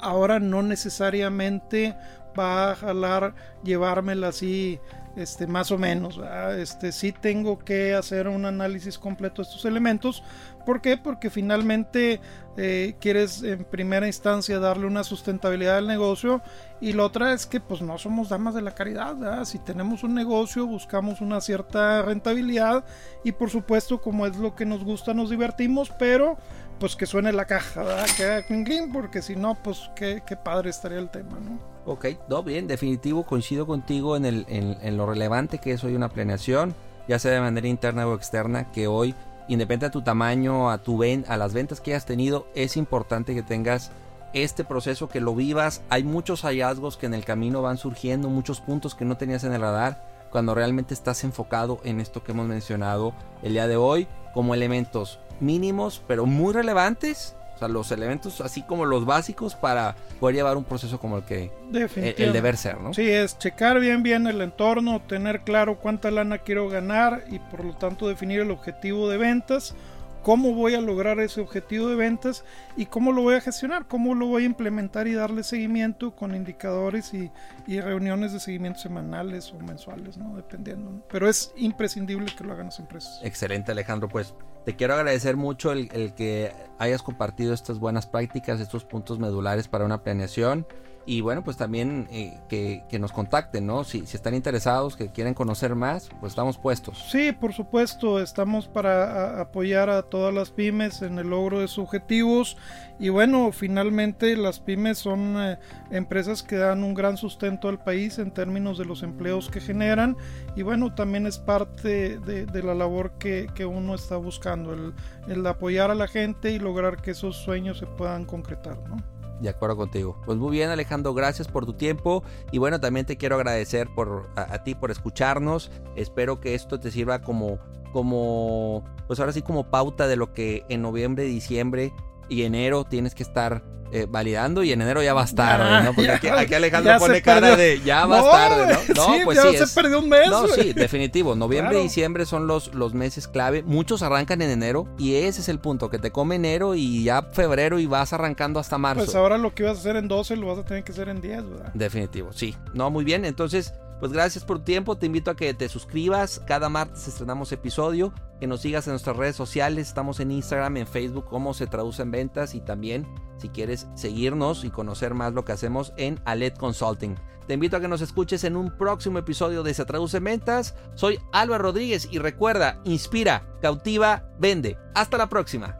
Ahora 0.00 0.40
no 0.40 0.62
necesariamente 0.62 1.94
va 2.38 2.72
a 2.72 2.76
jalar 2.76 3.34
llevármela 3.62 4.28
así 4.28 4.80
este, 5.16 5.46
más 5.46 5.70
o 5.70 5.78
menos. 5.78 6.20
Este, 6.56 6.92
sí 6.92 7.12
tengo 7.12 7.58
que 7.58 7.94
hacer 7.94 8.28
un 8.28 8.44
análisis 8.44 8.98
completo 8.98 9.42
de 9.42 9.48
estos 9.48 9.64
elementos. 9.64 10.22
¿Por 10.64 10.80
qué? 10.80 10.96
Porque 10.96 11.30
finalmente 11.30 12.20
eh, 12.56 12.94
quieres 13.00 13.42
en 13.42 13.64
primera 13.64 14.06
instancia 14.06 14.58
darle 14.58 14.86
una 14.86 15.04
sustentabilidad 15.04 15.78
al 15.78 15.86
negocio 15.86 16.42
y 16.80 16.92
la 16.92 17.04
otra 17.04 17.32
es 17.32 17.46
que 17.46 17.60
pues 17.60 17.80
no 17.80 17.98
somos 17.98 18.28
damas 18.28 18.54
de 18.54 18.62
la 18.62 18.74
caridad. 18.74 19.44
Si 19.44 19.58
tenemos 19.58 20.04
un 20.04 20.14
negocio 20.14 20.66
buscamos 20.66 21.20
una 21.20 21.40
cierta 21.40 22.02
rentabilidad 22.02 22.84
y 23.24 23.32
por 23.32 23.50
supuesto 23.50 24.00
como 24.00 24.26
es 24.26 24.36
lo 24.36 24.54
que 24.54 24.66
nos 24.66 24.84
gusta 24.84 25.14
nos 25.14 25.30
divertimos, 25.30 25.90
pero 25.98 26.36
pues 26.78 26.96
que 26.96 27.06
suene 27.06 27.32
la 27.32 27.44
caja, 27.44 27.84
que 28.16 28.88
porque 28.92 29.22
si 29.22 29.36
no 29.36 29.54
pues 29.62 29.90
qué, 29.94 30.22
qué 30.26 30.36
padre 30.36 30.70
estaría 30.70 30.98
el 30.98 31.10
tema, 31.10 31.38
¿no? 31.40 31.69
Ok, 31.90 32.06
no, 32.28 32.44
bien, 32.44 32.68
definitivo, 32.68 33.24
coincido 33.24 33.66
contigo 33.66 34.16
en, 34.16 34.24
el, 34.24 34.96
lo 34.96 35.06
relevante 35.06 35.58
que 35.58 35.72
es 35.72 35.82
hoy 35.82 35.96
una 35.96 36.08
planeación, 36.08 36.76
ya 37.08 37.18
sea 37.18 37.32
de 37.32 37.40
manera 37.40 37.66
interna 37.66 38.06
o 38.06 38.14
externa, 38.14 38.70
que 38.70 38.86
hoy, 38.86 39.12
independiente 39.48 39.86
de 39.86 39.90
tu 39.90 40.02
tamaño, 40.02 40.70
a, 40.70 40.78
tu 40.78 40.98
ven, 40.98 41.24
a 41.26 41.36
las 41.36 41.52
ventas 41.52 41.80
que 41.80 41.90
hayas 41.90 42.06
tenido, 42.06 42.46
es 42.54 42.76
importante 42.76 43.34
que 43.34 43.42
tengas 43.42 43.90
este 44.34 44.62
proceso, 44.62 45.08
que 45.08 45.20
lo 45.20 45.34
vivas. 45.34 45.82
Hay 45.90 46.04
muchos 46.04 46.42
hallazgos 46.42 46.96
que 46.96 47.06
en 47.06 47.14
el 47.14 47.24
camino 47.24 47.60
van 47.60 47.76
surgiendo, 47.76 48.28
muchos 48.28 48.60
puntos 48.60 48.94
que 48.94 49.04
no 49.04 49.16
tenías 49.16 49.42
en 49.42 49.52
el 49.52 49.60
radar, 49.60 50.28
cuando 50.30 50.54
realmente 50.54 50.94
estás 50.94 51.24
enfocado 51.24 51.80
en 51.82 51.98
esto 51.98 52.22
que 52.22 52.30
hemos 52.30 52.46
mencionado 52.46 53.14
el 53.42 53.54
día 53.54 53.66
de 53.66 53.76
hoy, 53.76 54.06
como 54.32 54.54
elementos 54.54 55.18
mínimos, 55.40 56.04
pero 56.06 56.24
muy 56.24 56.52
relevantes 56.52 57.34
sea, 57.60 57.68
los 57.68 57.92
elementos 57.92 58.40
así 58.40 58.62
como 58.62 58.84
los 58.84 59.04
básicos 59.04 59.54
para 59.54 59.94
poder 60.18 60.36
llevar 60.36 60.56
un 60.56 60.64
proceso 60.64 60.98
como 60.98 61.18
el 61.18 61.24
que 61.24 61.50
el, 61.72 62.32
deber 62.32 62.56
ser, 62.56 62.80
¿no? 62.80 62.92
Sí, 62.92 63.08
es 63.08 63.38
checar 63.38 63.80
bien 63.80 64.02
bien 64.02 64.26
el 64.26 64.40
entorno, 64.40 65.00
tener 65.00 65.42
claro 65.42 65.78
cuánta 65.78 66.10
lana 66.10 66.38
quiero 66.38 66.68
ganar 66.68 67.24
y 67.30 67.38
por 67.38 67.64
lo 67.64 67.74
tanto 67.74 68.08
definir 68.08 68.40
el 68.40 68.50
objetivo 68.50 69.08
de 69.08 69.18
ventas, 69.18 69.74
cómo 70.22 70.54
voy 70.54 70.74
a 70.74 70.80
lograr 70.80 71.18
ese 71.20 71.40
objetivo 71.40 71.88
de 71.88 71.96
ventas 71.96 72.44
y 72.76 72.86
cómo 72.86 73.12
lo 73.12 73.22
voy 73.22 73.36
a 73.36 73.40
gestionar, 73.40 73.86
cómo 73.86 74.14
lo 74.14 74.26
voy 74.26 74.42
a 74.44 74.46
implementar 74.46 75.06
y 75.06 75.14
darle 75.14 75.42
seguimiento 75.42 76.14
con 76.14 76.34
indicadores 76.34 77.12
y, 77.14 77.30
reuniones 77.66 78.32
de 78.32 78.40
seguimiento 78.40 78.80
semanales 78.80 79.52
o 79.52 79.58
mensuales, 79.60 80.16
¿no? 80.16 80.36
Dependiendo. 80.36 81.04
Pero 81.10 81.28
es 81.28 81.52
imprescindible 81.56 82.26
que 82.36 82.44
lo 82.44 82.52
hagan 82.52 82.66
las 82.66 82.78
empresas. 82.78 83.20
Excelente, 83.22 83.72
Alejandro. 83.72 84.08
Pues 84.08 84.34
te 84.64 84.76
quiero 84.76 84.94
agradecer 84.94 85.36
mucho 85.36 85.72
el, 85.72 85.88
que 86.14 86.52
hayas 86.78 87.02
compartido 87.02 87.54
estas 87.54 87.78
buenas 87.78 88.06
prácticas, 88.06 88.60
estos 88.60 88.84
puntos 88.84 89.18
medulares 89.18 89.68
para 89.68 89.84
una 89.84 90.02
planeación. 90.02 90.66
Y 91.06 91.22
bueno, 91.22 91.42
pues 91.42 91.56
también 91.56 92.06
eh, 92.10 92.38
que, 92.48 92.98
nos 92.98 93.12
contacten, 93.12 93.66
¿no? 93.66 93.84
Si, 93.84 94.06
si, 94.06 94.16
están 94.16 94.34
interesados, 94.34 94.96
que 94.96 95.10
quieren 95.10 95.34
conocer 95.34 95.74
más, 95.74 96.10
pues 96.20 96.32
estamos 96.32 96.58
puestos. 96.58 97.06
Sí, 97.10 97.32
por 97.32 97.52
supuesto, 97.52 98.20
estamos 98.20 98.68
para 98.68 99.40
apoyar 99.40 99.88
a 99.88 100.02
todas 100.02 100.32
las 100.32 100.50
pymes 100.50 101.02
en 101.02 101.18
el 101.18 101.30
logro 101.30 101.60
de 101.60 101.68
sus 101.68 101.84
objetivos. 101.84 102.56
Y 102.98 103.08
bueno, 103.08 103.50
finalmente 103.50 104.36
las 104.36 104.60
pymes 104.60 104.98
son 104.98 105.36
eh, 105.38 105.58
empresas 105.90 106.42
que 106.42 106.56
dan 106.56 106.84
un 106.84 106.92
gran 106.92 107.16
sustento 107.16 107.68
al 107.68 107.82
país 107.82 108.18
en 108.18 108.30
términos 108.30 108.76
de 108.76 108.84
los 108.84 109.02
empleos 109.02 109.48
que 109.48 109.60
generan. 109.60 110.18
Y 110.54 110.62
bueno, 110.62 110.94
también 110.94 111.26
es 111.26 111.38
parte 111.38 112.18
de, 112.18 112.62
la 112.62 112.74
labor 112.74 113.12
que, 113.18 113.48
uno 113.64 113.94
está 113.94 114.16
buscando, 114.16 114.74
el, 114.74 114.92
el 115.28 115.46
apoyar 115.46 115.90
a 115.90 115.94
la 115.94 116.08
gente 116.08 116.50
y 116.50 116.58
lograr 116.58 117.00
que 117.00 117.12
esos 117.12 117.36
sueños 117.36 117.78
se 117.78 117.86
puedan 117.86 118.26
concretar, 118.26 118.78
¿no? 118.88 119.19
De 119.40 119.48
acuerdo 119.48 119.76
contigo. 119.76 120.20
Pues 120.26 120.38
muy 120.38 120.50
bien 120.50 120.68
Alejandro, 120.68 121.14
gracias 121.14 121.48
por 121.48 121.64
tu 121.64 121.72
tiempo 121.72 122.22
y 122.52 122.58
bueno, 122.58 122.78
también 122.78 123.06
te 123.06 123.16
quiero 123.16 123.36
agradecer 123.36 123.88
por 123.94 124.28
a, 124.36 124.62
ti 124.62 124.74
por 124.74 124.90
escucharnos. 124.90 125.70
Espero 125.96 126.40
que 126.40 126.54
esto 126.54 126.78
te 126.78 126.90
sirva 126.90 127.22
como 127.22 127.58
como 127.92 128.84
pues 129.06 129.18
ahora 129.18 129.32
sí 129.32 129.42
como 129.42 129.70
pauta 129.70 130.06
de 130.06 130.16
lo 130.16 130.32
que 130.32 130.64
en 130.68 130.82
noviembre, 130.82 131.24
diciembre 131.24 131.92
y 132.28 132.42
enero 132.42 132.84
tienes 132.84 133.14
que 133.14 133.22
estar 133.22 133.64
eh, 133.92 134.06
validando 134.08 134.62
y 134.62 134.72
en 134.72 134.80
enero 134.82 135.02
ya 135.02 135.14
va 135.14 135.22
a 135.22 135.24
estar, 135.24 135.84
¿no? 135.84 135.94
Porque 135.94 136.10
aquí, 136.10 136.28
Alejandro 136.54 136.98
pone 136.98 137.22
cara 137.22 137.56
de 137.56 137.80
ya 137.84 138.06
va 138.06 138.18
a 138.18 138.20
estar, 138.20 138.88
¿no? 138.96 139.18
No, 139.18 139.24
pues 139.24 139.42
ya 139.42 139.66
se 139.66 139.74
perdió 139.74 139.98
un 139.98 140.08
mes. 140.08 140.28
No, 140.28 140.46
sí, 140.48 140.72
definitivo. 140.72 141.34
Noviembre 141.34 141.80
y 141.80 141.82
diciembre 141.84 142.26
son 142.26 142.46
los, 142.46 142.74
los 142.74 142.94
meses 142.94 143.28
clave. 143.28 143.62
Muchos 143.62 144.02
arrancan 144.02 144.42
en 144.42 144.50
enero 144.50 144.86
y 144.98 145.14
ese 145.14 145.40
es 145.40 145.48
el 145.48 145.58
punto, 145.58 145.90
que 145.90 145.98
te 145.98 146.10
come 146.10 146.36
enero 146.36 146.74
y 146.74 147.04
ya 147.04 147.22
febrero 147.32 147.78
y 147.78 147.86
vas 147.86 148.12
arrancando 148.12 148.60
hasta 148.60 148.78
marzo. 148.78 149.04
Pues 149.04 149.14
ahora 149.14 149.38
lo 149.38 149.54
que 149.54 149.64
ibas 149.64 149.78
a 149.78 149.80
hacer 149.80 149.96
en 149.96 150.08
12 150.08 150.36
lo 150.36 150.46
vas 150.46 150.58
a 150.58 150.64
tener 150.64 150.84
que 150.84 150.92
hacer 150.92 151.08
en 151.08 151.20
10, 151.20 151.50
¿verdad? 151.50 151.72
Definitivo, 151.74 152.32
sí. 152.32 152.56
No, 152.74 152.90
muy 152.90 153.04
bien. 153.04 153.24
Entonces, 153.24 153.74
Pues 154.00 154.12
gracias 154.12 154.44
por 154.44 154.58
tu 154.58 154.64
tiempo, 154.64 154.96
te 154.96 155.04
invito 155.04 155.30
a 155.30 155.36
que 155.36 155.52
te 155.52 155.68
suscribas, 155.68 156.40
cada 156.46 156.70
martes 156.70 157.06
estrenamos 157.06 157.52
episodio, 157.52 158.14
que 158.40 158.46
nos 158.46 158.62
sigas 158.62 158.86
en 158.86 158.94
nuestras 158.94 159.18
redes 159.18 159.36
sociales, 159.36 159.88
estamos 159.88 160.20
en 160.20 160.30
Instagram, 160.30 160.78
en 160.78 160.86
Facebook, 160.86 161.26
cómo 161.28 161.52
se 161.52 161.66
traduce 161.66 162.00
en 162.00 162.10
ventas 162.10 162.54
y 162.54 162.62
también 162.62 163.06
si 163.36 163.50
quieres 163.50 163.88
seguirnos 163.94 164.64
y 164.64 164.70
conocer 164.70 165.12
más 165.12 165.34
lo 165.34 165.44
que 165.44 165.52
hacemos 165.52 165.92
en 165.98 166.18
Alet 166.24 166.56
Consulting. 166.58 167.14
Te 167.46 167.54
invito 167.54 167.76
a 167.76 167.80
que 167.80 167.88
nos 167.88 168.00
escuches 168.00 168.44
en 168.44 168.56
un 168.56 168.70
próximo 168.78 169.18
episodio 169.18 169.62
de 169.62 169.74
Se 169.74 169.84
Traduce 169.84 170.18
en 170.18 170.24
Ventas. 170.24 170.76
Soy 170.94 171.18
Álvaro 171.32 171.64
Rodríguez 171.64 172.08
y 172.10 172.18
recuerda, 172.20 172.80
inspira, 172.84 173.44
cautiva, 173.60 174.30
vende. 174.38 174.78
Hasta 174.94 175.18
la 175.18 175.28
próxima. 175.28 175.79